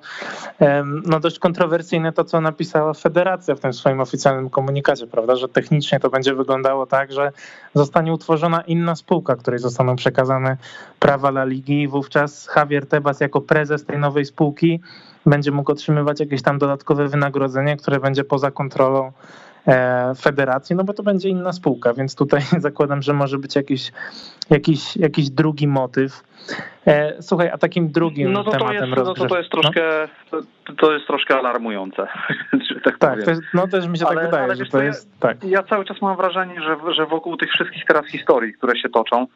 no 1.06 1.20
dość 1.20 1.40
kontrowersyjne 1.40 2.14
to, 2.14 2.24
co 2.24 2.42
napisała 2.42 2.94
Federacja 2.94 3.56
w 3.56 3.60
tym 3.60 3.74
swoim 3.74 4.02
oficjalnym 4.02 4.50
komunikacie, 4.50 5.08
prawda, 5.08 5.36
że 5.36 5.50
technicznie 5.50 6.00
to 6.00 6.10
będzie 6.10 6.36
wyglądało 6.36 6.86
tak, 6.86 7.12
że 7.12 7.32
zostanie 7.74 8.14
utworzona 8.14 8.62
inna 8.62 8.96
spółka, 8.96 9.36
której 9.36 9.60
zostaną 9.60 9.96
przekazane 9.96 10.58
prawa 11.00 11.32
dla 11.32 11.46
ligi 11.46 11.82
i 11.82 11.88
wówczas 11.88 12.50
Javier 12.56 12.88
Tebas 12.88 13.20
jako 13.20 13.42
prezes 13.42 13.86
tej 13.86 13.98
nowej 14.00 14.26
spółki 14.26 14.80
będzie 15.26 15.52
mógł 15.52 15.72
otrzymywać 15.72 16.20
jakieś 16.20 16.42
tam 16.42 16.58
dodatkowe 16.58 17.08
wynagrodzenie, 17.08 17.78
które 17.78 18.00
będzie 18.00 18.24
poza 18.24 18.52
kontrolą 18.52 19.12
e, 19.68 20.16
federacji, 20.16 20.76
no 20.76 20.84
bo 20.84 20.94
to 20.94 21.04
będzie 21.04 21.30
inna 21.30 21.54
spółka, 21.54 21.94
więc 21.94 22.16
tutaj 22.16 22.42
zakładam, 22.60 23.02
że 23.02 23.14
może 23.14 23.38
być 23.38 23.56
jakiś, 23.56 23.92
jakiś, 24.50 24.98
jakiś 24.98 25.30
drugi 25.30 25.68
motyw. 25.68 26.24
E, 26.88 27.22
słuchaj, 27.22 27.50
a 27.50 27.58
takim 27.58 27.92
drugim 27.92 28.32
no 28.32 28.44
to 28.44 28.52
tematem 28.52 28.78
to 28.78 28.86
jest, 28.86 28.96
no 28.98 29.14
to, 29.14 29.26
to 29.26 29.38
jest 29.38 29.50
troszkę 29.50 30.08
no? 30.32 30.42
to, 30.66 30.74
to, 30.74 30.94
jest 30.94 31.08
troszkę 31.08 31.36
alarmujące. 31.36 32.08
tak, 32.84 32.98
tak 32.98 33.28
jest, 33.28 33.42
no 33.54 33.68
też 33.68 33.88
mi 33.88 33.98
się 33.98 34.06
tak 34.06 34.18
ale, 34.18 34.22
tak 34.22 34.42
wydaje, 34.42 34.56
że 34.56 34.72
to 34.72 34.82
jest 34.82 35.10
ja, 35.12 35.20
tak. 35.20 35.44
Ja 35.44 35.64
cały 35.64 35.86
czas 35.86 36.02
mam 36.02 36.18
wrażenie, 36.18 36.62
że, 36.62 36.94
że 36.94 37.06
wokół 37.06 37.38
tych 37.38 37.52
wszystkich 37.52 37.86
teraz 37.86 38.08
historii, 38.08 38.54
które 38.54 38.78
się 38.78 38.90
toczą, 38.90 39.28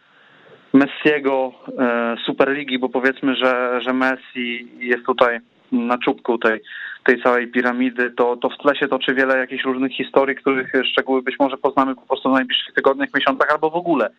Messiego, 0.74 1.52
e, 1.80 2.16
Superligi, 2.26 2.80
bo 2.80 2.90
powiedzmy, 2.90 3.36
że, 3.36 3.82
że 3.82 3.94
Messi 3.94 4.68
jest 4.80 5.06
tutaj 5.06 5.40
na 5.72 5.98
czubku 5.98 6.38
tej, 6.38 6.62
tej 7.04 7.24
całej 7.24 7.48
piramidy, 7.48 8.12
to, 8.12 8.38
to 8.38 8.50
w 8.50 8.58
tle 8.58 8.76
się 8.76 8.88
toczy 8.88 9.14
wiele 9.14 9.38
jakichś 9.38 9.64
różnych 9.64 9.92
historii, 9.92 10.36
których 10.36 10.72
szczegóły 10.92 11.22
być 11.22 11.36
może 11.40 11.58
poznamy 11.58 11.96
po 11.96 12.02
prostu 12.02 12.30
w 12.30 12.34
najbliższych 12.34 12.74
tygodniach, 12.74 13.10
miesiącach 13.16 13.52
albo 13.52 13.70
w 13.70 13.76
ogóle 13.76 14.10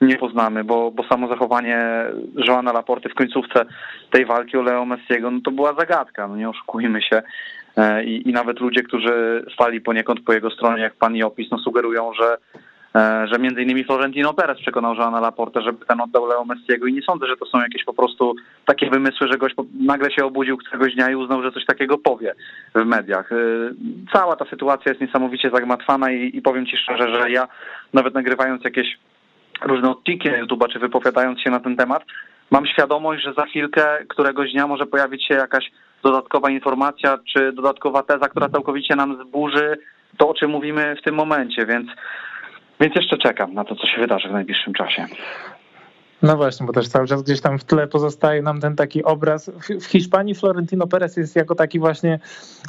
nie 0.00 0.16
poznamy, 0.16 0.64
bo, 0.64 0.90
bo 0.90 1.04
samo 1.08 1.28
zachowanie 1.28 2.04
Joana 2.48 2.72
Laporty 2.72 3.08
w 3.08 3.14
końcówce 3.14 3.64
tej 4.10 4.26
walki 4.26 4.56
o 4.56 4.62
Leo 4.62 4.84
Messiego, 4.84 5.30
no 5.30 5.40
to 5.44 5.50
była 5.50 5.74
zagadka, 5.74 6.28
no 6.28 6.36
nie 6.36 6.48
oszukujmy 6.48 7.02
się. 7.02 7.22
E, 7.76 8.04
I, 8.04 8.28
I 8.28 8.32
nawet 8.32 8.60
ludzie, 8.60 8.82
którzy 8.82 9.44
stali 9.54 9.80
poniekąd 9.80 10.20
po 10.20 10.32
jego 10.32 10.50
stronie, 10.50 10.82
jak 10.82 10.94
pan 10.94 11.16
Jopis, 11.16 11.50
no 11.50 11.58
sugerują, 11.58 12.12
że 12.14 12.36
że 12.94 13.38
między 13.38 13.62
innymi 13.62 13.84
Florentino 13.84 14.34
Perez 14.34 14.58
przekonał 14.58 14.94
Joana 14.94 15.20
Laporte, 15.20 15.62
żeby 15.62 15.86
ten 15.86 16.00
oddał 16.00 16.26
Leo 16.26 16.44
Messiego 16.44 16.86
i 16.86 16.92
nie 16.92 17.02
sądzę, 17.02 17.26
że 17.26 17.36
to 17.36 17.46
są 17.46 17.58
jakieś 17.58 17.84
po 17.84 17.94
prostu 17.94 18.34
takie 18.64 18.90
wymysły, 18.90 19.28
że 19.28 19.38
gość 19.38 19.54
nagle 19.80 20.10
się 20.10 20.24
obudził 20.24 20.56
któregoś 20.56 20.94
dnia 20.94 21.10
i 21.10 21.14
uznał, 21.14 21.42
że 21.42 21.52
coś 21.52 21.64
takiego 21.66 21.98
powie 21.98 22.34
w 22.74 22.84
mediach. 22.84 23.32
E, 23.32 23.36
cała 24.12 24.36
ta 24.36 24.44
sytuacja 24.44 24.90
jest 24.92 25.00
niesamowicie 25.00 25.50
zagmatwana 25.50 26.10
i, 26.10 26.36
i 26.36 26.42
powiem 26.42 26.66
Ci 26.66 26.76
szczerze, 26.76 27.14
że 27.14 27.30
ja 27.30 27.48
nawet 27.92 28.14
nagrywając 28.14 28.64
jakieś 28.64 28.98
różne 29.62 29.90
odcinki 29.90 30.30
na 30.30 30.42
YouTube'a, 30.42 30.72
czy 30.72 30.78
wypowiadając 30.78 31.40
się 31.40 31.50
na 31.50 31.60
ten 31.60 31.76
temat, 31.76 32.02
mam 32.50 32.66
świadomość, 32.66 33.24
że 33.24 33.32
za 33.32 33.46
chwilkę 33.46 33.84
któregoś 34.08 34.52
dnia 34.52 34.66
może 34.66 34.86
pojawić 34.86 35.26
się 35.26 35.34
jakaś 35.34 35.70
dodatkowa 36.02 36.50
informacja, 36.50 37.18
czy 37.32 37.52
dodatkowa 37.52 38.02
teza, 38.02 38.28
która 38.28 38.48
całkowicie 38.48 38.96
nam 38.96 39.24
zburzy 39.24 39.78
to, 40.16 40.28
o 40.28 40.34
czym 40.34 40.50
mówimy 40.50 40.96
w 40.96 41.04
tym 41.04 41.14
momencie, 41.14 41.66
więc 41.66 41.86
więc 42.80 42.94
jeszcze 42.94 43.18
czekam 43.18 43.54
na 43.54 43.64
to, 43.64 43.76
co 43.76 43.86
się 43.86 44.00
wydarzy 44.00 44.28
w 44.28 44.32
najbliższym 44.32 44.74
czasie. 44.74 45.06
No 46.22 46.36
właśnie, 46.36 46.66
bo 46.66 46.72
też 46.72 46.88
cały 46.88 47.06
czas 47.06 47.22
gdzieś 47.22 47.40
tam 47.40 47.58
w 47.58 47.64
tle 47.64 47.86
pozostaje 47.86 48.42
nam 48.42 48.60
ten 48.60 48.76
taki 48.76 49.04
obraz. 49.04 49.50
W 49.80 49.84
Hiszpanii 49.84 50.34
Florentino 50.34 50.86
Perez 50.86 51.16
jest 51.16 51.36
jako 51.36 51.54
taki 51.54 51.78
właśnie 51.78 52.18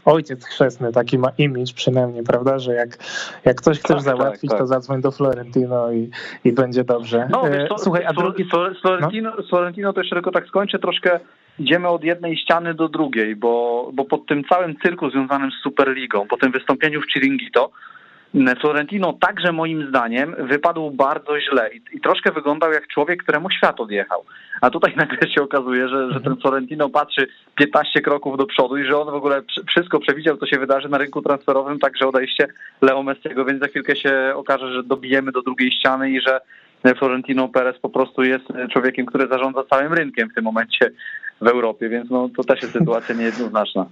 ojciec 0.06 0.46
chrzestny, 0.46 0.92
taki 0.92 1.18
ma 1.18 1.32
image 1.38 1.74
przynajmniej, 1.76 2.24
prawda, 2.24 2.60
że 2.60 2.74
jak, 2.74 2.98
jak 3.46 3.62
coś 3.62 3.80
chcesz 3.80 3.96
tak, 3.96 4.02
załatwić, 4.02 4.42
tak, 4.42 4.50
tak. 4.50 4.60
to 4.60 4.68
zadzwoń 4.68 5.02
do 5.02 5.12
Florentino 5.12 5.92
i, 5.92 6.10
i 6.46 6.52
będzie 6.52 6.84
dobrze. 6.84 7.28
No, 7.32 7.44
wiesz, 7.52 7.70
to, 7.70 7.78
Słuchaj, 7.78 8.06
a 8.06 8.14
drugi... 8.14 8.46
Florentino, 8.82 9.34
no? 9.38 9.44
Florentino 9.50 9.94
to 9.94 10.00
jeszcze 10.00 10.16
tylko 10.16 10.32
tak 10.32 10.48
skończę, 10.48 10.80
troszkę 10.80 11.20
idziemy 11.60 11.88
od 11.88 12.04
jednej 12.04 12.38
ściany 12.38 12.74
do 12.74 12.90
drugiej, 12.90 13.36
bo, 13.36 13.90
bo 13.94 14.06
pod 14.06 14.26
tym 14.26 14.44
całym 14.44 14.76
cyrku 14.80 15.10
związanym 15.10 15.52
z 15.52 15.64
Superligą, 15.64 16.28
po 16.28 16.38
tym 16.38 16.52
wystąpieniu 16.52 17.02
w 17.02 17.14
Chiringuito, 17.14 17.72
Florentino 18.62 19.14
także 19.14 19.52
moim 19.52 19.88
zdaniem 19.90 20.36
wypadł 20.40 20.92
bardzo 20.92 21.40
źle 21.40 21.70
i, 21.74 21.82
i, 21.98 22.02
troszkę 22.02 22.32
wyglądał 22.32 22.72
jak 22.72 22.88
człowiek, 22.88 23.24
któremu 23.24 23.50
świat 23.50 23.80
odjechał. 23.80 24.24
A 24.62 24.70
tutaj 24.70 24.94
nagle 24.98 25.30
się 25.32 25.42
okazuje, 25.42 25.90
że, 25.90 26.12
że 26.12 26.22
ten 26.22 26.36
Florentino 26.38 26.90
patrzy 26.90 27.28
15 27.56 28.02
kroków 28.02 28.38
do 28.38 28.46
przodu 28.46 28.78
i 28.78 28.86
że 28.86 28.98
on 28.98 29.12
w 29.12 29.16
ogóle 29.16 29.42
wszystko 29.68 30.00
przewidział, 30.00 30.38
co 30.38 30.46
się 30.46 30.60
wydarzy 30.60 30.90
na 30.90 30.98
rynku 30.98 31.22
transferowym, 31.22 31.80
także 31.80 32.08
odejście 32.08 32.48
Leo 32.82 33.04
Messiego, 33.04 33.46
więc 33.46 33.60
za 33.60 33.68
chwilkę 33.68 33.96
się 33.96 34.34
okaże, 34.36 34.74
że 34.74 34.84
dobijemy 34.84 35.32
do 35.32 35.42
drugiej 35.42 35.72
ściany 35.72 36.12
i 36.12 36.22
że 36.22 36.42
Florentino 36.98 37.48
Perez 37.48 37.80
po 37.80 37.90
prostu 37.90 38.24
jest 38.24 38.46
człowiekiem, 38.74 39.06
który 39.06 39.28
zarządza 39.28 39.64
całym 39.64 39.94
rynkiem 39.94 40.30
w 40.30 40.34
tym 40.34 40.44
momencie 40.44 40.92
w 41.42 41.48
Europie, 41.48 41.90
więc 41.90 42.10
no, 42.10 42.30
to 42.38 42.44
też 42.44 42.62
jest 42.62 42.74
sytuacja 42.74 43.16
niejednoznaczna. 43.20 43.86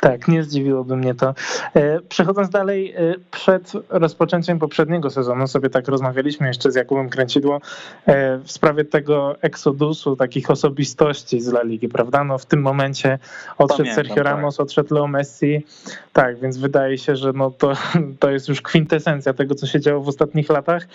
Tak, 0.00 0.28
nie 0.28 0.42
zdziwiłoby 0.42 0.96
mnie 0.96 1.14
to. 1.14 1.34
E, 1.74 2.00
przechodząc 2.00 2.50
dalej, 2.50 2.94
e, 2.96 3.14
przed 3.30 3.72
rozpoczęciem 3.88 4.58
poprzedniego 4.58 5.10
sezonu 5.10 5.46
sobie 5.46 5.70
tak 5.70 5.88
rozmawialiśmy 5.88 6.46
jeszcze 6.46 6.70
z 6.70 6.74
Jakubem 6.74 7.08
Kręcidło 7.08 7.60
e, 8.06 8.38
w 8.38 8.52
sprawie 8.52 8.84
tego 8.84 9.36
eksodusu 9.42 10.16
takich 10.16 10.50
osobistości 10.50 11.40
z 11.40 11.48
La 11.48 11.62
Ligi, 11.62 11.88
prawda? 11.88 12.24
No 12.24 12.38
w 12.38 12.46
tym 12.46 12.62
momencie 12.62 13.18
odszedł 13.58 13.78
Pamiętam, 13.78 13.94
Sergio 13.94 14.14
tak. 14.14 14.24
Ramos, 14.24 14.56
tak. 14.56 14.64
odszedł 14.64 14.94
Leo 14.94 15.06
Messi, 15.06 15.66
tak, 16.12 16.40
więc 16.40 16.58
wydaje 16.58 16.98
się, 16.98 17.16
że 17.16 17.32
no 17.32 17.50
to, 17.50 17.72
to 18.20 18.30
jest 18.30 18.48
już 18.48 18.62
kwintesencja 18.62 19.32
tego, 19.32 19.54
co 19.54 19.66
się 19.66 19.80
działo 19.80 20.02
w 20.02 20.08
ostatnich 20.08 20.48
latach. 20.48 20.88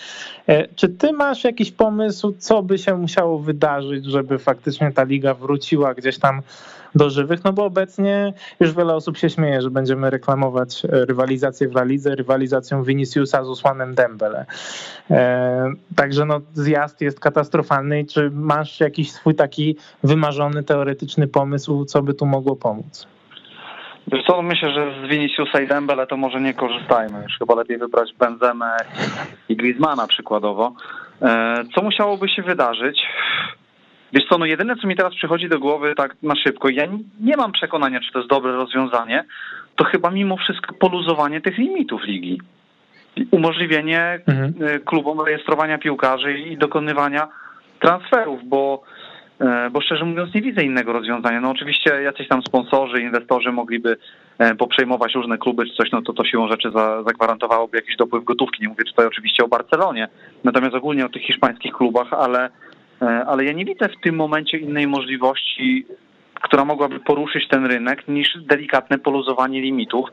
Czy 0.75 0.89
ty 0.89 1.13
masz 1.13 1.43
jakiś 1.43 1.71
pomysł, 1.71 2.33
co 2.39 2.63
by 2.63 2.77
się 2.77 2.95
musiało 2.95 3.39
wydarzyć, 3.39 4.05
żeby 4.05 4.39
faktycznie 4.39 4.91
ta 4.91 5.03
liga 5.03 5.33
wróciła 5.33 5.93
gdzieś 5.93 6.19
tam 6.19 6.41
do 6.95 7.09
żywych, 7.09 7.43
no 7.43 7.53
bo 7.53 7.65
obecnie 7.65 8.33
już 8.59 8.73
wiele 8.73 8.95
osób 8.95 9.17
się 9.17 9.29
śmieje, 9.29 9.61
że 9.61 9.69
będziemy 9.69 10.09
reklamować 10.09 10.85
e, 10.85 11.05
rywalizację 11.05 11.67
w 11.67 11.75
La 11.75 11.85
rywalizacją 12.15 12.83
Viniciusa 12.83 13.43
z 13.43 13.49
Usłanem 13.49 13.95
Dembele. 13.95 14.45
E, 15.11 15.71
także 15.95 16.25
no, 16.25 16.41
zjazd 16.53 17.01
jest 17.01 17.19
katastrofalny. 17.19 18.05
Czy 18.05 18.31
masz 18.33 18.79
jakiś 18.79 19.11
swój 19.11 19.35
taki 19.35 19.77
wymarzony, 20.03 20.63
teoretyczny 20.63 21.27
pomysł, 21.27 21.85
co 21.85 22.03
by 22.03 22.13
tu 22.13 22.25
mogło 22.25 22.55
pomóc? 22.55 23.07
Wiesz 24.07 24.25
co, 24.27 24.41
myślę, 24.41 24.73
że 24.73 24.93
z 25.01 25.09
Viniciusa 25.09 25.61
i 25.61 25.67
Dembele 25.67 26.07
to 26.07 26.17
może 26.17 26.41
nie 26.41 26.53
korzystajmy. 26.53 27.23
Już 27.23 27.37
chyba 27.39 27.55
lepiej 27.55 27.77
wybrać 27.77 28.13
Benzemę 28.19 28.77
i 29.49 29.55
Griezmana 29.55 30.07
przykładowo. 30.07 30.73
E, 31.21 31.63
co 31.75 31.81
musiałoby 31.81 32.29
się 32.29 32.41
wydarzyć? 32.41 33.01
Wiesz 34.15 34.25
co, 34.29 34.37
no 34.37 34.45
jedyne, 34.45 34.75
co 34.75 34.87
mi 34.87 34.95
teraz 34.95 35.15
przychodzi 35.15 35.49
do 35.49 35.59
głowy 35.59 35.93
tak 35.95 36.15
na 36.23 36.35
szybko, 36.35 36.69
ja 36.69 36.87
nie 37.19 37.37
mam 37.37 37.51
przekonania, 37.51 37.99
czy 37.99 38.11
to 38.11 38.19
jest 38.19 38.29
dobre 38.29 38.51
rozwiązanie, 38.51 39.23
to 39.75 39.83
chyba 39.83 40.11
mimo 40.11 40.37
wszystko 40.37 40.73
poluzowanie 40.73 41.41
tych 41.41 41.57
limitów 41.57 42.03
ligi. 42.03 42.41
Umożliwienie 43.31 44.19
mhm. 44.27 44.53
Y, 44.75 44.79
klubom 44.79 45.21
rejestrowania 45.21 45.77
piłkarzy 45.77 46.33
i 46.37 46.57
dokonywania 46.57 47.27
transferów, 47.79 48.39
bo, 48.43 48.83
e, 49.39 49.69
bo 49.71 49.81
szczerze 49.81 50.05
mówiąc 50.05 50.33
nie 50.33 50.41
widzę 50.41 50.63
innego 50.63 50.93
rozwiązania. 50.93 51.41
No 51.41 51.49
oczywiście 51.49 52.01
jacyś 52.01 52.27
tam 52.27 52.41
sponsorzy, 52.41 53.01
inwestorzy 53.01 53.51
mogliby 53.51 53.97
e, 54.37 54.55
poprzejmować 54.55 55.13
różne 55.15 55.37
kluby 55.37 55.65
czy 55.65 55.75
coś, 55.75 55.91
no 55.91 56.01
to 56.01 56.13
to 56.13 56.25
siłą 56.25 56.47
rzeczy 56.47 56.71
zagwarantowałoby 57.07 57.77
jakiś 57.77 57.95
dopływ 57.95 58.23
gotówki. 58.23 58.61
Nie 58.61 58.69
mówię 58.69 58.83
tutaj 58.83 59.05
oczywiście 59.05 59.43
o 59.43 59.47
Barcelonie, 59.47 60.07
natomiast 60.43 60.75
ogólnie 60.75 61.05
o 61.05 61.09
tych 61.09 61.21
hiszpańskich 61.21 61.73
klubach, 61.73 62.13
ale 62.13 62.49
E, 62.49 62.74
ale 63.07 63.45
ja 63.45 63.51
nie 63.51 63.65
widzę 63.65 63.89
w 63.89 64.01
tym 64.03 64.15
momencie 64.15 64.57
innej 64.57 64.87
możliwości, 64.87 65.85
która 66.41 66.65
mogłaby 66.65 66.99
poruszyć 66.99 67.47
ten 67.47 67.65
rynek, 67.65 68.07
niż 68.07 68.37
delikatne 68.41 68.97
poluzowanie 68.97 69.61
limitów 69.61 70.09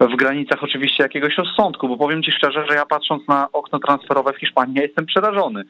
w 0.00 0.16
granicach 0.16 0.62
oczywiście 0.62 1.02
jakiegoś 1.02 1.38
rozsądku, 1.38 1.88
bo 1.88 1.96
powiem 1.96 2.22
Ci 2.22 2.32
szczerze, 2.32 2.66
że 2.68 2.74
ja 2.74 2.86
patrząc 2.86 3.28
na 3.28 3.48
okno 3.52 3.78
transferowe 3.78 4.32
w 4.32 4.38
Hiszpanii, 4.38 4.74
ja 4.74 4.82
jestem 4.82 5.06
przerażony. 5.06 5.64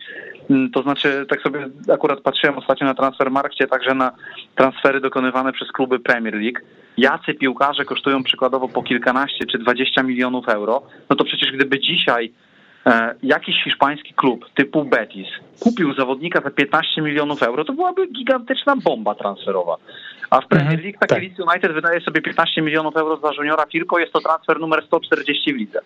Mm, 0.50 0.70
to 0.70 0.82
znaczy, 0.82 1.26
tak 1.28 1.40
sobie 1.40 1.68
akurat 1.92 2.20
patrzyłem 2.20 2.58
ostatnio 2.58 2.86
na 2.86 2.94
Transfermarkcie, 2.94 3.66
także 3.66 3.94
na 3.94 4.12
transfery 4.54 5.00
dokonywane 5.00 5.52
przez 5.52 5.72
kluby 5.72 5.98
Premier 5.98 6.34
League. 6.34 6.58
Jacy 6.96 7.34
piłkarze 7.34 7.84
kosztują 7.84 8.24
przykładowo 8.24 8.68
po 8.68 8.82
kilkanaście 8.82 9.46
czy 9.46 9.58
dwadzieścia 9.58 10.02
milionów 10.02 10.48
euro, 10.48 10.82
no 11.10 11.16
to 11.16 11.24
przecież 11.24 11.52
gdyby 11.52 11.80
dzisiaj 11.80 12.32
E, 12.32 12.43
jakiś 13.22 13.64
hiszpański 13.64 14.14
klub 14.14 14.50
typu 14.54 14.84
Betis 14.84 15.28
kupił 15.60 15.94
zawodnika 15.94 16.40
za 16.40 16.50
15 16.50 17.02
milionów 17.02 17.42
euro, 17.42 17.64
to 17.64 17.72
byłaby 17.72 18.06
gigantyczna 18.06 18.76
bomba 18.76 19.14
transferowa. 19.14 19.76
A 20.30 20.40
w 20.40 20.46
Premier 20.46 20.72
mhm, 20.72 20.84
League 20.84 20.98
taki 20.98 21.14
tak. 21.14 21.22
Leeds 21.22 21.40
United 21.40 21.72
wydaje 21.72 22.00
sobie 22.00 22.22
15 22.22 22.62
milionów 22.62 22.96
euro 22.96 23.16
za 23.16 23.30
juniora 23.38 23.66
Firpo, 23.72 23.98
jest 23.98 24.12
to 24.12 24.20
transfer 24.20 24.60
numer 24.60 24.84
140 24.86 25.54
w 25.54 25.56
lidze. 25.56 25.80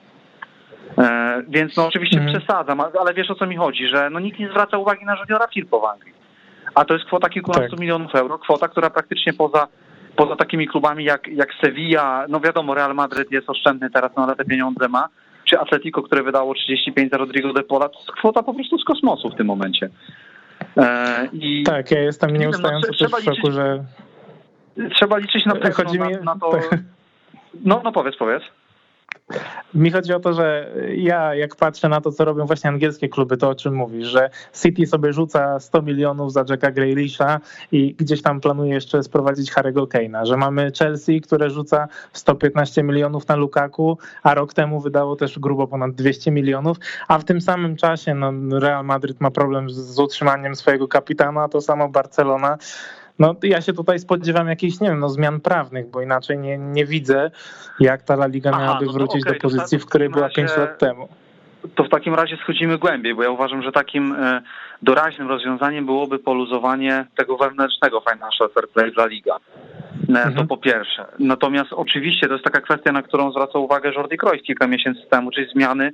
E, 0.99 1.43
więc 1.49 1.77
no 1.77 1.87
oczywiście 1.87 2.19
mhm. 2.19 2.37
przesadzam, 2.37 2.81
ale 2.81 3.15
wiesz 3.15 3.31
o 3.31 3.35
co 3.35 3.47
mi 3.47 3.57
chodzi, 3.57 3.89
że 3.89 4.11
no 4.11 4.21
nikt 4.21 4.39
nie 4.39 4.49
zwraca 4.49 4.79
uwagi 4.79 5.05
na 5.05 5.17
juniora 5.17 5.47
Firpo 5.55 5.81
w 5.81 5.85
Anglii. 5.85 6.15
A 6.75 6.85
to 6.85 6.95
jest 6.95 7.07
kwota 7.07 7.29
kilkunastu 7.29 7.71
tak. 7.71 7.81
milionów 7.81 8.15
euro, 8.15 8.39
kwota, 8.39 8.69
która 8.69 8.91
praktycznie 8.91 9.33
poza 9.33 9.69
poza 10.17 10.37
takimi 10.37 10.69
klubami 10.69 11.05
jak, 11.05 11.29
jak 11.29 11.49
Sevilla, 11.61 12.25
no 12.29 12.41
wiadomo, 12.41 12.75
Real 12.75 12.95
Madrid 12.95 13.33
jest 13.33 13.51
oszczędny 13.51 13.91
teraz, 13.91 14.11
no 14.17 14.23
ale 14.25 14.37
te 14.37 14.45
pieniądze 14.45 14.89
ma, 14.89 15.09
czy 15.49 15.59
Atletico, 15.59 16.03
które 16.03 16.23
wydało 16.23 16.55
35 16.55 17.11
za 17.11 17.19
Rodrigo 17.19 17.53
de 17.53 17.63
Pola, 17.63 17.89
to 17.89 17.99
jest 17.99 18.13
kwota 18.13 18.43
po 18.43 18.55
prostu 18.55 18.79
z 18.79 18.85
kosmosu 18.85 19.31
w 19.31 19.35
tym 19.35 19.47
momencie. 19.47 19.91
E, 20.77 21.29
I 21.33 21.63
tak, 21.63 21.91
ja 21.91 22.01
jestem 22.01 22.37
nieustająco 22.37 22.89
no, 22.89 23.09
też 23.09 23.21
w 23.21 23.25
szoku, 23.25 23.53
że... 23.53 23.85
Trzeba 24.95 25.19
liczyć 25.19 25.47
na 25.47 25.55
pewno 25.55 25.93
mi... 25.93 25.99
na, 25.99 26.09
na 26.35 26.37
to... 26.41 26.51
No, 27.65 27.81
no 27.85 27.93
powiedz, 27.93 28.17
powiedz. 28.17 28.43
Mi 29.75 29.91
chodzi 29.91 30.13
o 30.13 30.21
to, 30.21 30.33
że 30.33 30.75
ja 30.97 31.35
jak 31.35 31.57
patrzę 31.57 31.89
na 31.89 32.01
to, 32.01 32.13
co 32.13 32.25
robią 32.25 32.47
właśnie 32.47 32.71
angielskie 32.71 33.09
kluby, 33.09 33.37
to 33.37 33.49
o 33.49 33.55
czym 33.55 33.75
mówisz, 33.75 34.07
że 34.07 34.31
City 34.63 34.87
sobie 34.87 35.13
rzuca 35.13 35.61
100 35.61 35.83
milionów 35.83 36.33
za 36.33 36.45
Jacka 36.49 36.71
Grealisha 36.71 37.41
i 37.73 37.95
gdzieś 37.95 38.23
tam 38.23 38.41
planuje 38.41 38.75
jeszcze 38.75 39.03
sprowadzić 39.03 39.53
Harry'ego 39.53 39.87
Kane'a, 39.87 40.27
że 40.27 40.37
mamy 40.37 40.73
Chelsea, 40.79 41.21
które 41.21 41.51
rzuca 41.51 41.89
115 42.13 42.83
milionów 42.83 43.29
na 43.29 43.37
Lukaku, 43.37 43.99
a 44.23 44.35
rok 44.35 44.55
temu 44.55 44.81
wydało 44.81 45.17
też 45.17 45.39
grubo 45.39 45.67
ponad 45.67 45.93
200 45.93 46.31
milionów, 46.31 46.77
a 47.09 47.19
w 47.19 47.25
tym 47.25 47.41
samym 47.41 47.77
czasie 47.77 48.15
no, 48.15 48.33
Real 48.59 48.85
Madrid 48.85 49.21
ma 49.21 49.31
problem 49.31 49.71
z 49.71 49.99
utrzymaniem 49.99 50.57
swojego 50.57 50.89
kapitana, 50.89 51.49
to 51.49 51.61
samo 51.61 51.89
Barcelona. 51.89 52.59
No 53.19 53.35
ja 53.43 53.61
się 53.61 53.73
tutaj 53.73 53.99
spodziewam 53.99 54.49
jakichś, 54.49 54.81
nie 54.81 54.89
wiem, 54.89 55.01
no, 55.01 55.09
zmian 55.09 55.41
prawnych, 55.41 55.91
bo 55.91 56.03
inaczej 56.03 56.39
nie, 56.39 56.59
nie 56.59 56.85
widzę, 56.85 57.31
jak 57.81 58.03
ta 58.03 58.15
La 58.15 58.27
Liga 58.27 58.51
Aha, 58.55 58.63
miałaby 58.63 58.87
no 58.87 58.93
wrócić 58.93 59.23
okay, 59.23 59.35
do 59.35 59.41
pozycji, 59.41 59.79
w 59.79 59.87
której 59.87 60.09
była 60.09 60.29
5 60.29 60.57
lat 60.57 60.79
temu. 60.79 61.09
To 61.75 61.85
w 61.85 61.89
takim 61.89 62.15
razie 62.15 62.37
schodzimy 62.37 62.79
głębiej, 62.79 63.15
bo 63.15 63.23
ja 63.23 63.31
uważam, 63.31 63.63
że 63.63 63.73
takim 63.73 64.13
e, 64.13 64.43
doraźnym 64.83 65.29
rozwiązaniem 65.29 65.87
byłoby 65.87 66.19
poluzowanie 66.19 67.07
tego 67.17 67.37
wewnętrznego 67.37 68.01
financial 68.01 68.51
fair 68.55 68.69
play 68.69 68.93
dla 68.93 69.07
Liga. 69.07 69.37
E, 70.09 70.13
to 70.13 70.29
mhm. 70.29 70.47
po 70.47 70.57
pierwsze. 70.57 71.07
Natomiast 71.19 71.73
oczywiście 71.73 72.27
to 72.27 72.33
jest 72.33 72.45
taka 72.45 72.61
kwestia, 72.61 72.93
na 72.93 73.03
którą 73.03 73.31
zwraca 73.33 73.59
uwagę 73.59 73.93
Jordi 73.93 74.17
Cruyff 74.17 74.43
kilka 74.43 74.67
miesięcy 74.67 75.01
temu, 75.11 75.31
czyli 75.31 75.51
zmiany 75.51 75.93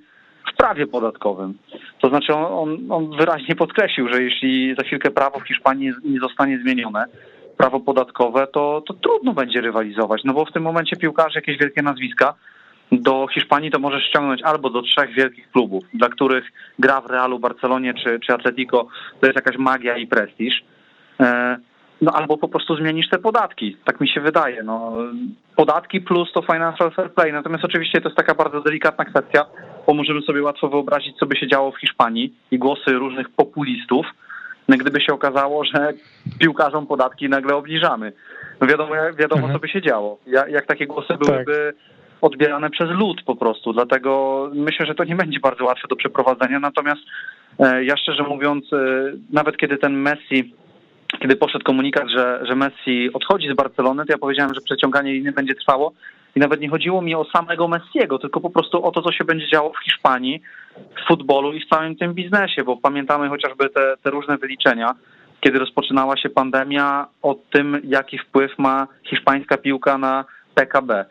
w 0.55 0.57
prawie 0.57 0.87
podatkowym. 0.87 1.55
To 2.01 2.09
znaczy 2.09 2.35
on, 2.35 2.79
on 2.91 3.17
wyraźnie 3.17 3.57
podkreślił, 3.57 4.09
że 4.09 4.23
jeśli 4.23 4.75
za 4.79 4.83
chwilkę 4.83 5.11
prawo 5.11 5.41
w 5.41 5.49
Hiszpanii 5.49 5.93
nie 6.05 6.21
zostanie 6.21 6.59
zmienione, 6.59 7.05
prawo 7.57 7.81
podatkowe, 7.81 8.47
to, 8.47 8.83
to 8.87 8.95
trudno 8.95 9.33
będzie 9.33 9.61
rywalizować, 9.61 10.25
no 10.25 10.33
bo 10.33 10.45
w 10.45 10.53
tym 10.53 10.63
momencie 10.63 10.97
piłkarze, 10.97 11.39
jakieś 11.39 11.59
wielkie 11.59 11.83
nazwiska, 11.83 12.35
do 12.93 13.27
Hiszpanii 13.35 13.71
to 13.71 13.79
możesz 13.79 14.05
ściągnąć 14.05 14.43
albo 14.43 14.71
do 14.71 14.83
trzech 14.83 15.11
wielkich 15.15 15.51
klubów, 15.51 15.85
dla 15.95 16.09
których 16.09 16.45
gra 16.79 17.01
w 17.01 17.07
Realu, 17.07 17.39
Barcelonie 17.39 17.95
czy, 17.95 18.21
czy 18.21 18.33
Atletico 18.33 18.87
to 19.21 19.27
jest 19.27 19.37
jakaś 19.37 19.57
magia 19.57 19.97
i 19.97 20.07
prestiż. 20.07 20.65
No 22.05 22.13
albo 22.13 22.39
po 22.39 22.49
prostu 22.49 22.77
zmienisz 22.77 23.09
te 23.09 23.19
podatki, 23.19 23.77
tak 23.85 24.01
mi 24.01 24.09
się 24.09 24.21
wydaje. 24.21 24.63
No, 24.63 24.93
podatki 25.57 26.01
plus 26.01 26.33
to 26.33 26.43
financial 26.43 26.91
fair 26.91 27.13
play. 27.13 27.33
Natomiast 27.33 27.65
oczywiście 27.65 28.01
to 28.01 28.09
jest 28.09 28.17
taka 28.17 28.35
bardzo 28.35 28.61
delikatna 28.61 29.05
kwestia, 29.05 29.47
bo 29.87 29.95
możemy 29.95 30.23
sobie 30.23 30.43
łatwo 30.43 30.69
wyobrazić, 30.69 31.17
co 31.17 31.27
by 31.27 31.37
się 31.37 31.49
działo 31.49 31.73
w 31.73 31.81
Hiszpanii 31.81 32.35
i 32.51 32.59
głosy 32.59 32.93
różnych 32.93 33.31
populistów, 33.31 34.07
no, 34.69 34.77
gdyby 34.77 35.01
się 35.01 35.13
okazało, 35.13 35.65
że 35.65 35.93
piłkarzom 36.39 36.87
podatki 36.87 37.29
nagle 37.29 37.57
obniżamy. 37.57 38.13
No 38.61 38.67
wiadomo, 38.67 38.95
wiadomo 39.19 39.43
mhm. 39.43 39.53
co 39.53 39.59
by 39.59 39.69
się 39.69 39.83
działo. 39.83 40.19
Jak, 40.27 40.51
jak 40.51 40.67
takie 40.67 40.87
głosy 40.87 41.15
byłyby 41.25 41.73
tak. 41.73 42.21
odbierane 42.21 42.71
przez 42.71 42.91
lud 42.91 43.23
po 43.27 43.37
prostu. 43.37 43.73
Dlatego 43.73 44.51
myślę, 44.55 44.87
że 44.87 44.95
to 44.95 45.05
nie 45.05 45.17
będzie 45.17 45.41
bardzo 45.41 45.65
łatwe 45.65 45.89
do 45.89 45.97
przeprowadzenia. 45.97 46.61
Natomiast 46.61 47.01
e, 47.59 47.85
ja 47.85 47.97
szczerze 47.97 48.23
mówiąc, 48.23 48.73
e, 48.73 48.77
nawet 49.33 49.57
kiedy 49.57 49.77
ten 49.77 49.93
Messi 49.93 50.55
kiedy 51.21 51.37
poszedł 51.37 51.65
komunikat, 51.65 52.09
że, 52.09 52.41
że 52.49 52.55
Messi 52.55 53.13
odchodzi 53.13 53.49
z 53.49 53.57
Barcelony, 53.57 54.07
to 54.07 54.13
ja 54.13 54.19
powiedziałem, 54.19 54.55
że 54.55 54.61
przeciąganie 54.61 55.13
liny 55.13 55.33
będzie 55.33 55.55
trwało 55.55 55.93
i 56.37 56.41
nawet 56.41 56.61
nie 56.61 56.69
chodziło 56.69 57.03
mi 57.03 57.15
o 57.15 57.25
samego 57.25 57.69
Messiego, 57.69 58.19
tylko 58.19 58.41
po 58.41 58.51
prostu 58.51 58.85
o 58.85 58.91
to, 58.91 59.03
co 59.03 59.13
się 59.13 59.25
będzie 59.25 59.49
działo 59.49 59.73
w 59.73 59.85
Hiszpanii, 59.85 60.43
w 60.77 61.09
futbolu 61.09 61.53
i 61.53 61.61
w 61.61 61.69
całym 61.69 61.97
tym 61.97 62.15
biznesie, 62.15 62.65
bo 62.65 62.77
pamiętamy 62.77 63.29
chociażby 63.29 63.71
te, 63.71 63.95
te 64.03 64.11
różne 64.11 64.39
wyliczenia, 64.39 64.95
kiedy 65.41 65.59
rozpoczynała 65.59 66.17
się 66.17 66.29
pandemia, 66.29 67.07
o 67.23 67.37
tym, 67.51 67.81
jaki 67.85 68.19
wpływ 68.19 68.59
ma 68.59 68.87
hiszpańska 69.05 69.57
piłka 69.57 69.99
na 69.99 70.25
PKB. 70.55 71.05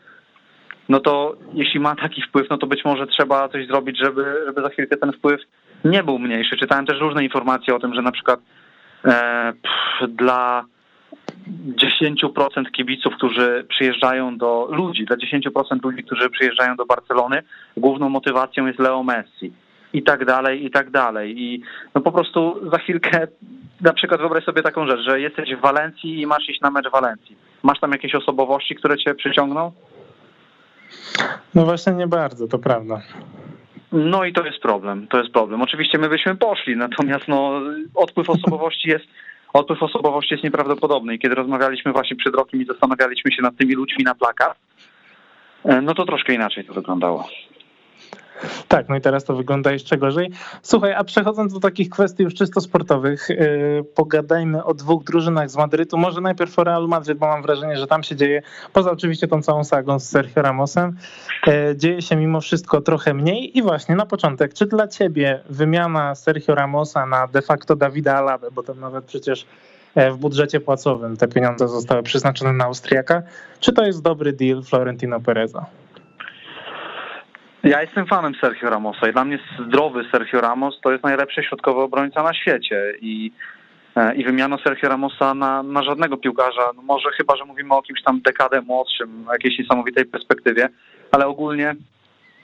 No 0.90 1.00
to 1.00 1.36
jeśli 1.54 1.80
ma 1.80 1.96
taki 1.96 2.22
wpływ, 2.22 2.50
no 2.50 2.58
to 2.58 2.68
być 2.68 2.86
może 2.86 3.08
trzeba 3.08 3.50
coś 3.50 3.68
zrobić, 3.68 3.98
żeby, 3.98 4.44
żeby 4.46 4.62
za 4.62 4.70
chwilkę 4.70 4.98
ten 4.98 5.12
wpływ 5.12 5.42
nie 5.86 6.04
był 6.04 6.20
mniejszy. 6.20 6.58
Czytałem 6.58 6.86
też 6.86 7.00
różne 7.00 7.24
informacje 7.24 7.76
o 7.76 7.80
tym, 7.80 7.94
że 7.94 8.02
na 8.02 8.12
przykład 8.12 8.40
pff, 9.04 10.10
dla 10.10 10.66
10% 11.48 12.72
kibiców, 12.72 13.14
którzy 13.16 13.66
przyjeżdżają 13.70 14.38
do 14.38 14.68
ludzi, 14.72 15.06
dla 15.06 15.18
10% 15.18 15.84
ludzi, 15.84 16.04
którzy 16.04 16.30
przyjeżdżają 16.30 16.76
do 16.76 16.86
Barcelony, 16.86 17.44
główną 17.78 18.10
motywacją 18.10 18.66
jest 18.66 18.80
Leo 18.80 19.04
Messi 19.04 19.54
i 19.94 20.04
tak 20.04 20.26
dalej, 20.26 20.66
i 20.66 20.72
tak 20.72 20.92
dalej. 20.92 21.42
I 21.42 21.62
no 21.96 22.02
po 22.02 22.12
prostu 22.12 22.70
za 22.72 22.78
chwilkę, 22.78 23.28
na 23.82 23.94
przykład 23.94 24.20
wyobraź 24.20 24.44
sobie 24.44 24.62
taką 24.62 24.88
rzecz, 24.88 25.00
że 25.08 25.22
jesteś 25.22 25.56
w 25.56 25.62
Walencji 25.62 26.22
i 26.22 26.28
masz 26.28 26.50
iść 26.50 26.62
na 26.62 26.72
mecz 26.72 26.92
Walencji. 26.92 27.38
Masz 27.64 27.80
tam 27.80 27.92
jakieś 27.92 28.16
osobowości, 28.16 28.76
które 28.76 28.98
cię 28.98 29.16
przyciągną? 29.16 29.72
No 31.56 31.66
właśnie 31.66 31.94
nie 31.94 32.08
bardzo, 32.08 32.48
to 32.48 32.60
prawda. 32.60 33.02
No 33.94 34.26
i 34.26 34.34
to 34.34 34.46
jest 34.46 34.60
problem, 34.60 35.08
to 35.08 35.18
jest 35.18 35.32
problem. 35.32 35.62
Oczywiście 35.62 35.98
my 35.98 36.10
byśmy 36.10 36.36
poszli, 36.36 36.78
natomiast 36.78 37.28
no, 37.28 37.62
odpływ 37.96 38.30
osobowości 38.30 38.90
jest 38.90 39.06
odpływ 39.54 39.84
osobowości 39.84 40.34
jest 40.34 40.44
nieprawdopodobny 40.44 41.16
i 41.16 41.20
kiedy 41.20 41.36
rozmawialiśmy 41.36 41.92
właśnie 41.92 42.18
przed 42.18 42.36
rokiem 42.36 42.62
i 42.62 42.66
zastanawialiśmy 42.66 43.32
się 43.32 43.42
nad 43.42 43.58
tymi 43.58 43.74
ludźmi 43.74 44.04
na 44.04 44.16
plakat, 44.16 44.58
e, 45.66 45.82
no 45.82 45.94
to 45.94 46.06
troszkę 46.06 46.34
inaczej 46.34 46.66
to 46.66 46.74
wyglądało. 46.74 47.28
Tak, 48.68 48.90
no 48.90 48.96
i 48.96 49.02
teraz 49.02 49.24
to 49.24 49.36
wygląda 49.36 49.72
jeszcze 49.72 49.98
gorzej. 49.98 50.32
Słuchaj, 50.62 50.94
a 50.94 51.04
przechodząc 51.04 51.54
do 51.54 51.60
takich 51.60 51.90
kwestii 51.90 52.24
już 52.24 52.34
czysto 52.34 52.62
sportowych, 52.62 53.30
yy, 53.30 53.86
pogadajmy 53.96 54.64
o 54.64 54.74
dwóch 54.74 55.04
drużynach 55.04 55.50
z 55.50 55.58
Madrytu. 55.58 55.98
Może 55.98 56.22
najpierw 56.22 56.60
o 56.60 56.64
Real 56.64 56.88
Madryt, 56.88 57.18
bo 57.18 57.28
mam 57.28 57.42
wrażenie, 57.42 57.78
że 57.78 57.88
tam 57.88 58.04
się 58.04 58.16
dzieje, 58.16 58.42
poza 58.74 58.92
oczywiście 58.92 59.28
tą 59.28 59.42
całą 59.42 59.64
sagą 59.64 60.00
z 60.00 60.10
Sergio 60.10 60.42
Ramosem, 60.42 60.98
yy, 61.48 61.54
dzieje 61.78 62.02
się 62.02 62.16
mimo 62.16 62.42
wszystko 62.42 62.82
trochę 62.82 63.14
mniej. 63.14 63.58
I 63.58 63.62
właśnie 63.62 63.96
na 63.96 64.06
początek, 64.06 64.54
czy 64.54 64.66
dla 64.66 64.88
ciebie 64.88 65.40
wymiana 65.50 66.16
Sergio 66.16 66.56
Ramosa 66.56 67.06
na 67.06 67.28
de 67.28 67.42
facto 67.42 67.76
Dawida 67.76 68.16
Alabę, 68.16 68.52
bo 68.52 68.64
tam 68.64 68.80
nawet 68.80 69.06
przecież 69.06 69.46
e, 69.96 70.12
w 70.12 70.18
budżecie 70.18 70.60
płacowym 70.60 71.18
te 71.18 71.28
pieniądze 71.28 71.68
zostały 71.68 72.04
przeznaczone 72.04 72.54
na 72.54 72.66
Austriaka, 72.66 73.24
czy 73.60 73.74
to 73.74 73.86
jest 73.86 74.02
dobry 74.02 74.34
deal 74.34 74.64
Florentino 74.64 75.20
Pereza? 75.20 75.66
Ja 77.64 77.82
jestem 77.82 78.06
fanem 78.06 78.36
Sergio 78.42 78.70
Ramosa 78.70 79.10
i 79.10 79.14
dla 79.14 79.26
mnie 79.26 79.40
zdrowy 79.68 80.06
Sergio 80.12 80.42
Ramos 80.42 80.80
to 80.84 80.92
jest 80.92 81.04
najlepszy 81.04 81.44
środkowy 81.44 81.82
obrońca 81.82 82.24
na 82.24 82.34
świecie 82.34 82.94
i, 83.02 83.32
e, 83.96 84.16
i 84.16 84.24
wymiana 84.24 84.58
Sergio 84.64 84.90
Ramosa 84.90 85.34
na, 85.34 85.64
na 85.64 85.84
żadnego 85.84 86.18
piłkarza, 86.18 86.72
no 86.76 86.82
może 86.82 87.10
chyba, 87.18 87.36
że 87.36 87.46
mówimy 87.46 87.74
o 87.74 87.82
kimś 87.82 88.04
tam 88.04 88.22
dekadę 88.22 88.62
młodszym, 88.62 89.26
jakiejś 89.32 89.60
niesamowitej 89.60 90.06
perspektywie, 90.06 90.70
ale 91.12 91.28
ogólnie 91.28 91.76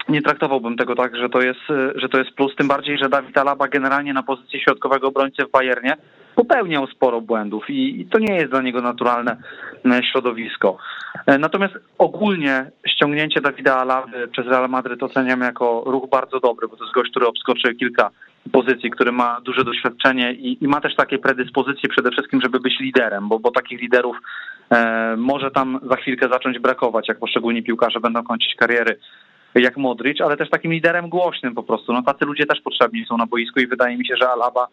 nie 0.09 0.21
traktowałbym 0.21 0.77
tego 0.77 0.95
tak, 0.95 1.17
że 1.17 1.29
to 1.29 1.41
jest, 1.41 1.59
że 1.95 2.09
to 2.09 2.17
jest 2.17 2.31
plus, 2.31 2.55
tym 2.55 2.67
bardziej, 2.67 2.97
że 2.97 3.09
Dawid 3.09 3.37
Alaba 3.37 3.67
generalnie 3.67 4.13
na 4.13 4.23
pozycji 4.23 4.59
środkowego 4.59 5.07
obrońcy 5.07 5.45
w 5.45 5.51
Bayernie 5.51 5.97
popełniał 6.35 6.87
sporo 6.87 7.21
błędów 7.21 7.69
i, 7.69 8.01
i 8.01 8.05
to 8.05 8.19
nie 8.19 8.35
jest 8.35 8.51
dla 8.51 8.61
niego 8.61 8.81
naturalne 8.81 9.37
e, 9.85 10.03
środowisko. 10.11 10.77
E, 11.29 11.37
natomiast 11.37 11.73
ogólnie 11.97 12.71
ściągnięcie 12.87 13.41
Dawida 13.41 13.77
Alaby 13.77 14.27
przez 14.27 14.47
Real 14.47 14.69
Madryt 14.69 15.03
oceniam 15.03 15.41
jako 15.41 15.83
ruch 15.85 16.09
bardzo 16.09 16.39
dobry, 16.39 16.67
bo 16.67 16.75
to 16.77 16.83
jest 16.83 16.95
gość, 16.95 17.11
który 17.11 17.27
obskoczy 17.27 17.75
kilka 17.75 18.09
pozycji, 18.51 18.89
który 18.89 19.11
ma 19.11 19.41
duże 19.41 19.63
doświadczenie 19.63 20.33
i, 20.33 20.63
i 20.63 20.67
ma 20.67 20.81
też 20.81 20.95
takie 20.95 21.17
predyspozycje 21.17 21.89
przede 21.89 22.11
wszystkim, 22.11 22.41
żeby 22.41 22.59
być 22.59 22.79
liderem, 22.79 23.29
bo, 23.29 23.39
bo 23.39 23.51
takich 23.51 23.81
liderów 23.81 24.17
e, 24.71 25.15
może 25.17 25.51
tam 25.51 25.79
za 25.89 25.95
chwilkę 25.95 26.29
zacząć 26.29 26.59
brakować, 26.59 27.07
jak 27.07 27.19
poszczególni 27.19 27.63
piłkarze 27.63 27.99
będą 27.99 28.23
kończyć 28.23 28.55
kariery 28.55 28.99
jak 29.55 29.77
Modric, 29.77 30.21
ale 30.21 30.37
też 30.37 30.49
takim 30.49 30.71
liderem 30.71 31.09
głośnym 31.09 31.55
po 31.55 31.63
prostu. 31.63 31.93
No 31.93 32.03
tacy 32.03 32.25
ludzie 32.25 32.45
też 32.45 32.61
potrzebni 32.61 33.05
są 33.05 33.17
na 33.17 33.25
boisku 33.25 33.59
i 33.59 33.67
wydaje 33.67 33.97
mi 33.97 34.07
się, 34.07 34.15
że 34.21 34.29
Alaba, 34.29 34.67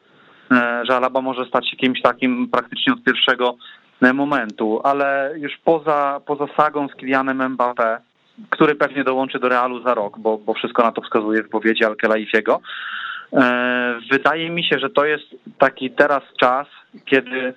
e, 0.53 0.83
że 0.89 0.97
Alaba 0.97 1.21
może 1.21 1.45
stać 1.45 1.71
się 1.71 1.77
kimś 1.77 2.03
takim 2.03 2.49
praktycznie 2.49 2.93
od 2.93 3.03
pierwszego 3.03 3.51
e, 3.51 3.86
momentu, 4.01 4.81
ale 4.85 5.35
już 5.37 5.53
poza, 5.65 6.21
poza 6.27 6.47
sagą 6.57 6.89
z 6.89 6.95
Kylianem 6.95 7.57
Mbappé, 7.57 7.99
który 8.51 8.75
pewnie 8.75 9.05
dołączy 9.05 9.39
do 9.39 9.49
Realu 9.49 9.83
za 9.83 9.95
rok, 9.95 10.19
bo, 10.19 10.39
bo 10.39 10.55
wszystko 10.55 10.83
na 10.83 10.93
to 10.93 11.03
wskazuje 11.03 11.43
w 11.43 11.49
powiedzi 11.49 11.83
Alkelaifiego, 11.83 12.61
e, 13.33 13.99
wydaje 14.11 14.51
mi 14.51 14.65
się, 14.65 14.79
że 14.79 14.91
to 14.91 15.05
jest 15.05 15.25
taki 15.59 15.91
teraz 15.91 16.23
czas, 16.41 16.67
kiedy 17.05 17.55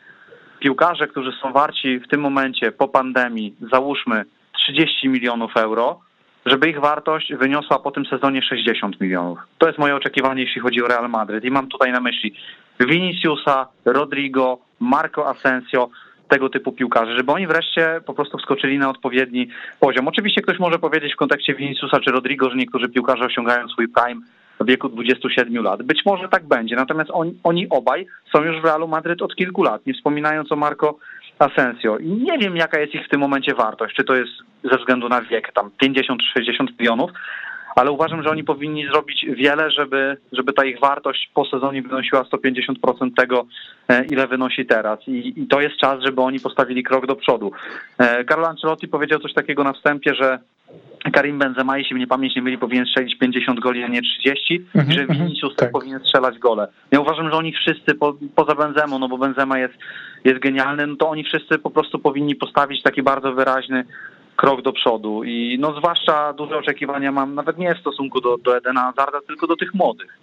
piłkarze, 0.59 1.07
którzy 1.07 1.31
są 1.41 1.53
warci 1.53 1.99
w 1.99 2.07
tym 2.07 2.21
momencie 2.21 2.71
po 2.71 2.87
pandemii, 2.87 3.55
załóżmy 3.71 4.25
30 4.53 5.09
milionów 5.09 5.57
euro, 5.57 5.99
żeby 6.45 6.69
ich 6.69 6.79
wartość 6.79 7.33
wyniosła 7.33 7.79
po 7.79 7.91
tym 7.91 8.05
sezonie 8.05 8.41
60 8.41 9.01
milionów. 9.01 9.39
To 9.57 9.67
jest 9.67 9.79
moje 9.79 9.95
oczekiwanie, 9.95 10.43
jeśli 10.43 10.61
chodzi 10.61 10.83
o 10.83 10.87
Real 10.87 11.09
Madryt. 11.09 11.43
I 11.43 11.51
mam 11.51 11.67
tutaj 11.67 11.91
na 11.91 11.99
myśli 11.99 12.35
Viniciusa, 12.79 13.67
Rodrigo, 13.85 14.57
Marco 14.79 15.29
Asensio, 15.29 15.89
tego 16.29 16.49
typu 16.49 16.71
piłkarzy, 16.71 17.17
żeby 17.17 17.31
oni 17.31 17.47
wreszcie 17.47 18.01
po 18.05 18.13
prostu 18.13 18.37
wskoczyli 18.37 18.77
na 18.77 18.89
odpowiedni 18.89 19.47
poziom. 19.79 20.07
Oczywiście 20.07 20.41
ktoś 20.41 20.59
może 20.59 20.79
powiedzieć 20.79 21.13
w 21.13 21.17
kontekście 21.17 21.55
Viniciusa 21.55 21.99
czy 21.99 22.11
Rodrigo, 22.11 22.49
że 22.49 22.55
niektórzy 22.55 22.89
piłkarze 22.89 23.25
osiągają 23.25 23.67
swój 23.67 23.87
prime 23.87 24.21
w 24.59 24.65
wieku 24.65 24.89
27 24.89 25.63
lat. 25.63 25.83
Być 25.83 26.05
może 26.05 26.29
tak 26.29 26.47
będzie, 26.47 26.75
natomiast 26.75 27.11
oni, 27.43 27.69
obaj 27.69 28.05
są 28.33 28.43
już 28.43 28.61
w 28.61 28.65
Realu 28.65 28.87
Madryt 28.87 29.21
od 29.21 29.35
kilku 29.35 29.63
lat. 29.63 29.85
Nie 29.85 29.93
wspominając 29.93 30.51
o 30.51 30.55
Marco 30.55 30.97
Asensio. 31.39 31.97
I 31.97 32.07
nie 32.07 32.37
wiem, 32.37 32.55
jaka 32.57 32.79
jest 32.79 32.95
ich 32.95 33.05
w 33.05 33.09
tym 33.09 33.19
momencie 33.19 33.53
wartość. 33.53 33.95
Czy 33.95 34.03
to 34.03 34.15
jest 34.15 34.31
ze 34.63 34.77
względu 34.77 35.09
na 35.09 35.21
wiek, 35.21 35.53
tam 35.53 35.69
50-60 35.83 36.67
milionów, 36.79 37.11
ale 37.75 37.91
uważam, 37.91 38.23
że 38.23 38.29
oni 38.29 38.43
powinni 38.43 38.87
zrobić 38.87 39.25
wiele, 39.29 39.71
żeby, 39.71 40.17
żeby 40.31 40.53
ta 40.53 40.65
ich 40.65 40.79
wartość 40.79 41.31
po 41.33 41.45
sezonie 41.45 41.81
wynosiła 41.81 42.23
150% 42.23 43.09
tego, 43.17 43.45
e, 43.89 44.05
ile 44.05 44.27
wynosi 44.27 44.65
teraz. 44.65 44.99
I, 45.07 45.33
I, 45.41 45.47
to 45.47 45.61
jest 45.61 45.77
czas, 45.77 46.03
żeby 46.05 46.21
oni 46.21 46.39
postawili 46.39 46.83
krok 46.83 47.05
do 47.05 47.15
przodu. 47.15 47.51
E, 47.97 48.25
Carlo 48.25 48.47
Ancelotti 48.47 48.87
powiedział 48.87 49.19
coś 49.19 49.33
takiego 49.33 49.63
na 49.63 49.73
wstępie, 49.73 50.15
że 50.15 50.39
Karim 51.13 51.39
Benzema, 51.39 51.77
jeśli 51.77 51.95
mnie 51.95 52.07
pamięć 52.07 52.35
nie 52.35 52.41
myli, 52.41 52.57
powinien 52.57 52.85
strzelić 52.85 53.17
50 53.17 53.59
goli, 53.59 53.83
a 53.83 53.87
nie 53.87 54.01
30, 54.01 54.59
mm-hmm, 54.59 54.91
że 54.91 55.01
mhm, 55.01 55.19
Vinicius 55.19 55.55
tak. 55.55 55.71
powinien 55.71 55.99
strzelać 55.99 56.39
gole. 56.39 56.67
Ja 56.91 56.99
uważam, 56.99 57.29
że 57.29 57.37
oni 57.37 57.53
wszyscy, 57.53 57.95
po, 57.95 58.15
poza 58.35 58.55
Benzemą, 58.55 58.99
no 58.99 59.09
bo 59.09 59.17
Benzema 59.17 59.59
jest, 59.59 59.73
jest 60.23 60.39
genialny, 60.39 60.87
no 60.87 60.95
to 60.95 61.09
oni 61.09 61.23
wszyscy 61.23 61.57
po 61.57 61.69
prostu 61.69 61.99
powinni 61.99 62.35
postawić 62.35 62.83
taki 62.83 63.03
bardzo 63.03 63.33
wyraźny 63.33 63.85
krok 64.39 64.61
do 64.61 64.73
przodu 64.73 65.23
i 65.23 65.57
no 65.59 65.73
zwłaszcza 65.73 66.33
duże 66.33 66.57
oczekiwania 66.57 67.11
mam 67.11 67.35
nawet 67.35 67.57
nie 67.57 67.75
w 67.75 67.79
stosunku 67.79 68.21
do, 68.21 68.37
do 68.37 68.57
Edena 68.57 68.81
Hazarda, 68.81 69.19
tylko 69.27 69.47
do 69.47 69.55
tych 69.55 69.73
młodych. 69.73 70.19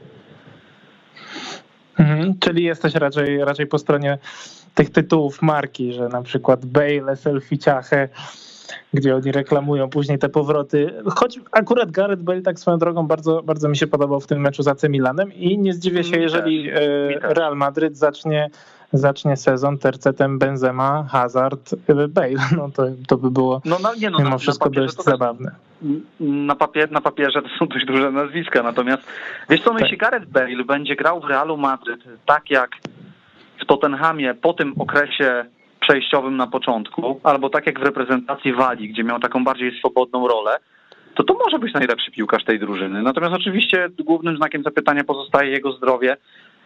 Mhm, 1.98 2.38
czyli 2.38 2.64
jesteś 2.64 2.94
raczej, 2.94 3.44
raczej 3.44 3.66
po 3.66 3.78
stronie 3.78 4.18
tych 4.74 4.90
tytułów 4.90 5.42
marki, 5.42 5.92
że 5.92 6.08
na 6.08 6.22
przykład 6.22 6.66
Bale, 6.66 7.16
Selfie 7.16 7.58
Ciachę, 7.58 8.08
gdzie 8.94 9.16
oni 9.16 9.32
reklamują 9.32 9.90
później 9.90 10.18
te 10.18 10.28
powroty. 10.28 10.94
Choć 11.16 11.40
akurat 11.52 11.90
Gareth 11.90 12.22
Bale 12.22 12.42
tak 12.42 12.58
swoją 12.58 12.78
drogą 12.78 13.06
bardzo, 13.06 13.42
bardzo 13.42 13.68
mi 13.68 13.76
się 13.76 13.86
podobał 13.86 14.20
w 14.20 14.26
tym 14.26 14.40
meczu 14.40 14.62
za 14.62 14.74
C 14.74 14.88
Milanem 14.88 15.32
i 15.32 15.58
nie 15.58 15.72
zdziwię 15.72 16.04
się, 16.04 16.20
jeżeli 16.20 16.70
e, 16.70 16.78
Real 17.22 17.56
Madryt 17.56 17.96
zacznie 17.96 18.50
zacznie 18.92 19.36
sezon 19.36 19.78
tercetem 19.78 20.38
Benzema, 20.38 21.06
Hazard, 21.10 21.74
Bale. 22.08 22.48
No 22.56 22.70
to, 22.74 22.82
to 23.08 23.16
by 23.16 23.30
było 23.30 23.60
no, 23.64 23.76
no, 23.82 23.94
nie, 23.94 24.10
no, 24.10 24.18
mimo 24.18 24.30
na, 24.30 24.38
wszystko 24.38 24.68
na 24.68 24.74
dość 24.74 25.02
zabawne. 25.02 25.50
Na, 26.20 26.56
papier, 26.56 26.90
na 26.90 27.00
papierze 27.00 27.42
to 27.42 27.48
są 27.58 27.66
dość 27.66 27.86
duże 27.86 28.10
nazwiska, 28.10 28.62
natomiast 28.62 29.02
wiesz 29.50 29.60
co, 29.60 29.72
no 29.72 29.78
tak. 29.78 29.82
jeśli 29.82 29.98
Gareth 29.98 30.26
Bale 30.26 30.64
będzie 30.64 30.96
grał 30.96 31.20
w 31.20 31.24
Realu 31.24 31.56
Madryt 31.56 32.04
tak 32.26 32.50
jak 32.50 32.70
w 33.62 33.66
Tottenhamie 33.66 34.34
po 34.34 34.52
tym 34.52 34.74
okresie 34.78 35.44
przejściowym 35.80 36.36
na 36.36 36.46
początku, 36.46 37.20
albo 37.22 37.50
tak 37.50 37.66
jak 37.66 37.80
w 37.80 37.82
reprezentacji 37.82 38.52
Walii, 38.52 38.88
gdzie 38.88 39.04
miał 39.04 39.20
taką 39.20 39.44
bardziej 39.44 39.78
swobodną 39.78 40.28
rolę, 40.28 40.58
to 41.14 41.24
to 41.24 41.34
może 41.34 41.58
być 41.58 41.74
najlepszy 41.74 42.10
piłkarz 42.10 42.44
tej 42.44 42.58
drużyny. 42.58 43.02
Natomiast 43.02 43.34
oczywiście 43.34 43.88
głównym 44.04 44.36
znakiem 44.36 44.62
zapytania 44.62 45.04
pozostaje 45.04 45.50
jego 45.50 45.72
zdrowie 45.72 46.16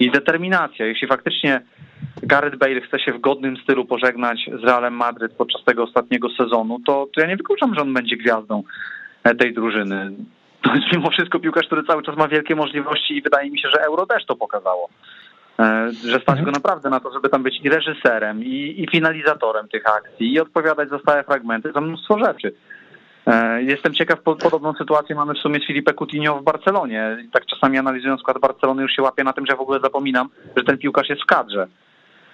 i 0.01 0.11
determinacja. 0.11 0.87
Jeśli 0.87 1.09
faktycznie 1.09 1.61
Gareth 2.23 2.57
Bale 2.57 2.81
chce 2.81 2.99
się 2.99 3.13
w 3.13 3.21
godnym 3.21 3.57
stylu 3.57 3.85
pożegnać 3.85 4.51
z 4.61 4.65
Realem 4.65 4.95
Madryt 4.95 5.33
podczas 5.33 5.65
tego 5.65 5.83
ostatniego 5.83 6.29
sezonu, 6.31 6.81
to, 6.87 7.09
to 7.15 7.21
ja 7.21 7.27
nie 7.27 7.37
wykluczam, 7.37 7.75
że 7.75 7.81
on 7.81 7.95
będzie 7.95 8.17
gwiazdą 8.17 8.63
e, 9.25 9.35
tej 9.35 9.55
drużyny. 9.55 10.13
To 10.63 10.75
jest 10.75 10.87
mimo 10.93 11.11
wszystko 11.11 11.39
piłkarz, 11.39 11.67
który 11.67 11.83
cały 11.83 12.03
czas 12.03 12.17
ma 12.17 12.29
wielkie 12.29 12.55
możliwości 12.55 13.17
i 13.17 13.23
wydaje 13.23 13.51
mi 13.51 13.61
się, 13.61 13.69
że 13.69 13.83
Euro 13.83 14.07
też 14.07 14.27
to 14.27 14.37
pokazało. 14.37 14.89
E, 15.59 15.91
że 15.93 16.21
stać 16.21 16.39
mhm. 16.39 16.45
go 16.45 16.51
naprawdę 16.51 16.91
na 16.91 17.01
to, 17.01 17.13
żeby 17.13 17.29
tam 17.29 17.43
być 17.43 17.61
i 17.65 17.69
reżyserem, 17.69 18.45
i, 18.45 18.75
i 18.83 18.87
finalizatorem 18.91 19.69
tych 19.69 19.83
akcji, 19.87 20.33
i 20.33 20.41
odpowiadać 20.41 20.89
za 20.89 20.99
stałe 20.99 21.25
fragmenty, 21.25 21.73
za 21.73 21.81
mnóstwo 21.81 22.19
rzeczy. 22.19 22.53
E, 23.27 23.63
jestem 23.63 23.95
ciekaw, 23.95 24.21
podobną 24.23 24.73
sytuację 24.75 25.17
mamy 25.17 25.35
w 25.35 25.39
sumie 25.39 25.61
z 25.61 25.67
Filipe 25.67 25.95
Coutinho 25.95 26.39
w 26.39 26.45
Barcelonie. 26.45 27.17
Tak 27.33 27.47
czasami 27.47 27.79
analizując 27.79 28.21
skład 28.21 28.39
Barcelony 28.39 28.83
już 28.83 28.93
się 28.93 29.03
łapię 29.03 29.25
na 29.25 29.33
tym, 29.33 29.47
że 29.47 29.57
w 29.57 29.61
ogóle 29.61 29.81
zapominam, 29.81 30.29
że 30.57 30.65
ten 30.65 30.79
piłkarz 30.79 31.09
jest 31.09 31.23
w 31.23 31.27
kadrze. 31.27 31.67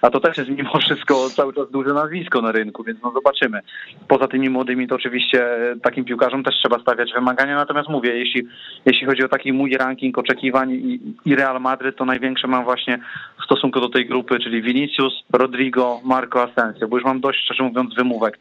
A 0.01 0.09
to 0.09 0.19
też 0.19 0.37
jest 0.37 0.49
mimo 0.49 0.79
wszystko 0.85 1.29
cały 1.29 1.53
czas 1.53 1.71
duże 1.71 1.93
nazwisko 1.93 2.41
na 2.41 2.51
rynku, 2.51 2.83
więc 2.83 2.99
no 3.03 3.11
zobaczymy. 3.11 3.59
Poza 4.07 4.27
tymi 4.27 4.49
młodymi 4.49 4.87
to 4.87 4.95
oczywiście 4.95 5.47
takim 5.81 6.05
piłkarzom 6.05 6.43
też 6.43 6.55
trzeba 6.55 6.79
stawiać 6.79 7.13
wymagania, 7.13 7.55
natomiast 7.55 7.89
mówię, 7.89 8.17
jeśli, 8.17 8.47
jeśli 8.85 9.07
chodzi 9.07 9.23
o 9.23 9.27
taki 9.27 9.53
mój 9.53 9.77
ranking 9.77 10.17
oczekiwań 10.17 10.71
i, 10.71 10.99
i 11.25 11.35
Real 11.35 11.61
Madryt, 11.61 11.95
to 11.95 12.05
największe 12.05 12.47
mam 12.47 12.63
właśnie 12.63 12.99
w 13.41 13.43
stosunku 13.45 13.79
do 13.79 13.89
tej 13.89 14.05
grupy, 14.05 14.39
czyli 14.39 14.61
Vinicius, 14.61 15.23
Rodrigo, 15.33 15.99
Marco 16.03 16.43
Asensio, 16.43 16.87
bo 16.87 16.97
już 16.97 17.05
mam 17.05 17.19
dość, 17.19 17.43
szczerze 17.43 17.63
mówiąc, 17.63 17.95
wymówek 17.95 18.39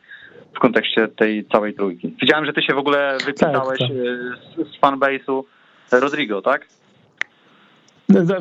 w 0.57 0.59
kontekście 0.59 1.09
tej 1.09 1.45
całej 1.45 1.75
trójki. 1.75 2.17
Widziałem, 2.21 2.47
że 2.47 2.53
ty 2.53 2.63
się 2.63 2.75
w 2.75 2.79
ogóle 2.79 3.19
wypisałeś 3.27 3.79
tak, 3.79 3.89
tak. 3.89 4.67
z, 4.67 4.81
fanbase'u 4.81 5.43
Rodrigo, 5.93 6.43
tak? 6.43 6.67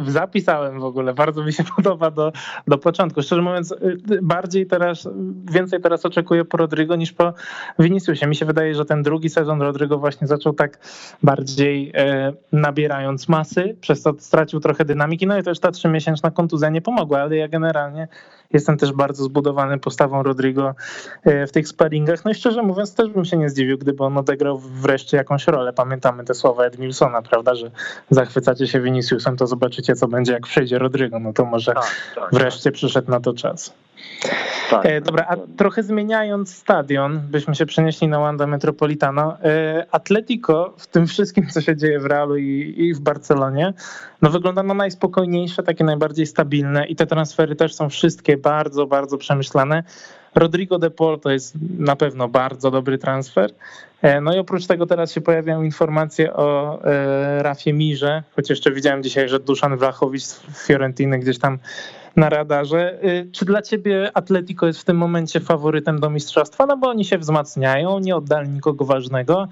Zapisałem 0.07 0.79
w 0.79 0.83
ogóle, 0.83 1.13
bardzo 1.13 1.43
mi 1.43 1.53
się 1.53 1.63
podoba 1.75 2.11
do, 2.11 2.31
do 2.67 2.77
początku. 2.77 3.21
Szczerze 3.21 3.41
mówiąc, 3.41 3.71
y, 3.71 4.19
bardziej 4.21 4.67
teraz, 4.67 5.09
więcej 5.51 5.81
teraz 5.81 6.05
oczekuję 6.05 6.45
po 6.45 6.57
Rodrigo 6.57 6.95
niż 6.95 7.13
po 7.13 7.33
Viniciusie. 7.79 8.27
Mi 8.27 8.35
się 8.35 8.45
wydaje, 8.45 8.75
że 8.75 8.85
ten 8.85 9.03
drugi 9.03 9.29
sezon 9.29 9.61
Rodrigo 9.61 9.97
właśnie 9.97 10.27
zaczął 10.27 10.53
tak 10.53 10.79
bardziej 11.23 11.91
e, 11.95 12.33
nabierając 12.51 13.29
masy, 13.29 13.77
przez 13.81 14.01
to 14.03 14.13
stracił 14.19 14.59
trochę 14.59 14.85
dynamiki, 14.85 15.27
no 15.27 15.37
i 15.37 15.43
też 15.43 15.59
ta 15.59 15.71
trzymiesięczna 15.71 16.31
kontuzja 16.31 16.69
nie 16.69 16.81
pomogła, 16.81 17.19
ale 17.19 17.37
ja 17.37 17.47
generalnie 17.47 18.07
jestem 18.53 18.77
też 18.77 18.93
bardzo 18.93 19.23
zbudowany 19.23 19.77
postawą 19.77 20.23
Rodrigo 20.23 20.75
e, 21.23 21.47
w 21.47 21.51
tych 21.51 21.67
sparingach. 21.67 22.25
No 22.25 22.31
i 22.31 22.35
szczerze 22.35 22.61
mówiąc, 22.61 22.95
też 22.95 23.09
bym 23.09 23.25
się 23.25 23.37
nie 23.37 23.49
zdziwił, 23.49 23.77
gdyby 23.77 24.03
on 24.03 24.17
odegrał 24.17 24.57
wreszcie 24.57 25.17
jakąś 25.17 25.47
rolę. 25.47 25.73
Pamiętamy 25.73 26.23
te 26.23 26.33
słowa 26.33 26.63
Edmilsona, 26.63 27.21
prawda, 27.21 27.55
że 27.55 27.71
zachwycacie 28.09 28.67
się 28.67 28.81
Viniciusem, 28.81 29.37
to 29.37 29.47
zobaczycie, 29.47 29.95
co 29.95 30.07
będzie, 30.07 30.33
jak 30.33 30.43
przejdzie 30.43 30.79
Rodrigo. 30.79 31.19
No 31.19 31.33
to 31.33 31.45
może 31.45 31.73
tak, 31.73 31.83
tak, 32.15 32.29
wreszcie 32.31 32.63
tak. 32.63 32.73
przyszedł 32.73 33.11
na 33.11 33.19
to 33.19 33.33
czas. 33.33 33.73
Tak, 34.69 34.85
e, 34.85 35.01
Dobra, 35.01 35.25
a 35.29 35.35
trochę 35.57 35.83
zmieniając 35.83 36.55
stadion, 36.55 37.21
byśmy 37.31 37.55
się 37.55 37.65
przenieśli 37.65 38.07
na 38.07 38.19
Wanda 38.19 38.47
Metropolitano. 38.47 39.37
E, 39.43 39.85
Atletico 39.91 40.73
w 40.77 40.87
tym 40.87 41.07
wszystkim, 41.07 41.47
co 41.47 41.61
się 41.61 41.75
dzieje 41.75 41.99
w 41.99 42.05
Realu 42.05 42.37
i, 42.37 42.75
i, 42.77 42.93
w 42.93 42.99
Barcelonie, 42.99 43.73
no 44.21 44.29
wygląda 44.29 44.63
na 44.63 44.73
najspokojniejsze, 44.73 45.63
takie 45.63 45.83
najbardziej 45.83 46.25
stabilne 46.25 46.87
i 46.87 46.95
te 46.95 47.07
transfery 47.07 47.55
też 47.55 47.75
są 47.75 47.89
wszystkie 47.89 48.37
bardzo, 48.37 48.87
bardzo 48.87 49.17
przemyślane. 49.17 49.83
Rodrigo 50.35 50.79
de 50.79 50.89
Paul 50.89 51.19
to 51.19 51.31
jest 51.31 51.55
na 51.79 51.95
pewno 51.95 52.27
bardzo 52.27 52.71
dobry 52.71 52.97
transfer. 52.97 53.51
E, 54.01 54.21
no 54.21 54.35
i 54.35 54.39
oprócz 54.39 54.67
tego 54.67 54.85
teraz 54.85 55.11
się 55.11 55.21
pojawiają 55.21 55.63
informacje 55.63 56.33
o 56.33 56.79
e, 56.83 57.43
Rafie 57.43 57.73
Mirze, 57.73 58.23
choć 58.35 58.49
jeszcze 58.49 58.71
widziałem 58.71 59.03
dzisiaj, 59.03 59.29
że 59.29 59.39
Duszan 59.39 59.77
Wlachowicz 59.77 60.23
z 60.23 60.67
Fiorentiny 60.67 61.19
gdzieś 61.19 61.39
tam 61.39 61.59
na 62.17 62.29
radarze. 62.29 62.99
E, 63.01 63.25
czy 63.31 63.45
dla 63.45 63.61
ciebie 63.61 64.11
Atletico 64.13 64.67
jest 64.67 64.81
w 64.81 64.85
tym 64.85 64.97
momencie 64.97 65.39
faworytem 65.39 65.99
do 65.99 66.09
mistrzostwa? 66.09 66.65
No 66.65 66.77
bo 66.77 66.89
oni 66.89 67.05
się 67.05 67.17
wzmacniają, 67.17 67.99
nie 67.99 68.15
oddali 68.15 68.49
nikogo 68.49 68.85
ważnego. 68.85 69.47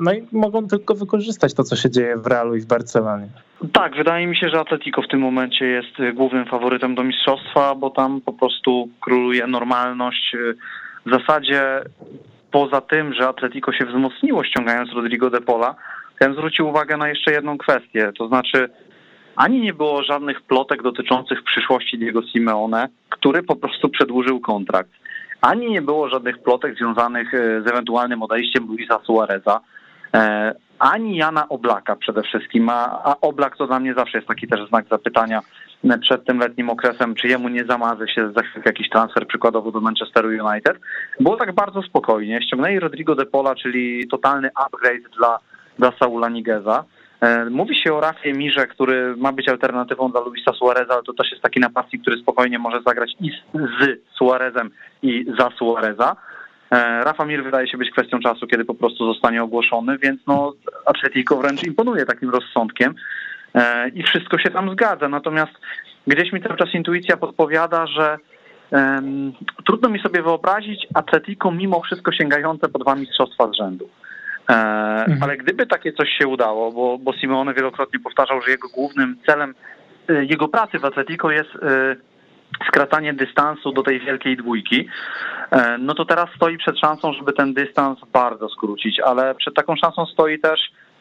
No 0.00 0.12
i 0.12 0.26
mogą 0.32 0.68
tylko 0.68 0.94
wykorzystać 0.94 1.54
to, 1.54 1.64
co 1.64 1.76
się 1.76 1.90
dzieje 1.90 2.16
w 2.16 2.26
Realu 2.26 2.56
i 2.56 2.60
w 2.60 2.66
Barcelonie. 2.66 3.26
Tak, 3.72 3.96
wydaje 3.96 4.26
mi 4.26 4.36
się, 4.36 4.48
że 4.48 4.60
Atletico 4.60 5.02
w 5.02 5.08
tym 5.08 5.20
momencie 5.20 5.66
jest 5.66 6.14
głównym 6.14 6.46
faworytem 6.46 6.94
do 6.94 7.04
mistrzostwa, 7.04 7.74
bo 7.74 7.90
tam 7.90 8.20
po 8.20 8.32
prostu 8.32 8.88
króluje 9.00 9.46
normalność. 9.46 10.36
W 11.06 11.10
zasadzie 11.10 11.82
poza 12.50 12.80
tym, 12.80 13.14
że 13.14 13.28
Atletico 13.28 13.72
się 13.72 13.86
wzmocniło 13.86 14.44
ściągając 14.44 14.92
Rodrigo 14.92 15.30
de 15.30 15.40
Pola, 15.40 15.74
chciałem 16.16 16.34
zwrócić 16.34 16.60
uwagę 16.60 16.96
na 16.96 17.08
jeszcze 17.08 17.32
jedną 17.32 17.58
kwestię, 17.58 18.12
to 18.18 18.28
znaczy 18.28 18.68
ani 19.38 19.60
nie 19.60 19.72
było 19.72 20.02
żadnych 20.02 20.42
plotek 20.42 20.82
dotyczących 20.82 21.42
przyszłości 21.42 21.98
Diego 21.98 22.22
Simeone, 22.22 22.88
który 23.08 23.42
po 23.42 23.56
prostu 23.56 23.88
przedłużył 23.88 24.40
kontrakt. 24.40 24.90
Ani 25.40 25.70
nie 25.70 25.82
było 25.82 26.08
żadnych 26.08 26.38
plotek 26.38 26.74
związanych 26.74 27.34
e, 27.34 27.62
z 27.62 27.66
ewentualnym 27.66 28.22
odejściem 28.22 28.66
Luisa 28.66 29.00
Suareza, 29.04 29.60
e, 30.14 30.54
ani 30.78 31.16
Jana 31.16 31.48
Oblaka 31.48 31.96
przede 31.96 32.22
wszystkim, 32.22 32.68
a, 32.68 33.16
Oblak 33.20 33.56
to 33.56 33.66
dla 33.66 33.80
mnie 33.80 33.94
zawsze 33.94 34.18
jest 34.18 34.28
taki 34.28 34.48
też 34.48 34.68
znak 34.68 34.86
zapytania 34.90 35.40
przed 36.00 36.24
tym 36.24 36.38
letnim 36.38 36.70
okresem, 36.70 37.14
czy 37.14 37.28
jemu 37.28 37.48
nie 37.48 37.64
zamarzy 37.64 38.08
się 38.08 38.32
za 38.36 38.42
jakiś 38.64 38.88
transfer 38.88 39.26
przykładowo 39.26 39.72
do 39.72 39.80
Manchesteru 39.80 40.28
United. 40.28 40.78
Było 41.20 41.36
tak 41.36 41.54
bardzo 41.54 41.82
spokojnie. 41.82 42.42
Ściągnęli 42.42 42.78
Rodrigo 42.78 43.14
de 43.14 43.26
Pola, 43.26 43.54
czyli 43.54 44.08
totalny 44.08 44.50
upgrade 44.66 45.16
dla, 45.18 45.38
dla 45.78 45.92
Saula 45.98 46.28
Nigueza. 46.28 46.84
E, 47.20 47.44
mówi 47.44 47.76
się 47.76 47.94
o 47.94 48.00
Rafie 48.00 48.32
Mirze, 48.32 48.66
który 48.66 49.16
ma 49.16 49.32
być 49.32 49.48
alternatywą 49.48 50.10
dla 50.10 50.20
Luisa 50.20 50.52
Suareza, 50.52 50.94
ale 50.94 51.02
to 51.02 51.12
też 51.12 51.30
jest 51.30 51.42
taki 51.42 51.60
napastnik, 51.60 52.02
który 52.02 52.18
spokojnie 52.18 52.58
może 52.58 52.80
zagrać 52.86 53.10
i 53.20 53.30
z 53.54 54.16
Suarezem 54.16 54.70
i 55.02 55.26
za 55.38 55.50
Suareza. 55.58 56.16
E, 56.70 57.04
Rafa 57.04 57.24
Mir 57.24 57.44
wydaje 57.44 57.68
się 57.68 57.78
być 57.78 57.90
kwestią 57.90 58.20
czasu, 58.20 58.46
kiedy 58.46 58.64
po 58.64 58.74
prostu 58.74 59.12
zostanie 59.12 59.42
ogłoszony, 59.42 59.98
więc 59.98 60.20
no 60.26 60.52
Atletico 60.86 61.36
wręcz 61.36 61.62
imponuje 61.62 62.06
takim 62.06 62.30
rozsądkiem 62.30 62.94
e, 63.54 63.88
i 63.88 64.02
wszystko 64.02 64.38
się 64.38 64.50
tam 64.50 64.70
zgadza. 64.72 65.08
Natomiast 65.08 65.52
gdzieś 66.06 66.32
mi 66.32 66.42
cały 66.42 66.56
czas 66.56 66.74
intuicja 66.74 67.16
podpowiada, 67.16 67.86
że 67.86 68.18
um, 68.70 69.32
trudno 69.66 69.88
mi 69.88 70.00
sobie 70.00 70.22
wyobrazić 70.22 70.86
Atletico 70.94 71.50
mimo 71.50 71.80
wszystko 71.80 72.12
sięgające 72.12 72.68
po 72.68 72.78
dwa 72.78 72.94
mistrzostwa 72.94 73.48
z 73.48 73.56
rzędu. 73.56 73.88
E, 74.48 74.54
mhm. 74.54 75.22
Ale 75.22 75.36
gdyby 75.36 75.66
takie 75.66 75.92
coś 75.92 76.08
się 76.18 76.26
udało, 76.26 76.72
bo, 76.72 76.98
bo 76.98 77.12
Simeone 77.12 77.54
wielokrotnie 77.54 78.00
powtarzał, 78.00 78.42
że 78.42 78.50
jego 78.50 78.68
głównym 78.68 79.16
celem 79.26 79.54
jego 80.08 80.48
pracy 80.48 80.78
w 80.78 80.84
Atletico 80.84 81.30
jest 81.30 81.50
skracanie 82.66 83.14
dystansu 83.14 83.72
do 83.72 83.82
tej 83.82 84.00
wielkiej 84.00 84.36
dwójki, 84.36 84.88
e, 85.50 85.78
no 85.78 85.94
to 85.94 86.04
teraz 86.04 86.26
stoi 86.36 86.58
przed 86.58 86.78
szansą, 86.78 87.12
żeby 87.12 87.32
ten 87.32 87.54
dystans 87.54 87.98
bardzo 88.12 88.48
skrócić, 88.48 89.00
ale 89.00 89.34
przed 89.34 89.54
taką 89.54 89.76
szansą 89.76 90.06
stoi 90.06 90.40
też 90.40 90.60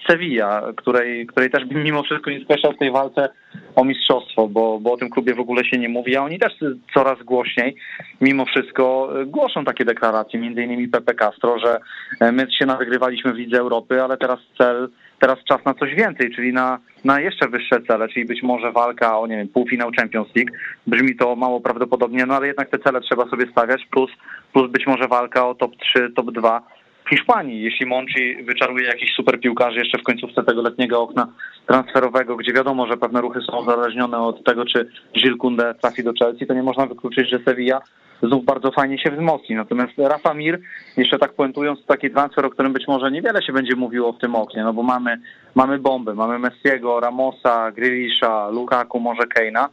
Sevilla, 0.09 0.61
której, 0.75 1.27
której 1.27 1.49
też 1.49 1.65
bym 1.65 1.83
mimo 1.83 2.03
wszystko 2.03 2.31
nie 2.31 2.43
skreślał 2.43 2.73
w 2.73 2.77
tej 2.77 2.91
walce 2.91 3.29
o 3.75 3.83
mistrzostwo, 3.83 4.47
bo, 4.47 4.79
bo 4.79 4.91
o 4.93 4.97
tym 4.97 5.09
klubie 5.09 5.33
w 5.33 5.39
ogóle 5.39 5.65
się 5.65 5.77
nie 5.77 5.89
mówi, 5.89 6.17
a 6.17 6.23
oni 6.23 6.39
też 6.39 6.53
coraz 6.93 7.23
głośniej 7.23 7.75
mimo 8.21 8.45
wszystko 8.45 9.09
głoszą 9.25 9.65
takie 9.65 9.85
deklaracje, 9.85 10.39
między 10.39 10.63
innymi 10.63 10.87
Pepe 10.87 11.13
Castro, 11.13 11.59
że 11.59 11.79
e, 12.19 12.31
my 12.31 12.47
się 12.59 12.65
nawygrywaliśmy 12.65 13.33
w 13.33 13.37
Lidze 13.37 13.57
Europy, 13.59 14.03
ale 14.03 14.17
teraz 14.17 14.39
cel 14.57 14.89
teraz 15.19 15.37
czas 15.43 15.65
na 15.65 15.73
coś 15.73 15.95
więcej, 15.95 16.35
czyli 16.35 16.53
na, 16.53 16.79
na 17.03 17.19
jeszcze 17.19 17.47
wyższe 17.47 17.81
cele, 17.81 18.07
czyli 18.07 18.25
być 18.25 18.43
może 18.43 18.71
walka 18.71 19.19
o 19.19 19.27
nie 19.27 19.37
wiem, 19.37 19.47
półfinał 19.47 19.91
Champions 19.97 20.27
League. 20.35 20.51
Brzmi 20.87 21.15
to 21.15 21.35
mało 21.35 21.61
prawdopodobnie, 21.61 22.25
no 22.25 22.35
ale 22.35 22.47
jednak 22.47 22.69
te 22.69 22.79
cele 22.79 23.01
trzeba 23.01 23.29
sobie 23.29 23.45
stawiać, 23.51 23.85
plus, 23.91 24.11
plus 24.53 24.71
być 24.71 24.87
może 24.87 25.07
walka 25.07 25.47
o 25.47 25.55
top 25.55 25.71
3, 25.77 26.09
top 26.15 26.31
2 26.31 26.59
w 26.59 26.76
Hiszpanii. 27.09 27.61
Jeśli 27.61 27.85
Monchi 27.85 28.43
wyczaruje 28.43 28.85
jakiś 28.85 29.13
super 29.15 29.39
piłkarzy 29.39 29.79
jeszcze 29.79 29.97
w 29.97 30.03
końcówce 30.03 30.43
tego 30.43 30.61
letniego 30.61 31.01
okna 31.01 31.27
transferowego, 31.67 32.35
gdzie 32.35 32.53
wiadomo, 32.53 32.87
że 32.87 32.97
pewne 32.97 33.21
ruchy 33.21 33.39
są 33.41 33.57
uzależnione 33.57 34.17
od 34.17 34.43
tego, 34.43 34.65
czy 34.65 34.89
Gilles 35.13 35.37
Kunde 35.37 35.75
trafi 35.81 36.03
do 36.03 36.13
Chelsea, 36.19 36.47
to 36.47 36.53
nie 36.53 36.63
można 36.63 36.85
wykluczyć, 36.85 37.29
że 37.29 37.39
Sevilla 37.45 37.81
znów 38.23 38.45
bardzo 38.45 38.71
fajnie 38.71 38.99
się 38.99 39.11
wzmocni. 39.11 39.55
Natomiast 39.55 39.93
Rafa 39.97 40.33
Mir, 40.33 40.59
jeszcze 40.97 41.19
tak 41.19 41.33
puentując, 41.33 41.85
taki 41.85 42.11
transfer, 42.11 42.45
o 42.45 42.49
którym 42.49 42.73
być 42.73 42.87
może 42.87 43.11
niewiele 43.11 43.43
się 43.43 43.53
będzie 43.53 43.75
mówiło 43.75 44.13
w 44.13 44.19
tym 44.19 44.35
oknie, 44.35 44.63
no 44.63 44.73
bo 44.73 44.83
mamy, 44.83 45.17
mamy 45.55 45.79
bomby, 45.79 46.15
mamy 46.15 46.39
Messiego, 46.39 46.99
Ramosa, 46.99 47.71
Grealisha, 47.71 48.49
Lukaku, 48.49 48.99
może 48.99 49.27
Keina. 49.27 49.69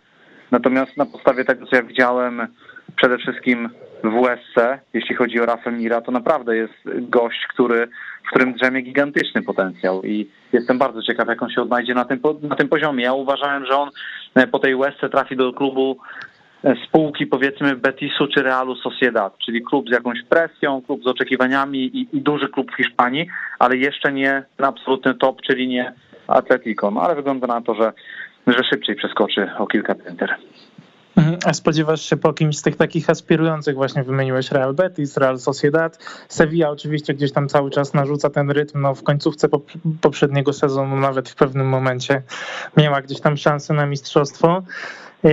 Natomiast 0.51 0.97
na 0.97 1.07
podstawie 1.07 1.45
tego, 1.45 1.67
co 1.67 1.77
ja 1.77 1.83
widziałem 1.83 2.47
przede 2.97 3.19
wszystkim 3.19 3.69
w 4.05 4.15
USC, 4.15 4.83
jeśli 4.93 5.15
chodzi 5.15 5.41
o 5.41 5.47
Rafa 5.47 5.71
Mira, 5.71 6.01
to 6.01 6.13
naprawdę 6.13 6.57
jest 6.57 6.75
gość, 7.01 7.47
który, 7.47 7.89
w 8.27 8.31
którym 8.31 8.55
drzemie 8.55 8.83
gigantyczny 8.83 9.43
potencjał 9.43 10.03
i 10.03 10.31
jestem 10.53 10.79
bardzo 10.79 11.03
ciekaw, 11.03 11.29
jak 11.29 11.43
on 11.43 11.51
się 11.51 11.63
odnajdzie 11.63 11.95
na 11.95 12.05
tym, 12.05 12.21
na 12.43 12.57
tym 12.57 12.69
poziomie. 12.69 13.05
Ja 13.05 13.13
uważałem, 13.13 13.67
że 13.67 13.77
on 13.77 13.91
po 14.51 14.59
tej 14.59 14.75
USC 14.75 15.01
trafi 15.11 15.37
do 15.37 15.53
klubu 15.53 15.99
spółki 16.87 17.27
powiedzmy 17.27 17.77
Betisu 17.77 18.27
czy 18.27 18.43
Realu 18.43 18.77
Sociedad, 18.77 19.39
czyli 19.39 19.63
klub 19.63 19.89
z 19.89 19.93
jakąś 19.93 20.23
presją, 20.23 20.83
klub 20.83 21.03
z 21.03 21.07
oczekiwaniami 21.07 21.79
i, 21.79 22.09
i 22.13 22.21
duży 22.21 22.49
klub 22.49 22.73
w 22.73 22.77
Hiszpanii, 22.77 23.27
ale 23.59 23.77
jeszcze 23.77 24.13
nie 24.13 24.43
na 24.59 24.69
absolutny 24.69 25.15
top, 25.15 25.43
czyli 25.43 25.69
nie 25.69 25.93
Atletico. 26.29 26.91
No 26.91 27.01
ale 27.01 27.15
wygląda 27.15 27.47
na 27.47 27.61
to, 27.61 27.75
że, 27.75 27.93
że 28.47 28.65
szybciej 28.71 28.97
przeskoczy 28.97 29.51
o 29.59 29.67
kilka 29.67 29.95
pięter. 29.95 30.35
Mhm. 31.17 31.39
A 31.45 31.55
spodziewasz 31.55 32.03
się 32.03 32.17
po 32.17 32.33
kimś 32.33 32.59
z 32.59 32.63
tych 32.63 32.77
takich 32.77 33.11
aspirujących, 33.11 33.75
właśnie 33.75 34.03
wymieniłeś 34.03 34.51
Real 34.51 34.75
Betis, 34.75 35.17
Real 35.17 35.39
Sociedad, 35.39 35.99
Sevilla 36.29 36.71
oczywiście 36.71 37.15
gdzieś 37.15 37.33
tam 37.33 37.49
cały 37.49 37.71
czas 37.71 37.95
narzuca 37.95 38.31
ten 38.31 38.51
rytm, 38.51 38.81
no 38.81 38.95
w 38.95 39.03
końcówce 39.03 39.49
poprzedniego 40.01 40.53
sezonu 40.53 40.97
nawet 40.97 41.29
w 41.29 41.35
pewnym 41.35 41.69
momencie 41.69 42.23
miała 42.77 43.03
gdzieś 43.03 43.21
tam 43.21 43.37
szansę 43.37 43.75
na 43.75 43.87
mistrzostwo. 43.87 44.63
E, 45.25 45.29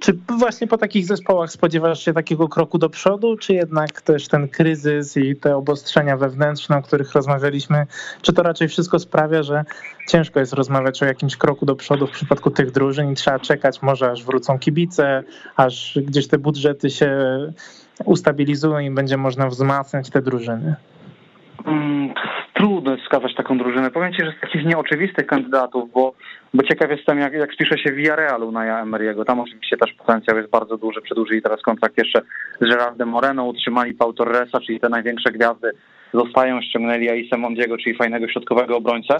czy 0.00 0.18
właśnie 0.38 0.66
po 0.66 0.78
takich 0.78 1.06
zespołach 1.06 1.50
spodziewasz 1.50 2.04
się 2.04 2.12
takiego 2.12 2.48
kroku 2.48 2.78
do 2.78 2.90
przodu, 2.90 3.36
czy 3.36 3.54
jednak 3.54 4.02
też 4.02 4.28
ten 4.28 4.48
kryzys 4.48 5.16
i 5.16 5.36
te 5.36 5.56
obostrzenia 5.56 6.16
wewnętrzne, 6.16 6.76
o 6.76 6.82
których 6.82 7.12
rozmawialiśmy, 7.12 7.86
czy 8.22 8.32
to 8.32 8.42
raczej 8.42 8.68
wszystko 8.68 8.98
sprawia, 8.98 9.42
że 9.42 9.64
ciężko 10.08 10.40
jest 10.40 10.52
rozmawiać 10.52 11.02
o 11.02 11.06
jakimś 11.06 11.36
kroku 11.36 11.66
do 11.66 11.76
przodu 11.76 12.06
w 12.06 12.10
przypadku 12.10 12.50
tych 12.50 12.70
drużyn 12.70 13.12
i 13.12 13.14
trzeba 13.14 13.38
czekać 13.38 13.82
może 13.82 14.10
aż 14.10 14.24
wrócą 14.24 14.58
kibice, 14.58 15.22
aż 15.56 15.98
gdzieś 16.02 16.28
te 16.28 16.38
budżety 16.38 16.90
się 16.90 17.10
ustabilizują 18.04 18.78
i 18.78 18.90
będzie 18.90 19.16
można 19.16 19.46
wzmacniać 19.46 20.10
te 20.10 20.22
drużyny? 20.22 20.76
Trudno 22.56 22.96
wskazać 22.96 23.34
taką 23.34 23.58
drużynę. 23.58 23.90
Powiem 23.90 24.12
Ci, 24.12 24.24
że 24.24 24.32
z 24.32 24.40
takich 24.40 24.64
nieoczywistych 24.64 25.26
kandydatów, 25.26 25.92
bo, 25.92 26.14
bo 26.54 26.62
ciekaw 26.62 26.90
jestem, 26.90 27.18
jak, 27.18 27.32
jak 27.32 27.52
spisze 27.52 27.78
się 27.78 27.92
Villarrealu 27.92 28.52
na 28.52 28.84
Emery'ego. 28.84 29.24
Tam 29.24 29.40
oczywiście 29.40 29.76
też 29.76 29.92
potencjał 29.92 30.36
jest 30.36 30.50
bardzo 30.50 30.76
duży. 30.76 31.00
Przedłużyli 31.00 31.42
teraz 31.42 31.62
kontrakt 31.62 31.98
jeszcze 31.98 32.22
z 32.60 32.68
Gerardem 32.68 33.08
Moreno, 33.08 33.44
utrzymali 33.44 33.94
Pau 33.94 34.12
Torresa, 34.12 34.60
czyli 34.60 34.80
te 34.80 34.88
największe 34.88 35.32
gwiazdy 35.32 35.70
zostają, 36.14 36.62
ściągnęli 36.62 37.10
Aisę 37.10 37.36
Mondiego, 37.36 37.78
czyli 37.78 37.96
fajnego 37.96 38.28
środkowego 38.28 38.76
obrońcę, 38.76 39.16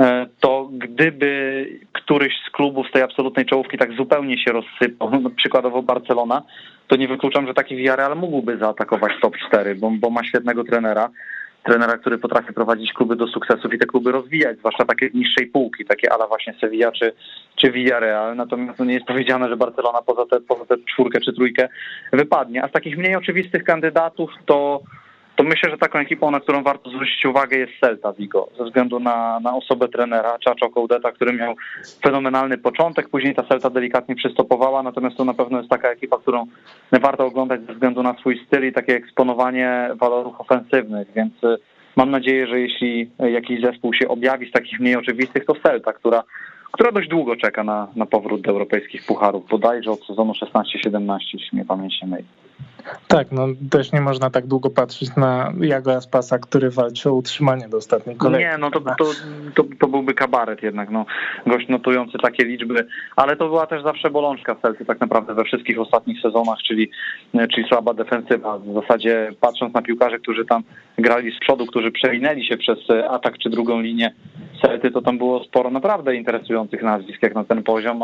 e, 0.00 0.26
to 0.40 0.68
gdyby 0.72 1.66
któryś 1.92 2.32
z 2.48 2.50
klubów 2.50 2.86
z 2.88 2.92
tej 2.92 3.02
absolutnej 3.02 3.46
czołówki 3.46 3.78
tak 3.78 3.92
zupełnie 3.92 4.38
się 4.38 4.52
rozsypał, 4.52 5.10
no, 5.10 5.30
przykładowo 5.30 5.82
Barcelona, 5.82 6.42
to 6.86 6.96
nie 6.96 7.08
wykluczam, 7.08 7.46
że 7.46 7.54
taki 7.54 7.76
Villarreal 7.76 8.16
mógłby 8.16 8.58
zaatakować 8.58 9.12
top 9.22 9.34
4, 9.48 9.74
bo, 9.74 9.90
bo 9.90 10.10
ma 10.10 10.24
świetnego 10.24 10.64
trenera 10.64 11.08
trenera, 11.64 11.98
który 11.98 12.18
potrafi 12.18 12.52
prowadzić 12.52 12.92
kluby 12.92 13.16
do 13.16 13.26
sukcesów 13.26 13.74
i 13.74 13.78
te 13.78 13.86
kluby 13.86 14.12
rozwijać, 14.12 14.58
zwłaszcza 14.58 14.84
takie 14.84 15.10
niższej 15.14 15.46
półki, 15.46 15.84
takie 15.84 16.12
ala 16.12 16.26
właśnie 16.26 16.54
Sevilla 16.60 16.92
czy, 16.92 17.12
czy 17.56 17.70
Villarreal. 17.70 18.36
Natomiast 18.36 18.78
no 18.78 18.84
nie 18.84 18.94
jest 18.94 19.06
powiedziane, 19.06 19.48
że 19.48 19.56
Barcelona 19.56 20.02
poza 20.02 20.26
tę 20.26 20.40
poza 20.40 20.66
te 20.66 20.76
czwórkę 20.92 21.20
czy 21.20 21.32
trójkę 21.32 21.68
wypadnie. 22.12 22.64
A 22.64 22.68
z 22.68 22.72
takich 22.72 22.98
mniej 22.98 23.16
oczywistych 23.16 23.64
kandydatów 23.64 24.30
to 24.46 24.80
to 25.36 25.44
myślę, 25.44 25.70
że 25.70 25.78
taką 25.78 25.98
ekipą, 25.98 26.30
na 26.30 26.40
którą 26.40 26.62
warto 26.62 26.90
zwrócić 26.90 27.24
uwagę 27.24 27.58
jest 27.58 27.72
Celta 27.80 28.12
Vigo, 28.12 28.48
ze 28.58 28.64
względu 28.64 29.00
na, 29.00 29.40
na 29.40 29.56
osobę 29.56 29.88
trenera, 29.88 30.38
Czaczo 30.38 30.70
Koudeta, 30.70 31.12
który 31.12 31.32
miał 31.32 31.54
fenomenalny 32.02 32.58
początek, 32.58 33.08
później 33.08 33.34
ta 33.34 33.42
Celta 33.42 33.70
delikatnie 33.70 34.14
przystopowała, 34.14 34.82
natomiast 34.82 35.16
to 35.16 35.24
na 35.24 35.34
pewno 35.34 35.58
jest 35.58 35.70
taka 35.70 35.88
ekipa, 35.88 36.18
którą 36.18 36.46
warto 36.92 37.26
oglądać 37.26 37.60
ze 37.60 37.72
względu 37.72 38.02
na 38.02 38.14
swój 38.14 38.46
styl 38.46 38.68
i 38.68 38.72
takie 38.72 38.96
eksponowanie 38.96 39.90
walorów 39.94 40.40
ofensywnych, 40.40 41.08
więc 41.16 41.44
y, 41.44 41.56
mam 41.96 42.10
nadzieję, 42.10 42.46
że 42.46 42.60
jeśli 42.60 43.10
jakiś 43.18 43.60
zespół 43.60 43.94
się 43.94 44.08
objawi 44.08 44.48
z 44.48 44.52
takich 44.52 44.80
mniej 44.80 44.96
oczywistych, 44.96 45.44
to 45.44 45.54
Celta, 45.54 45.92
która 45.92 46.22
która 46.72 46.92
dość 46.92 47.08
długo 47.08 47.36
czeka 47.36 47.64
na, 47.64 47.88
na 47.96 48.06
powrót 48.06 48.40
do 48.40 48.50
europejskich 48.50 49.06
pucharów, 49.06 49.48
bodajże 49.48 49.90
od 49.90 50.06
sezonu 50.06 50.32
16-17, 50.32 51.18
jeśli 51.32 51.48
mnie 51.52 51.64
pamięć 51.64 52.02
nie 52.02 52.08
myli. 52.08 52.24
Tak, 53.08 53.32
no 53.32 53.46
też 53.70 53.92
nie 53.92 54.00
można 54.00 54.30
tak 54.30 54.46
długo 54.46 54.70
patrzeć 54.70 55.16
na 55.16 55.52
Jago 55.60 55.94
Aspasa, 55.94 56.38
który 56.38 56.70
walczy 56.70 57.10
o 57.10 57.12
utrzymanie 57.12 57.68
do 57.68 57.76
ostatniej 57.76 58.16
kolejki. 58.16 58.46
Nie, 58.46 58.58
no 58.58 58.70
to, 58.70 58.80
to, 58.80 59.04
to, 59.54 59.64
to 59.80 59.86
byłby 59.88 60.14
kabaret 60.14 60.62
jednak, 60.62 60.90
no. 60.90 61.06
Gość 61.46 61.68
notujący 61.68 62.18
takie 62.22 62.44
liczby, 62.44 62.86
ale 63.16 63.36
to 63.36 63.48
była 63.48 63.66
też 63.66 63.82
zawsze 63.82 64.10
bolączka 64.10 64.54
Celty 64.54 64.84
tak 64.84 65.00
naprawdę 65.00 65.34
we 65.34 65.44
wszystkich 65.44 65.80
ostatnich 65.80 66.20
sezonach, 66.20 66.58
czyli, 66.58 66.90
czyli 67.54 67.68
słaba 67.68 67.94
defensywa. 67.94 68.58
W 68.58 68.74
zasadzie 68.74 69.32
patrząc 69.40 69.74
na 69.74 69.82
piłkarzy, 69.82 70.18
którzy 70.18 70.44
tam 70.44 70.62
grali 70.98 71.36
z 71.36 71.38
przodu, 71.40 71.66
którzy 71.66 71.90
przewinęli 71.90 72.46
się 72.46 72.56
przez 72.56 72.78
atak 73.10 73.38
czy 73.38 73.50
drugą 73.50 73.80
linię 73.80 74.14
Celty, 74.62 74.90
to 74.90 75.02
tam 75.02 75.18
było 75.18 75.44
sporo 75.44 75.70
naprawdę 75.70 76.16
interesujących 76.16 76.82
nazwisk 76.82 77.22
jak 77.22 77.34
na 77.34 77.44
ten 77.44 77.62
poziom, 77.62 78.02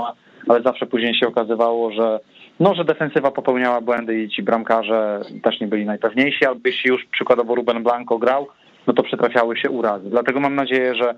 ale 0.48 0.62
zawsze 0.62 0.86
później 0.86 1.14
się 1.14 1.28
okazywało, 1.28 1.92
że 1.92 2.20
no, 2.61 2.74
że 2.74 2.84
defensywa 2.84 3.30
popełniała 3.30 3.80
błędy 3.80 4.22
i 4.22 4.28
ci 4.28 4.42
bramkarze 4.42 5.20
też 5.42 5.61
nie 5.61 5.66
byli 5.66 5.86
najpewniejsi, 5.86 6.46
albo 6.46 6.61
jeśli 6.64 6.90
już 6.90 7.04
przykładowo 7.04 7.54
Ruben 7.54 7.82
Blanco 7.82 8.18
grał, 8.18 8.48
no 8.86 8.92
to 8.92 9.02
przytrafiały 9.02 9.56
się 9.56 9.70
urazy. 9.70 10.11
Dlatego 10.11 10.40
mam 10.40 10.54
nadzieję, 10.54 10.94
że, 10.94 11.14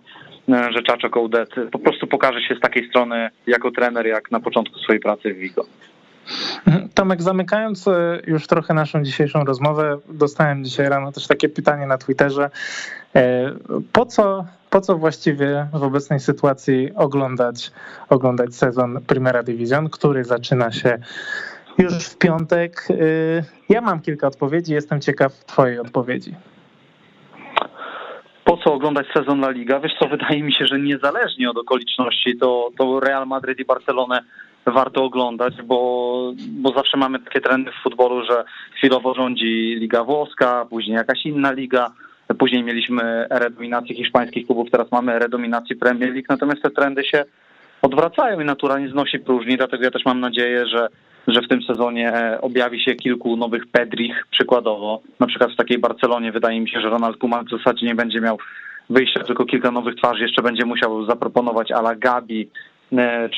że 0.48 0.82
Czaczo 0.82 1.10
Kołdet 1.10 1.50
po 1.72 1.78
prostu 1.78 2.06
pokaże 2.06 2.40
się 2.40 2.54
z 2.54 2.60
takiej 2.60 2.88
strony 2.88 3.30
jako 3.46 3.70
trener, 3.70 4.06
jak 4.06 4.30
na 4.30 4.40
początku 4.40 4.78
swojej 4.78 5.00
pracy 5.00 5.34
w 5.34 5.36
Vigo. 5.36 5.66
Tomek, 6.94 7.22
zamykając 7.22 7.88
e, 7.88 8.20
już 8.26 8.46
trochę 8.46 8.74
naszą 8.74 9.02
dzisiejszą 9.02 9.44
rozmowę, 9.44 9.98
dostałem 10.08 10.64
dzisiaj 10.64 10.88
rano 10.88 11.12
też 11.12 11.26
takie 11.26 11.48
pytanie 11.48 11.86
na 11.86 11.98
Twitterze. 11.98 12.50
E, 13.16 13.52
po 13.92 14.06
co, 14.06 14.44
po 14.70 14.80
co 14.80 14.98
właściwie 14.98 15.66
w 15.72 15.82
obecnej 15.82 16.20
sytuacji 16.20 16.90
oglądać, 16.94 17.70
oglądać 18.08 18.54
sezon 18.54 19.00
Primera 19.06 19.42
Division, 19.42 19.90
który 19.90 20.24
zaczyna 20.24 20.72
się 20.72 20.98
już 21.78 21.94
w 21.94 22.18
piątek? 22.18 22.88
E, 22.90 22.94
ja 23.68 23.80
mam 23.80 24.00
kilka 24.00 24.26
odpowiedzi, 24.26 24.72
jestem 24.72 25.00
ciekaw 25.00 25.32
Twojej 25.32 25.78
odpowiedzi. 25.78 26.34
Po 28.44 28.56
co 28.56 28.74
oglądać 28.74 29.06
sezon 29.16 29.40
La 29.40 29.50
Liga? 29.50 29.80
Wiesz 29.80 29.92
co, 29.98 30.08
wydaje 30.08 30.42
mi 30.42 30.52
się, 30.52 30.66
że 30.66 30.78
niezależnie 30.78 31.50
od 31.50 31.58
okoliczności, 31.58 32.36
to, 32.36 32.70
to 32.78 33.00
Real 33.00 33.26
Madrid 33.26 33.58
i 33.58 33.64
Barcelonę 33.64 34.20
warto 34.66 35.04
oglądać, 35.04 35.62
bo, 35.62 36.32
bo 36.48 36.72
zawsze 36.72 36.96
mamy 36.96 37.18
takie 37.18 37.40
trendy 37.40 37.70
w 37.72 37.82
futbolu, 37.82 38.24
że 38.24 38.44
chwilowo 38.76 39.14
rządzi 39.14 39.76
Liga 39.80 40.04
Włoska, 40.04 40.66
później 40.70 40.96
jakaś 40.96 41.26
inna 41.26 41.52
liga, 41.52 41.90
później 42.34 42.62
mieliśmy 42.62 43.02
erę 43.30 43.50
dominacji 43.50 43.96
hiszpańskich 43.96 44.46
klubów, 44.46 44.70
teraz 44.70 44.92
mamy 44.92 45.12
erę 45.12 45.28
dominacji 45.28 45.76
Premier 45.76 46.10
League, 46.10 46.26
natomiast 46.28 46.62
te 46.62 46.70
trendy 46.70 47.04
się 47.04 47.24
odwracają 47.82 48.40
i 48.40 48.44
natura 48.44 48.78
nie 48.78 48.88
znosi 48.88 49.18
próżni, 49.18 49.56
dlatego 49.56 49.84
ja 49.84 49.90
też 49.90 50.04
mam 50.04 50.20
nadzieję, 50.20 50.66
że 50.66 50.88
że 51.26 51.42
w 51.42 51.48
tym 51.48 51.62
sezonie 51.62 52.12
objawi 52.40 52.80
się 52.80 52.94
kilku 52.94 53.36
nowych 53.36 53.66
Pedrich 53.66 54.26
przykładowo. 54.30 55.02
Na 55.20 55.26
przykład 55.26 55.52
w 55.52 55.56
takiej 55.56 55.78
Barcelonie 55.78 56.32
wydaje 56.32 56.60
mi 56.60 56.70
się, 56.70 56.80
że 56.80 56.90
Ronald 56.90 57.16
Koeman 57.16 57.46
w 57.46 57.50
zasadzie 57.50 57.86
nie 57.86 57.94
będzie 57.94 58.20
miał 58.20 58.38
wyjścia, 58.90 59.24
tylko 59.24 59.44
kilka 59.44 59.70
nowych 59.70 59.94
twarzy 59.94 60.22
jeszcze 60.22 60.42
będzie 60.42 60.64
musiał 60.64 61.06
zaproponować 61.06 61.72
ala 61.72 61.94
Gabi, 61.94 62.40
e, 62.42 62.46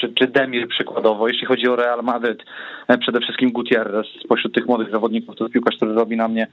czy, 0.00 0.12
czy 0.14 0.26
Demir 0.26 0.68
przykładowo. 0.68 1.28
Jeśli 1.28 1.46
chodzi 1.46 1.68
o 1.68 1.76
Real 1.76 2.02
Madryt, 2.02 2.42
e, 2.88 2.98
przede 2.98 3.20
wszystkim 3.20 3.52
Gutierrez 3.52 4.06
spośród 4.24 4.54
tych 4.54 4.66
młodych 4.66 4.90
zawodników, 4.90 5.36
to 5.36 5.48
piłkarz, 5.48 5.76
który 5.76 5.94
robi 5.94 6.16
na 6.16 6.28
mnie 6.28 6.46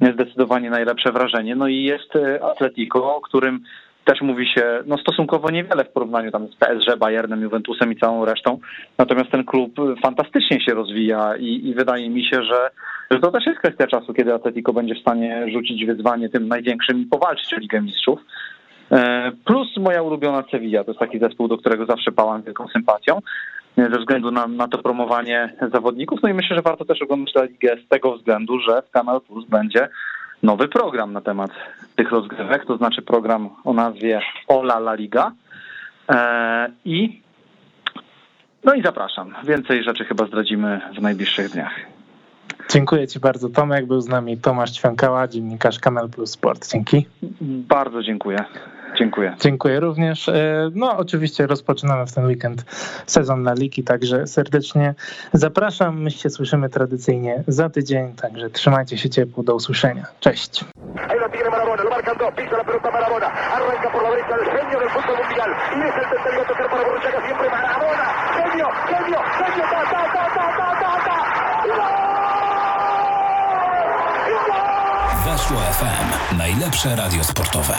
zdecydowanie 0.00 0.70
najlepsze 0.70 1.12
wrażenie. 1.12 1.56
No 1.56 1.68
i 1.68 1.82
jest 1.82 2.12
Atletico, 2.42 3.16
o 3.16 3.20
którym 3.20 3.60
też 4.04 4.20
mówi 4.20 4.48
się 4.48 4.82
no, 4.86 4.98
stosunkowo 4.98 5.50
niewiele 5.50 5.84
w 5.84 5.92
porównaniu 5.92 6.30
tam 6.30 6.48
z 6.48 6.56
PSG, 6.56 6.96
Bayernem, 6.98 7.42
Juventusem 7.42 7.92
i 7.92 7.96
całą 7.96 8.24
resztą. 8.24 8.58
Natomiast 8.98 9.30
ten 9.30 9.44
klub 9.44 9.74
fantastycznie 10.02 10.60
się 10.60 10.74
rozwija 10.74 11.36
i, 11.36 11.68
i 11.68 11.74
wydaje 11.74 12.10
mi 12.10 12.24
się, 12.24 12.42
że, 12.42 12.70
że 13.10 13.20
to 13.20 13.30
też 13.30 13.46
jest 13.46 13.58
kwestia 13.58 13.86
czasu, 13.86 14.14
kiedy 14.14 14.34
Atletico 14.34 14.72
będzie 14.72 14.94
w 14.94 15.00
stanie 15.00 15.46
rzucić 15.52 15.86
wyzwanie 15.86 16.28
tym 16.28 16.48
największym 16.48 17.00
i 17.00 17.06
powalczyć 17.06 17.54
o 17.54 17.56
Ligę 17.56 17.80
Mistrzów. 17.80 18.20
E, 18.94 19.32
plus 19.44 19.76
moja 19.76 20.02
ulubiona 20.02 20.44
Sevilla, 20.50 20.84
to 20.84 20.90
jest 20.90 21.00
taki 21.00 21.18
zespół, 21.18 21.48
do 21.48 21.58
którego 21.58 21.86
zawsze 21.86 22.12
pałam 22.12 22.42
wielką 22.42 22.68
sympatią 22.68 23.20
e, 23.78 23.90
ze 23.90 23.98
względu 23.98 24.30
na, 24.30 24.46
na 24.46 24.68
to 24.68 24.78
promowanie 24.78 25.54
zawodników. 25.72 26.20
No 26.22 26.28
i 26.28 26.34
myślę, 26.34 26.56
że 26.56 26.62
warto 26.62 26.84
też 26.84 27.02
oglądać 27.02 27.34
tę 27.34 27.46
ligę 27.46 27.76
z 27.86 27.88
tego 27.88 28.16
względu, 28.16 28.58
że 28.60 28.82
w 28.82 28.90
Kanal 28.90 29.20
Plus 29.20 29.44
będzie 29.48 29.88
nowy 30.42 30.68
program 30.68 31.12
na 31.12 31.20
temat 31.20 31.50
tych 31.96 32.10
rozgrywek, 32.10 32.66
to 32.66 32.76
znaczy 32.76 33.02
program 33.02 33.50
o 33.64 33.72
nazwie 33.72 34.20
Ola 34.48 34.76
La 34.76 34.94
Liga. 34.94 35.32
E, 36.10 36.70
I 36.84 37.20
no 38.64 38.74
i 38.74 38.82
zapraszam. 38.82 39.34
Więcej 39.44 39.82
rzeczy 39.82 40.04
chyba 40.04 40.26
zdradzimy 40.26 40.80
w 40.98 41.02
najbliższych 41.02 41.50
dniach. 41.50 41.74
Dziękuję 42.70 43.08
Ci 43.08 43.20
bardzo, 43.20 43.48
Tomek. 43.48 43.86
Był 43.86 44.00
z 44.00 44.08
nami 44.08 44.38
Tomasz 44.38 44.70
Ćwiąkała, 44.70 45.28
dziennikarz 45.28 45.78
Kanal 45.78 46.08
Plus 46.08 46.30
Sport. 46.30 46.72
Dzięki. 46.72 47.06
Bardzo 47.68 48.02
dziękuję. 48.02 48.44
Dziękuję. 48.98 49.36
Dziękuję 49.40 49.80
również. 49.80 50.28
E, 50.28 50.70
no, 50.74 50.96
oczywiście 50.96 51.46
rozpoczynamy 51.46 52.06
w 52.06 52.12
ten 52.12 52.26
weekend 52.26 52.64
sezon 53.06 53.42
na 53.42 53.54
ligi, 53.54 53.82
także 53.82 54.26
serdecznie 54.26 54.94
zapraszam. 55.32 56.02
My 56.02 56.10
się 56.10 56.30
słyszymy 56.30 56.68
tradycyjnie 56.68 57.44
za 57.46 57.70
tydzień, 57.70 58.12
także 58.12 58.50
trzymajcie 58.50 58.98
się 58.98 59.10
ciepło. 59.10 59.42
Do 59.42 59.54
usłyszenia. 59.54 60.06
Cześć. 60.20 60.64
Weszło 75.24 75.56
FM. 75.56 76.36
Najlepsze 76.38 76.96
radio 76.96 77.24
sportowe. 77.24 77.74